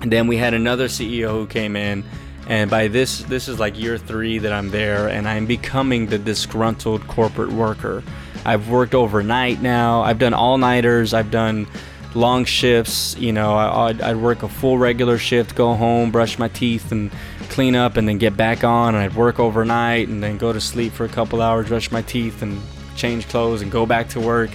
then 0.00 0.26
we 0.26 0.36
had 0.36 0.54
another 0.54 0.88
CEO 0.88 1.30
who 1.30 1.46
came 1.46 1.76
in, 1.76 2.04
And 2.46 2.68
by 2.68 2.88
this, 2.88 3.20
this 3.24 3.46
is 3.46 3.60
like 3.60 3.78
year 3.78 3.96
three 3.96 4.38
that 4.38 4.52
I'm 4.52 4.70
there, 4.70 5.08
and 5.08 5.28
I'm 5.28 5.46
becoming 5.46 6.06
the 6.06 6.18
disgruntled 6.18 7.06
corporate 7.06 7.52
worker. 7.52 8.02
I've 8.44 8.68
worked 8.68 8.94
overnight 8.94 9.60
now. 9.60 10.02
I've 10.02 10.18
done 10.18 10.34
all 10.34 10.58
nighters. 10.58 11.14
I've 11.14 11.30
done 11.30 11.68
long 12.14 12.44
shifts. 12.44 13.16
You 13.18 13.32
know, 13.32 13.54
I'd, 13.54 14.00
I'd 14.00 14.16
work 14.16 14.42
a 14.42 14.48
full 14.48 14.78
regular 14.78 15.18
shift, 15.18 15.54
go 15.54 15.74
home, 15.74 16.10
brush 16.10 16.38
my 16.38 16.48
teeth, 16.48 16.90
and 16.90 17.10
clean 17.50 17.76
up, 17.76 17.96
and 17.96 18.08
then 18.08 18.18
get 18.18 18.36
back 18.36 18.64
on. 18.64 18.94
And 18.94 19.02
I'd 19.04 19.14
work 19.14 19.38
overnight, 19.38 20.08
and 20.08 20.22
then 20.22 20.38
go 20.38 20.52
to 20.52 20.60
sleep 20.60 20.92
for 20.92 21.04
a 21.04 21.08
couple 21.08 21.42
hours, 21.42 21.68
brush 21.68 21.90
my 21.90 22.02
teeth, 22.02 22.42
and 22.42 22.60
change 22.96 23.28
clothes, 23.28 23.62
and 23.62 23.70
go 23.70 23.84
back 23.86 24.08
to 24.10 24.20
work. 24.20 24.50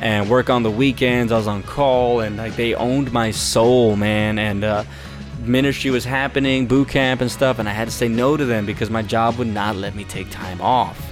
And 0.00 0.30
work 0.30 0.48
on 0.48 0.62
the 0.62 0.70
weekends. 0.70 1.30
I 1.30 1.36
was 1.36 1.46
on 1.46 1.62
call, 1.62 2.20
and 2.20 2.38
like 2.38 2.56
they 2.56 2.74
owned 2.74 3.12
my 3.12 3.30
soul, 3.30 3.96
man. 3.96 4.38
And 4.38 4.64
uh, 4.64 4.84
ministry 5.40 5.90
was 5.90 6.04
happening, 6.04 6.66
boot 6.66 6.88
camp 6.88 7.20
and 7.20 7.30
stuff, 7.30 7.58
and 7.58 7.68
I 7.68 7.72
had 7.72 7.88
to 7.88 7.92
say 7.92 8.08
no 8.08 8.36
to 8.36 8.44
them 8.44 8.66
because 8.66 8.90
my 8.90 9.02
job 9.02 9.36
would 9.36 9.48
not 9.48 9.76
let 9.76 9.94
me 9.94 10.04
take 10.04 10.30
time 10.30 10.60
off. 10.60 11.06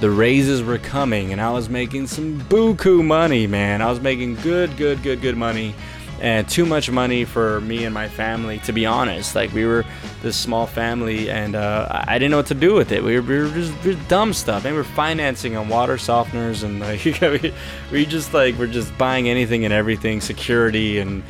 The 0.00 0.10
raises 0.10 0.62
were 0.62 0.78
coming, 0.78 1.32
and 1.32 1.40
I 1.40 1.50
was 1.50 1.68
making 1.68 2.06
some 2.06 2.40
buku 2.42 3.04
money, 3.04 3.46
man. 3.46 3.82
I 3.82 3.90
was 3.90 4.00
making 4.00 4.36
good, 4.36 4.76
good, 4.76 5.02
good, 5.02 5.20
good 5.20 5.36
money, 5.36 5.74
and 6.20 6.48
too 6.48 6.66
much 6.66 6.90
money 6.90 7.24
for 7.24 7.60
me 7.62 7.84
and 7.84 7.94
my 7.94 8.08
family, 8.08 8.58
to 8.60 8.72
be 8.72 8.86
honest. 8.86 9.34
Like 9.34 9.52
we 9.52 9.64
were 9.64 9.84
this 10.22 10.36
small 10.36 10.66
family, 10.66 11.30
and 11.30 11.56
uh, 11.56 12.04
I 12.06 12.18
didn't 12.18 12.32
know 12.32 12.36
what 12.38 12.46
to 12.46 12.54
do 12.54 12.74
with 12.74 12.92
it. 12.92 13.02
We 13.02 13.18
were, 13.18 13.26
we 13.26 13.38
were 13.38 13.50
just, 13.50 13.84
we 13.84 13.94
were 13.94 14.02
dumb 14.08 14.32
stuff, 14.32 14.64
and 14.64 14.74
we 14.74 14.78
were 14.78 14.84
financing 14.84 15.56
on 15.56 15.68
water 15.68 15.96
softeners, 15.96 16.62
and 16.62 16.80
like 16.80 17.04
we, 17.42 17.52
we 17.90 18.06
just 18.06 18.34
like 18.34 18.56
we're 18.56 18.66
just 18.66 18.96
buying 18.98 19.28
anything 19.28 19.64
and 19.64 19.72
everything, 19.72 20.20
security 20.20 20.98
and 20.98 21.22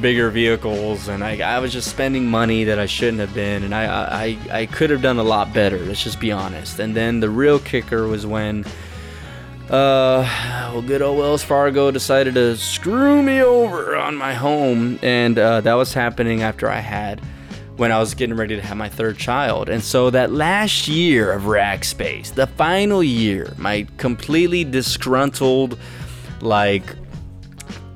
bigger 0.00 0.28
vehicles 0.28 1.08
and 1.08 1.22
I, 1.22 1.38
I 1.38 1.60
was 1.60 1.72
just 1.72 1.88
spending 1.88 2.28
money 2.28 2.64
that 2.64 2.78
I 2.78 2.86
shouldn't 2.86 3.20
have 3.20 3.32
been 3.32 3.62
and 3.62 3.74
I, 3.74 3.84
I, 3.86 4.38
I 4.50 4.66
could 4.66 4.90
have 4.90 5.00
done 5.00 5.18
a 5.18 5.22
lot 5.22 5.54
better 5.54 5.78
let's 5.78 6.02
just 6.02 6.18
be 6.18 6.32
honest 6.32 6.80
and 6.80 6.94
then 6.96 7.20
the 7.20 7.30
real 7.30 7.60
kicker 7.60 8.06
was 8.06 8.26
when 8.26 8.64
uh 9.70 10.70
well 10.72 10.82
good 10.82 11.00
old 11.00 11.18
Wells 11.18 11.42
Fargo 11.42 11.90
decided 11.90 12.34
to 12.34 12.56
screw 12.56 13.22
me 13.22 13.42
over 13.42 13.96
on 13.96 14.14
my 14.14 14.34
home 14.34 14.98
and 15.02 15.38
uh, 15.38 15.60
that 15.62 15.74
was 15.74 15.94
happening 15.94 16.42
after 16.42 16.68
I 16.68 16.80
had 16.80 17.20
when 17.76 17.90
I 17.90 17.98
was 17.98 18.14
getting 18.14 18.36
ready 18.36 18.54
to 18.54 18.62
have 18.62 18.76
my 18.76 18.88
third 18.88 19.18
child. 19.18 19.68
And 19.68 19.82
so 19.82 20.08
that 20.10 20.30
last 20.30 20.86
year 20.86 21.32
of 21.32 21.42
Rackspace 21.42 22.34
the 22.34 22.46
final 22.46 23.02
year 23.02 23.54
my 23.56 23.86
completely 23.96 24.64
disgruntled 24.64 25.78
like 26.40 26.84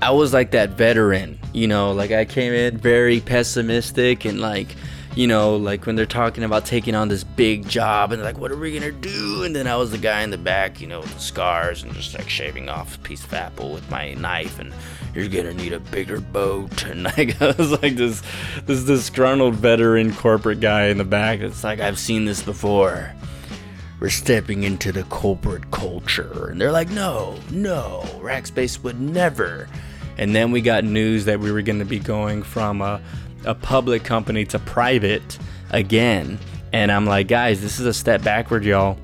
I 0.00 0.12
was 0.12 0.32
like 0.32 0.52
that 0.52 0.70
veteran, 0.70 1.38
you 1.52 1.66
know, 1.66 1.92
like 1.92 2.12
I 2.12 2.24
came 2.24 2.52
in 2.52 2.78
very 2.78 3.20
pessimistic 3.20 4.24
and 4.24 4.40
like, 4.40 4.76
you 5.18 5.26
know, 5.26 5.56
like 5.56 5.84
when 5.84 5.96
they're 5.96 6.06
talking 6.06 6.44
about 6.44 6.64
taking 6.64 6.94
on 6.94 7.08
this 7.08 7.24
big 7.24 7.68
job 7.68 8.12
and 8.12 8.20
they're 8.20 8.32
like, 8.32 8.38
what 8.38 8.52
are 8.52 8.56
we 8.56 8.72
gonna 8.72 8.92
do? 8.92 9.42
And 9.42 9.54
then 9.54 9.66
I 9.66 9.74
was 9.74 9.90
the 9.90 9.98
guy 9.98 10.22
in 10.22 10.30
the 10.30 10.38
back, 10.38 10.80
you 10.80 10.86
know, 10.86 11.00
with 11.00 11.12
the 11.12 11.18
scars 11.18 11.82
and 11.82 11.92
just 11.92 12.16
like 12.16 12.30
shaving 12.30 12.68
off 12.68 12.94
a 12.94 13.00
piece 13.00 13.24
of 13.24 13.34
apple 13.34 13.72
with 13.72 13.90
my 13.90 14.14
knife 14.14 14.60
and 14.60 14.72
you're 15.16 15.26
gonna 15.26 15.54
need 15.54 15.72
a 15.72 15.80
bigger 15.80 16.20
boat 16.20 16.84
and 16.86 17.02
like 17.02 17.42
I 17.42 17.50
was 17.50 17.72
like 17.82 17.96
this 17.96 18.22
this 18.66 18.84
disgruntled 18.84 19.56
veteran 19.56 20.14
corporate 20.14 20.60
guy 20.60 20.84
in 20.84 20.98
the 20.98 21.04
back. 21.04 21.40
It's 21.40 21.64
like 21.64 21.80
I've 21.80 21.98
seen 21.98 22.24
this 22.24 22.40
before 22.40 23.12
we're 23.98 24.10
stepping 24.10 24.62
into 24.62 24.92
the 24.92 25.02
corporate 25.02 25.68
culture. 25.72 26.46
And 26.46 26.60
they're 26.60 26.70
like, 26.70 26.90
no, 26.90 27.36
no, 27.50 28.04
Rackspace 28.20 28.84
would 28.84 29.00
never. 29.00 29.68
And 30.16 30.32
then 30.32 30.52
we 30.52 30.60
got 30.60 30.84
news 30.84 31.24
that 31.24 31.40
we 31.40 31.50
were 31.50 31.62
going 31.62 31.80
to 31.80 31.84
be 31.84 31.98
going 31.98 32.44
from 32.44 32.80
a, 32.80 33.00
a 33.44 33.54
public 33.54 34.04
company 34.04 34.44
to 34.46 34.58
private 34.58 35.38
again. 35.70 36.38
And 36.72 36.92
I'm 36.92 37.06
like, 37.06 37.28
guys, 37.28 37.60
this 37.60 37.80
is 37.80 37.86
a 37.86 37.94
step 37.94 38.22
backward, 38.22 38.64
y'all. 38.64 38.98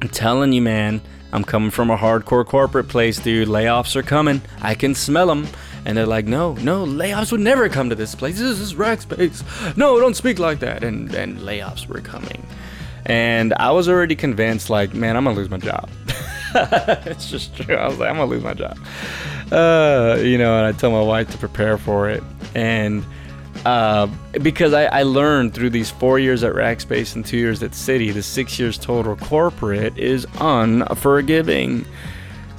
I'm 0.00 0.08
telling 0.08 0.52
you, 0.52 0.62
man, 0.62 1.00
I'm 1.32 1.44
coming 1.44 1.70
from 1.70 1.90
a 1.90 1.96
hardcore 1.96 2.46
corporate 2.46 2.88
place, 2.88 3.18
dude. 3.18 3.48
Layoffs 3.48 3.96
are 3.96 4.02
coming. 4.02 4.40
I 4.60 4.74
can 4.74 4.94
smell 4.94 5.26
them. 5.26 5.46
And 5.84 5.96
they're 5.96 6.06
like, 6.06 6.26
no, 6.26 6.54
no, 6.54 6.84
layoffs 6.84 7.32
would 7.32 7.40
never 7.40 7.68
come 7.68 7.88
to 7.88 7.94
this 7.94 8.14
place. 8.14 8.38
This 8.38 8.60
is 8.60 8.74
Rackspace. 8.74 9.76
No, 9.76 9.98
don't 9.98 10.14
speak 10.14 10.38
like 10.38 10.60
that. 10.60 10.84
And, 10.84 11.12
and 11.14 11.38
layoffs 11.38 11.86
were 11.86 12.00
coming. 12.00 12.46
And 13.06 13.54
I 13.54 13.70
was 13.70 13.88
already 13.88 14.14
convinced, 14.14 14.68
like, 14.68 14.92
man, 14.94 15.16
I'm 15.16 15.24
gonna 15.24 15.36
lose 15.36 15.48
my 15.48 15.58
job. 15.58 15.88
it's 16.54 17.30
just 17.30 17.56
true. 17.56 17.74
I 17.74 17.88
was 17.88 17.98
like, 17.98 18.10
I'm 18.10 18.16
gonna 18.16 18.30
lose 18.30 18.42
my 18.42 18.54
job. 18.54 18.78
Uh, 19.50 20.18
you 20.20 20.36
know, 20.36 20.58
and 20.58 20.66
I 20.66 20.72
tell 20.72 20.90
my 20.90 21.02
wife 21.02 21.30
to 21.30 21.38
prepare 21.38 21.78
for 21.78 22.10
it. 22.10 22.22
And 22.54 23.04
uh, 23.64 24.08
because 24.42 24.72
I, 24.72 24.84
I 24.86 25.02
learned 25.02 25.54
through 25.54 25.70
these 25.70 25.90
four 25.90 26.18
years 26.18 26.42
at 26.42 26.54
Rackspace 26.54 27.14
and 27.14 27.24
two 27.24 27.36
years 27.36 27.62
at 27.62 27.72
Citi, 27.72 28.12
the 28.12 28.22
six 28.22 28.58
years 28.58 28.78
total 28.78 29.16
corporate 29.16 29.96
is 29.98 30.26
unforgiving 30.40 31.84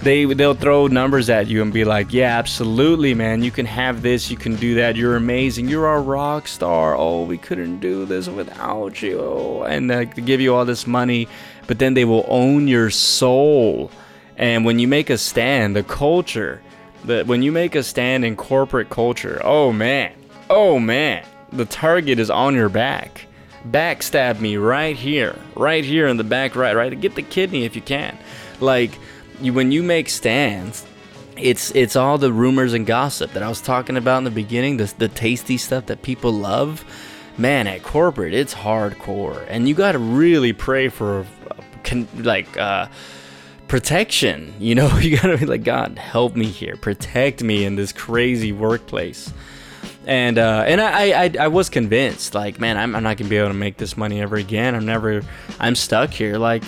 they 0.02 0.26
they'll 0.26 0.56
throw 0.56 0.88
numbers 0.88 1.30
at 1.30 1.48
you 1.48 1.62
and 1.62 1.72
be 1.72 1.84
like, 1.84 2.12
"Yeah, 2.12 2.38
absolutely, 2.38 3.14
man. 3.14 3.44
You 3.44 3.52
can 3.52 3.66
have 3.66 4.02
this. 4.02 4.32
You 4.32 4.38
can 4.38 4.56
do 4.56 4.76
that. 4.76 4.96
You're 4.96 5.16
amazing. 5.16 5.68
You're 5.68 5.94
a 5.94 6.02
rock 6.02 6.48
star. 6.48 6.96
Oh, 6.96 7.24
we 7.24 7.38
couldn't 7.38 7.80
do 7.80 8.06
this 8.06 8.28
without 8.28 9.02
you." 9.02 9.64
And 9.64 9.90
they 9.90 10.06
give 10.06 10.42
you 10.42 10.56
all 10.56 10.66
this 10.66 10.88
money, 10.88 11.28
but 11.68 11.80
then 11.80 11.94
they 11.94 12.06
will 12.06 12.26
own 12.28 12.68
your 12.68 12.90
soul. 12.90 13.92
And 14.38 14.66
when 14.66 14.80
you 14.80 14.88
make 14.88 15.10
a 15.10 15.18
stand, 15.18 15.76
the 15.76 15.84
culture, 15.84 16.62
that 17.06 17.28
when 17.28 17.44
you 17.44 17.52
make 17.52 17.76
a 17.76 17.84
stand 17.84 18.26
in 18.26 18.36
corporate 18.36 18.90
culture, 18.90 19.40
oh 19.44 19.72
man, 19.72 20.14
oh 20.52 20.80
man, 20.80 21.26
the 21.54 21.66
target 21.66 22.20
is 22.20 22.30
on 22.30 22.54
your 22.54 22.70
back. 22.70 23.26
Backstab 23.70 24.40
me 24.40 24.58
right 24.58 24.96
here, 24.96 25.40
right 25.56 25.86
here 25.86 26.08
in 26.08 26.18
the 26.18 26.24
back, 26.24 26.56
right, 26.56 26.76
right. 26.76 27.00
Get 27.00 27.16
the 27.16 27.22
kidney 27.22 27.64
if 27.64 27.76
you 27.76 27.82
can, 27.82 28.18
like 28.60 28.92
you, 29.40 29.54
when 29.54 29.72
you 29.72 29.82
make 29.82 30.10
stands, 30.10 30.86
it's 31.38 31.74
it's 31.74 31.96
all 31.96 32.18
the 32.18 32.34
rumors 32.34 32.74
and 32.74 32.86
gossip 32.86 33.32
that 33.34 33.44
I 33.44 33.50
was 33.50 33.62
talking 33.62 33.98
about 33.98 34.20
in 34.20 34.24
the 34.26 34.32
beginning, 34.32 34.78
the 34.78 34.94
the 34.98 35.08
tasty 35.08 35.58
stuff 35.58 35.88
that 35.88 36.02
people 36.02 36.32
love. 36.32 36.84
Man, 37.38 37.66
at 37.66 37.82
corporate, 37.82 38.34
it's 38.34 38.54
hardcore, 38.54 39.46
and 39.48 39.68
you 39.70 39.74
got 39.74 39.94
to 39.94 40.00
really 40.00 40.52
pray 40.52 40.90
for, 40.90 41.26
like, 42.18 42.58
uh, 42.58 42.88
protection. 43.70 44.54
You 44.60 44.76
know, 44.76 44.98
you 45.00 45.16
got 45.16 45.28
to 45.28 45.38
be 45.38 45.46
like, 45.46 45.64
God, 45.64 45.98
help 45.98 46.36
me 46.36 46.48
here, 46.48 46.76
protect 46.76 47.42
me 47.42 47.64
in 47.64 47.78
this 47.78 47.94
crazy 47.94 48.52
workplace. 48.52 49.32
And 50.06 50.38
uh, 50.38 50.64
and 50.66 50.82
I, 50.82 51.26
I 51.26 51.32
I 51.42 51.48
was 51.48 51.70
convinced, 51.70 52.34
like, 52.34 52.60
man, 52.60 52.78
I'm, 52.78 52.96
I'm 52.96 53.04
not 53.04 53.18
gonna 53.18 53.30
be 53.30 53.38
able 53.38 53.50
to 53.50 53.54
make 53.54 53.78
this 53.78 53.96
money 53.96 54.20
ever 54.22 54.36
again. 54.36 54.74
I'm 54.74 54.86
never, 54.86 55.22
I'm 55.60 55.76
stuck 55.76 56.10
here. 56.10 56.38
Like, 56.38 56.64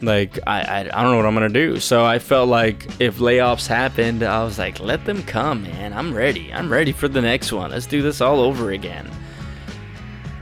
like 0.00 0.38
I, 0.46 0.60
I, 0.62 0.78
I 0.80 1.02
don't 1.02 1.10
know 1.10 1.16
what 1.16 1.26
I'm 1.26 1.34
gonna 1.34 1.50
do. 1.50 1.80
So 1.80 2.04
I 2.04 2.18
felt 2.18 2.48
like 2.48 2.86
if 3.00 3.18
layoffs 3.18 3.66
happened, 3.66 4.22
I 4.22 4.42
was 4.42 4.58
like, 4.58 4.80
let 4.80 5.04
them 5.04 5.22
come, 5.24 5.64
man. 5.64 5.92
I'm 5.92 6.14
ready. 6.14 6.52
I'm 6.52 6.72
ready 6.72 6.92
for 6.92 7.08
the 7.08 7.20
next 7.20 7.52
one. 7.52 7.72
Let's 7.72 7.86
do 7.86 8.00
this 8.00 8.20
all 8.20 8.40
over 8.40 8.70
again. 8.70 9.10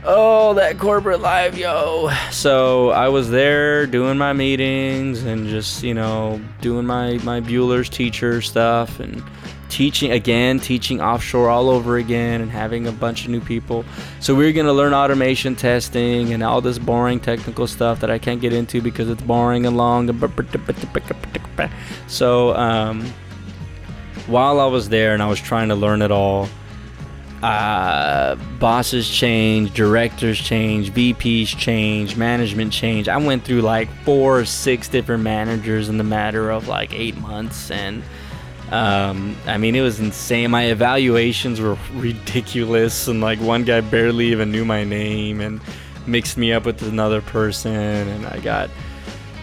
Oh, 0.09 0.55
that 0.55 0.79
corporate 0.79 1.20
life, 1.20 1.59
yo. 1.59 2.11
So 2.31 2.91
I 2.91 3.09
was 3.09 3.29
there 3.29 3.89
doing 3.89 4.16
my 4.16 4.33
meetings 4.33 5.24
and 5.24 5.49
just, 5.49 5.83
you 5.83 5.95
know, 5.95 6.41
doing 6.61 6.87
my 6.87 7.14
my 7.24 7.41
Bueller's 7.41 7.89
teacher 7.89 8.41
stuff 8.41 9.01
and 9.01 9.20
teaching 9.77 10.11
again, 10.11 10.59
teaching 10.59 11.03
offshore 11.03 11.51
all 11.51 11.68
over 11.68 11.99
again, 11.99 12.41
and 12.41 12.51
having 12.51 12.87
a 12.87 12.93
bunch 12.93 13.27
of 13.27 13.31
new 13.31 13.43
people. 13.43 13.85
So 14.20 14.35
we 14.35 14.49
are 14.49 14.53
going 14.53 14.64
to 14.64 14.72
learn 14.72 14.95
automation 14.95 15.55
testing 15.55 16.33
and 16.33 16.43
all 16.43 16.62
this 16.62 16.79
boring 16.79 17.20
technical 17.20 17.66
stuff 17.66 18.01
that 18.01 18.11
I 18.11 18.18
can't 18.18 18.41
get 18.41 18.55
into 18.55 18.81
because 18.81 19.11
it's 19.11 19.20
boring 19.20 19.66
and 19.66 19.77
long. 19.77 20.07
So 22.07 22.57
um, 22.57 23.05
while 24.27 24.61
I 24.61 24.64
was 24.64 24.89
there 24.89 25.12
and 25.12 25.22
I 25.22 25.29
was 25.29 25.39
trying 25.39 25.68
to 25.68 25.74
learn 25.74 26.01
it 26.01 26.11
all, 26.11 26.49
uh, 27.43 28.37
bosses 28.59 29.07
change, 29.07 29.74
directors 29.74 30.39
change, 30.39 30.91
VPs 30.91 31.49
change, 31.49 32.16
management 32.16 32.72
change. 32.72 33.11
I 33.11 33.18
went 33.18 33.45
through 33.45 33.61
like 33.61 33.91
four 34.05 34.41
or 34.41 34.47
six 34.47 34.89
different 34.89 35.22
managers 35.22 35.91
in 35.91 35.99
the 35.99 36.05
matter 36.05 36.49
of 36.51 36.66
like 36.66 36.95
eight 36.95 37.18
months 37.18 37.70
and 37.70 38.03
um, 38.71 39.37
I 39.47 39.59
mean, 39.59 39.77
it 39.77 39.81
was 39.81 40.01
insane. 40.01 40.51
My 40.51 40.64
evaluations 40.64 41.61
were 41.61 41.79
ridiculous, 41.95 43.09
and 43.09 43.21
like 43.21 43.41
one 43.41 43.64
guy 43.64 43.81
barely 43.81 44.27
even 44.27 44.51
knew 44.51 44.64
my 44.64 44.85
name 44.85 45.41
and 45.41 45.61
mixed 46.07 46.37
me 46.37 46.53
up 46.53 46.64
with 46.64 46.83
another 46.83 47.21
person, 47.21 47.73
and 47.75 48.27
I 48.27 48.41
got 48.41 48.71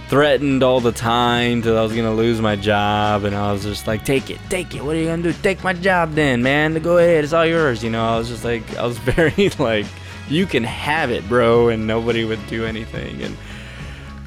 threatened 0.10 0.62
all 0.62 0.80
the 0.80 0.92
time 0.92 1.62
that 1.62 1.76
I 1.76 1.82
was 1.82 1.94
gonna 1.94 2.14
lose 2.14 2.42
my 2.42 2.56
job, 2.56 3.24
and 3.24 3.36
I 3.36 3.52
was 3.52 3.64
just 3.64 3.88
like, 3.88 4.04
"Take 4.04 4.30
it, 4.30 4.40
take 4.50 4.76
it. 4.76 4.84
What 4.84 4.96
are 4.96 5.00
you 5.00 5.06
gonna 5.08 5.24
do? 5.24 5.34
Take 5.42 5.64
my 5.64 5.74
job, 5.74 6.14
then, 6.14 6.44
man. 6.44 6.74
Go 6.82 6.98
ahead, 6.98 7.24
it's 7.24 7.34
all 7.34 7.46
yours." 7.46 7.84
You 7.84 7.90
know, 7.90 8.06
I 8.06 8.18
was 8.18 8.28
just 8.28 8.44
like, 8.44 8.78
I 8.78 8.86
was 8.86 8.98
very 9.16 9.50
like, 9.58 9.86
"You 10.30 10.46
can 10.46 10.64
have 10.64 11.12
it, 11.12 11.28
bro," 11.30 11.70
and 11.70 11.88
nobody 11.88 12.26
would 12.26 12.46
do 12.48 12.66
anything, 12.66 13.22
and 13.22 13.38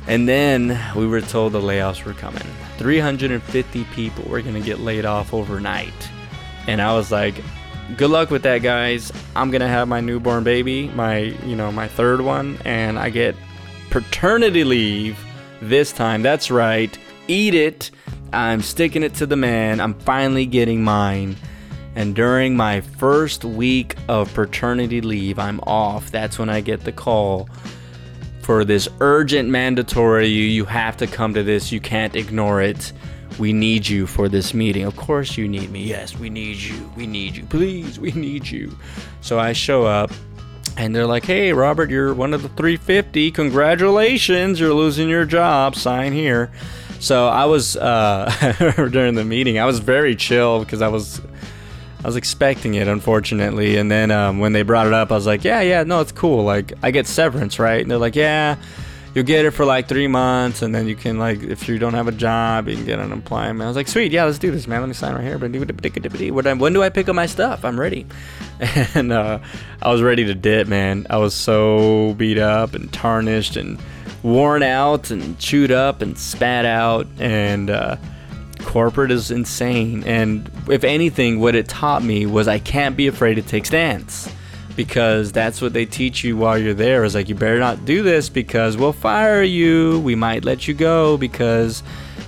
and 0.07 0.28
then 0.28 0.80
we 0.94 1.07
were 1.07 1.20
told 1.20 1.52
the 1.52 1.61
layoffs 1.61 2.04
were 2.04 2.14
coming. 2.14 2.42
350 2.78 3.84
people 3.84 4.24
were 4.30 4.42
going 4.42 4.54
to 4.54 4.61
get 4.61 4.80
laid 4.80 5.04
off 5.04 5.32
overnight. 5.34 5.92
And 6.66 6.82
I 6.82 6.94
was 6.94 7.11
like, 7.11 7.34
good 7.96 8.11
luck 8.11 8.30
with 8.30 8.42
that, 8.42 8.59
guys. 8.59 9.12
I'm 9.34 9.50
gonna 9.50 9.68
have 9.68 9.88
my 9.88 10.00
newborn 10.00 10.44
baby, 10.44 10.88
my 10.88 11.18
you 11.18 11.54
know 11.54 11.70
my 11.70 11.88
third 11.88 12.20
one, 12.20 12.59
and 12.64 12.98
I 12.98 13.11
get 13.11 13.36
paternity 13.90 14.64
leave 14.64 15.18
this 15.61 15.92
time. 15.92 16.22
That's 16.22 16.50
right. 16.50 16.96
Eat 17.28 17.54
it. 17.54 17.90
I'm 18.32 18.62
sticking 18.62 19.02
it 19.02 19.14
to 19.14 19.26
the 19.26 19.36
man. 19.36 19.80
I'm 19.80 19.94
finally 19.94 20.46
getting 20.46 20.82
mine. 20.82 21.36
And 21.94 22.14
during 22.14 22.57
my 22.57 22.82
first 22.82 23.44
week 23.44 23.96
of 24.09 24.32
paternity 24.34 25.00
leave, 25.00 25.38
I'm 25.38 25.61
off. 25.61 26.11
That's 26.11 26.38
when 26.38 26.50
I 26.50 26.61
get 26.61 26.84
the 26.84 26.92
call 26.92 27.48
for 28.47 28.64
this 28.64 28.88
urgent 29.01 29.49
mandatory. 29.49 30.28
You, 30.28 30.64
have 30.66 30.97
to 30.99 31.09
come 31.09 31.34
to 31.34 31.42
this. 31.42 31.72
You 31.72 31.80
can't 31.80 32.14
ignore 32.14 32.62
it. 32.62 32.92
We 33.40 33.53
need 33.53 33.88
you 33.88 34.07
for 34.07 34.28
this 34.28 34.55
meeting. 34.55 34.84
Of 34.84 34.94
course, 34.94 35.36
you 35.36 35.49
need 35.49 35.68
me. 35.72 35.82
Yes, 35.82 36.16
we 36.16 36.30
need 36.30 36.59
you. 36.59 36.88
We 36.97 37.09
need 37.09 37.36
you. 37.36 37.44
Please, 37.47 37.99
we 37.99 38.12
need 38.12 38.47
you. 38.49 38.78
So 39.20 39.40
I 39.40 39.53
show 39.53 39.84
up 39.84 40.12
and 40.76 40.94
they're 40.94 41.09
like, 41.09 41.24
hey, 41.24 41.53
Robert, 41.53 41.90
you're 41.90 42.14
one 42.14 42.32
of 42.32 42.42
the 42.44 42.49
350. 42.51 43.32
Congratulations. 43.32 44.61
You're 44.61 44.74
losing 44.74 45.09
your 45.09 45.24
job. 45.24 45.74
Sign 45.74 46.12
here. 46.12 46.53
So 47.01 47.26
I 47.26 47.47
was, 47.47 47.76
uh, 47.76 48.30
during 48.92 49.16
the 49.16 49.24
meeting, 49.24 49.59
I 49.59 49.64
was 49.64 49.80
very 49.80 50.14
chill 50.14 50.61
because 50.61 50.82
I 50.82 50.88
was. 50.88 51.20
I 52.07 52.09
was 52.09 52.14
expecting 52.14 52.74
it, 52.74 52.86
unfortunately, 52.86 53.78
and 53.78 53.90
then 53.90 54.12
um, 54.12 54.38
when 54.38 54.52
they 54.52 54.62
brought 54.62 54.86
it 54.86 54.92
up, 54.92 55.11
I 55.11 55.16
was 55.16 55.26
like, 55.26 55.42
"Yeah, 55.42 55.61
yeah, 55.61 55.82
no, 55.82 56.00
it's 56.00 56.12
cool. 56.12 56.44
Like, 56.44 56.72
I 56.80 56.92
get 56.92 57.09
severance, 57.09 57.59
right?" 57.59 57.82
And 57.82 57.90
they're 57.90 57.98
like, 57.98 58.14
"Yeah, 58.14 58.54
you'll 59.12 59.24
get 59.24 59.44
it 59.44 59.50
for 59.50 59.64
like 59.64 59.88
three 59.88 60.07
months, 60.07 60.62
and 60.62 60.72
then 60.72 60.86
you 60.86 60.94
can 60.94 61.18
like 61.18 61.42
if 61.42 61.68
you 61.68 61.80
don't 61.80 61.94
have 61.94 62.07
a 62.07 62.12
job, 62.12 62.68
you 62.68 62.76
can 62.76 62.86
get 62.86 63.00
unemployment. 63.00 63.61
I 63.61 63.66
was 63.66 63.74
like, 63.74 63.88
sweet, 63.88 64.12
yeah, 64.12 64.24
let's 64.24 64.38
do 64.38 64.52
this, 64.52 64.68
man. 64.68 64.82
Let 64.82 64.86
me 64.86 64.94
sign 64.94 65.16
right 65.16 65.24
here. 65.24 65.36
When 65.36 65.50
do 65.50 66.82
I 66.84 66.90
pick 66.90 67.09
up 67.09 67.16
my 67.16 67.26
stuff? 67.26 67.64
I'm 67.64 67.80
ready. 67.80 68.07
And 68.94 69.12
uh, 69.12 69.40
I 69.82 69.90
was 69.90 70.00
ready 70.00 70.26
to 70.26 70.34
dip, 70.34 70.68
man. 70.68 71.09
I 71.11 71.16
was 71.16 71.34
so 71.34 72.14
beat 72.16 72.38
up 72.38 72.74
and 72.74 72.92
tarnished 72.92 73.57
and 73.57 73.80
worn 74.22 74.62
out 74.62 75.11
and 75.11 75.36
chewed 75.40 75.72
up 75.72 76.02
and 76.02 76.16
spat 76.16 76.66
out 76.66 77.09
and. 77.18 77.68
Uh, 77.68 77.96
corporate 78.66 79.12
is 79.12 79.30
insane. 79.30 80.02
And 80.04 80.50
if 80.68 80.84
anything 80.84 81.38
what 81.38 81.54
it 81.54 81.68
taught 81.68 82.02
me 82.02 82.26
was 82.26 82.48
i 82.48 82.58
can't 82.58 82.96
be 82.96 83.06
afraid 83.06 83.34
to 83.34 83.42
take 83.42 83.64
stands 83.64 84.28
because 84.74 85.32
that's 85.32 85.62
what 85.62 85.72
they 85.72 85.86
teach 85.86 86.22
you 86.22 86.36
while 86.36 86.58
you're 86.58 86.74
there. 86.74 87.04
Is 87.04 87.14
like 87.14 87.28
you 87.28 87.34
better 87.34 87.58
not 87.58 87.84
do 87.86 88.02
this 88.02 88.28
because 88.28 88.76
we'll 88.76 88.92
fire 88.92 89.42
you. 89.42 90.00
We 90.00 90.14
might 90.14 90.44
let 90.44 90.68
you 90.68 90.74
go 90.74 91.16
because 91.16 91.82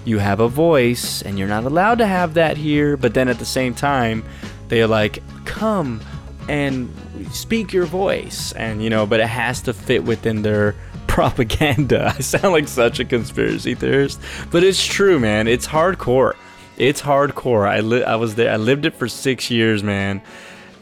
you 0.06 0.18
have 0.18 0.40
a 0.40 0.48
voice 0.48 1.20
and 1.22 1.38
you're 1.38 1.48
not 1.48 1.64
allowed 1.64 1.98
to 1.98 2.06
have 2.06 2.34
that 2.34 2.56
here. 2.56 2.96
But 2.96 3.12
then 3.12 3.28
at 3.28 3.38
the 3.38 3.44
same 3.44 3.74
time 3.74 4.24
they're 4.68 4.86
like 4.86 5.22
come 5.44 6.00
and 6.48 6.88
speak 7.32 7.72
your 7.72 7.84
voice. 7.84 8.52
And 8.52 8.82
you 8.82 8.90
know 8.90 9.06
but 9.06 9.20
it 9.20 9.26
has 9.26 9.60
to 9.62 9.74
fit 9.74 10.04
within 10.04 10.42
their 10.42 10.74
propaganda 11.18 12.14
i 12.16 12.20
sound 12.20 12.52
like 12.52 12.68
such 12.68 13.00
a 13.00 13.04
conspiracy 13.04 13.74
theorist 13.74 14.20
but 14.50 14.62
it's 14.62 14.84
true 14.84 15.18
man 15.18 15.48
it's 15.48 15.66
hardcore 15.66 16.34
it's 16.76 17.02
hardcore 17.02 17.68
i 17.68 17.80
li- 17.80 18.04
i 18.04 18.14
was 18.14 18.36
there 18.36 18.52
i 18.52 18.56
lived 18.56 18.84
it 18.84 18.94
for 18.94 19.08
6 19.08 19.50
years 19.50 19.82
man 19.82 20.22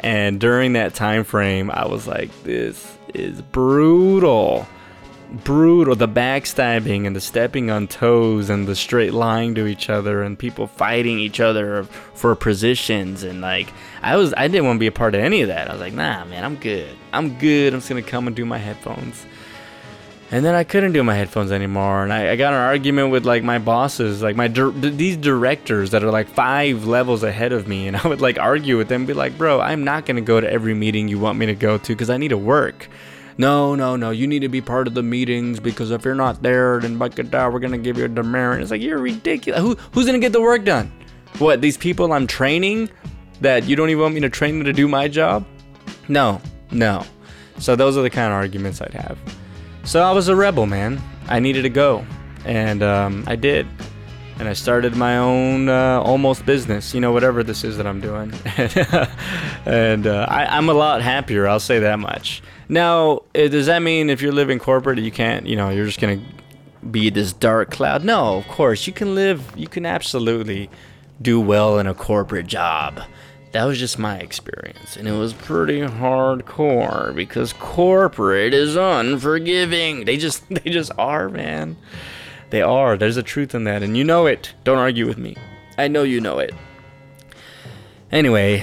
and 0.00 0.38
during 0.38 0.74
that 0.74 0.94
time 0.94 1.24
frame, 1.24 1.70
I 1.70 1.86
was 1.86 2.06
like, 2.06 2.30
this 2.42 2.96
is 3.14 3.40
brutal. 3.42 4.66
Brutal. 5.42 5.96
The 5.96 6.08
backstabbing 6.08 7.06
and 7.06 7.16
the 7.16 7.20
stepping 7.20 7.70
on 7.70 7.88
toes 7.88 8.50
and 8.50 8.68
the 8.68 8.76
straight 8.76 9.14
lying 9.14 9.54
to 9.56 9.66
each 9.66 9.90
other 9.90 10.22
and 10.22 10.38
people 10.38 10.66
fighting 10.66 11.18
each 11.18 11.40
other 11.40 11.84
for 12.14 12.34
positions. 12.36 13.22
And 13.22 13.40
like, 13.40 13.72
I 14.02 14.16
was, 14.16 14.34
I 14.36 14.48
didn't 14.48 14.66
want 14.66 14.76
to 14.76 14.80
be 14.80 14.86
a 14.86 14.92
part 14.92 15.14
of 15.14 15.22
any 15.22 15.42
of 15.42 15.48
that. 15.48 15.68
I 15.68 15.72
was 15.72 15.80
like, 15.80 15.94
nah, 15.94 16.24
man, 16.26 16.44
I'm 16.44 16.56
good. 16.56 16.94
I'm 17.12 17.38
good. 17.38 17.72
I'm 17.72 17.80
just 17.80 17.88
going 17.88 18.04
to 18.04 18.08
come 18.08 18.26
and 18.26 18.36
do 18.36 18.44
my 18.44 18.58
headphones. 18.58 19.24
And 20.32 20.44
then 20.44 20.56
I 20.56 20.64
couldn't 20.64 20.92
do 20.92 21.04
my 21.04 21.14
headphones 21.14 21.52
anymore, 21.52 22.02
and 22.02 22.12
I, 22.12 22.32
I 22.32 22.36
got 22.36 22.52
an 22.52 22.58
argument 22.58 23.12
with 23.12 23.24
like 23.24 23.44
my 23.44 23.58
bosses, 23.58 24.22
like 24.22 24.34
my 24.34 24.48
di- 24.48 24.72
these 24.90 25.16
directors 25.16 25.90
that 25.90 26.02
are 26.02 26.10
like 26.10 26.28
five 26.28 26.84
levels 26.84 27.22
ahead 27.22 27.52
of 27.52 27.68
me, 27.68 27.86
and 27.88 27.96
I 27.96 28.06
would 28.08 28.20
like 28.20 28.38
argue 28.38 28.76
with 28.76 28.88
them, 28.88 29.06
be 29.06 29.12
like, 29.12 29.38
"Bro, 29.38 29.60
I'm 29.60 29.84
not 29.84 30.04
gonna 30.04 30.20
go 30.20 30.40
to 30.40 30.50
every 30.50 30.74
meeting 30.74 31.06
you 31.06 31.20
want 31.20 31.38
me 31.38 31.46
to 31.46 31.54
go 31.54 31.78
to 31.78 31.92
because 31.92 32.10
I 32.10 32.16
need 32.16 32.28
to 32.28 32.38
work." 32.38 32.88
No, 33.38 33.74
no, 33.74 33.96
no, 33.96 34.10
you 34.10 34.26
need 34.26 34.40
to 34.40 34.48
be 34.48 34.62
part 34.62 34.88
of 34.88 34.94
the 34.94 35.02
meetings 35.02 35.60
because 35.60 35.90
if 35.90 36.04
you're 36.04 36.14
not 36.14 36.42
there, 36.42 36.80
then 36.80 36.98
we're 36.98 37.58
gonna 37.58 37.78
give 37.78 37.98
you 37.98 38.06
a 38.06 38.08
demerit. 38.08 38.62
It's 38.62 38.70
like 38.70 38.80
you're 38.80 38.98
ridiculous. 38.98 39.60
Who, 39.60 39.74
who's 39.92 40.06
gonna 40.06 40.18
get 40.18 40.32
the 40.32 40.40
work 40.40 40.64
done? 40.64 40.90
What 41.38 41.60
these 41.60 41.76
people 41.76 42.12
I'm 42.12 42.26
training 42.26 42.90
that 43.42 43.64
you 43.64 43.76
don't 43.76 43.90
even 43.90 44.02
want 44.02 44.14
me 44.14 44.20
to 44.20 44.30
train 44.30 44.58
them 44.58 44.64
to 44.64 44.72
do 44.72 44.88
my 44.88 45.06
job? 45.06 45.46
No, 46.08 46.40
no. 46.70 47.04
So 47.58 47.76
those 47.76 47.96
are 47.96 48.02
the 48.02 48.10
kind 48.10 48.28
of 48.28 48.32
arguments 48.32 48.80
I'd 48.80 48.94
have. 48.94 49.18
So 49.86 50.02
I 50.02 50.10
was 50.10 50.26
a 50.26 50.34
rebel, 50.34 50.66
man. 50.66 51.00
I 51.28 51.38
needed 51.38 51.62
to 51.62 51.68
go, 51.68 52.04
and 52.44 52.82
um, 52.82 53.22
I 53.28 53.36
did. 53.36 53.68
And 54.40 54.48
I 54.48 54.52
started 54.52 54.96
my 54.96 55.16
own 55.16 55.68
uh, 55.68 56.02
almost 56.04 56.44
business, 56.44 56.92
you 56.92 57.00
know, 57.00 57.12
whatever 57.12 57.44
this 57.44 57.62
is 57.62 57.76
that 57.76 57.86
I'm 57.86 58.00
doing. 58.00 58.32
and 59.64 60.08
uh, 60.08 60.26
I, 60.28 60.58
am 60.58 60.68
a 60.68 60.74
lot 60.74 61.02
happier, 61.02 61.46
I'll 61.46 61.60
say 61.60 61.78
that 61.78 62.00
much. 62.00 62.42
Now, 62.68 63.22
eh, 63.36 63.46
does 63.46 63.66
that 63.66 63.80
mean 63.80 64.10
if 64.10 64.20
you're 64.20 64.32
living 64.32 64.58
corporate, 64.58 64.98
you 64.98 65.12
can't, 65.12 65.46
you 65.46 65.54
know, 65.54 65.70
you're 65.70 65.86
just 65.86 66.00
going 66.00 66.20
to 66.20 66.86
be 66.88 67.08
this 67.08 67.32
dark 67.32 67.70
cloud? 67.70 68.04
No, 68.04 68.38
of 68.38 68.48
course. 68.48 68.88
You 68.88 68.92
can 68.92 69.14
live, 69.14 69.52
you 69.56 69.68
can 69.68 69.86
absolutely 69.86 70.68
do 71.22 71.40
well 71.40 71.78
in 71.78 71.86
a 71.86 71.94
corporate 71.94 72.48
job 72.48 73.00
that 73.56 73.64
was 73.64 73.78
just 73.78 73.98
my 73.98 74.18
experience 74.18 74.98
and 74.98 75.08
it 75.08 75.12
was 75.12 75.32
pretty 75.32 75.80
hardcore 75.80 77.14
because 77.14 77.54
corporate 77.54 78.52
is 78.52 78.76
unforgiving. 78.76 80.04
They 80.04 80.18
just 80.18 80.46
they 80.50 80.70
just 80.70 80.92
are 80.98 81.30
man. 81.30 81.78
They 82.50 82.60
are. 82.60 82.98
There's 82.98 83.16
a 83.16 83.22
truth 83.22 83.54
in 83.54 83.64
that 83.64 83.82
and 83.82 83.96
you 83.96 84.04
know 84.04 84.26
it. 84.26 84.52
Don't 84.64 84.76
argue 84.76 85.06
with 85.06 85.16
me. 85.16 85.36
I 85.78 85.88
know 85.88 86.02
you 86.02 86.20
know 86.20 86.38
it. 86.38 86.54
Anyway 88.12 88.62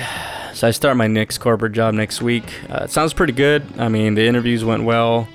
so 0.53 0.67
i 0.67 0.69
start 0.69 0.95
my 0.95 1.07
next 1.07 1.39
corporate 1.39 1.73
job 1.73 1.95
next 1.95 2.21
week. 2.21 2.53
Uh, 2.69 2.83
it 2.83 2.91
sounds 2.91 3.13
pretty 3.13 3.33
good. 3.33 3.63
I 3.79 3.87
mean 3.87 4.13
the 4.13 4.27
interviews 4.27 4.63
went 4.63 4.83
well. 4.83 5.27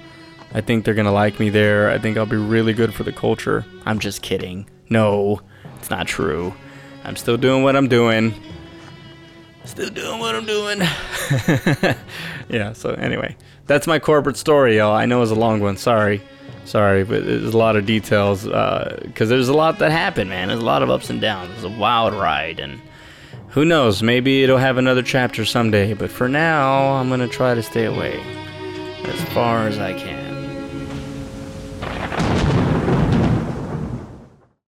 I 0.54 0.60
think 0.60 0.84
they're 0.84 0.94
gonna 0.94 1.10
like 1.10 1.40
me 1.40 1.50
there. 1.50 1.90
I 1.90 1.98
think 1.98 2.16
i'll 2.16 2.26
be 2.26 2.36
really 2.36 2.74
good 2.74 2.94
for 2.94 3.02
the 3.02 3.12
culture. 3.12 3.66
I'm 3.84 3.98
just 3.98 4.22
kidding. 4.22 4.70
No 4.88 5.40
it's 5.80 5.90
not 5.90 6.06
true. 6.06 6.54
I'm 7.02 7.16
still 7.16 7.36
doing 7.36 7.64
what 7.64 7.74
i'm 7.74 7.88
doing 7.88 8.34
Still 9.68 9.90
doing 9.90 10.18
what 10.18 10.34
I'm 10.34 10.46
doing. 10.46 10.78
yeah, 12.48 12.72
so 12.72 12.94
anyway, 12.94 13.36
that's 13.66 13.86
my 13.86 13.98
corporate 13.98 14.38
story, 14.38 14.78
y'all. 14.78 14.94
I 14.94 15.04
know 15.04 15.20
it's 15.20 15.30
a 15.30 15.34
long 15.34 15.60
one. 15.60 15.76
Sorry. 15.76 16.22
Sorry, 16.64 17.04
but 17.04 17.26
there's 17.26 17.52
a 17.52 17.58
lot 17.58 17.76
of 17.76 17.84
details 17.84 18.44
because 18.44 18.52
uh, 18.54 19.26
there's 19.26 19.48
a 19.48 19.54
lot 19.54 19.78
that 19.80 19.92
happened, 19.92 20.30
man. 20.30 20.48
There's 20.48 20.60
a 20.60 20.64
lot 20.64 20.82
of 20.82 20.88
ups 20.88 21.10
and 21.10 21.20
downs. 21.20 21.50
It's 21.54 21.64
a 21.64 21.68
wild 21.68 22.14
ride, 22.14 22.60
and 22.60 22.80
who 23.48 23.66
knows? 23.66 24.02
Maybe 24.02 24.42
it'll 24.42 24.56
have 24.56 24.78
another 24.78 25.02
chapter 25.02 25.44
someday. 25.44 25.92
But 25.92 26.10
for 26.10 26.30
now, 26.30 26.94
I'm 26.94 27.10
gonna 27.10 27.28
try 27.28 27.54
to 27.54 27.62
stay 27.62 27.84
away 27.84 28.22
as 29.04 29.22
far 29.34 29.66
as 29.68 29.78
I 29.78 29.92
can. 29.92 30.28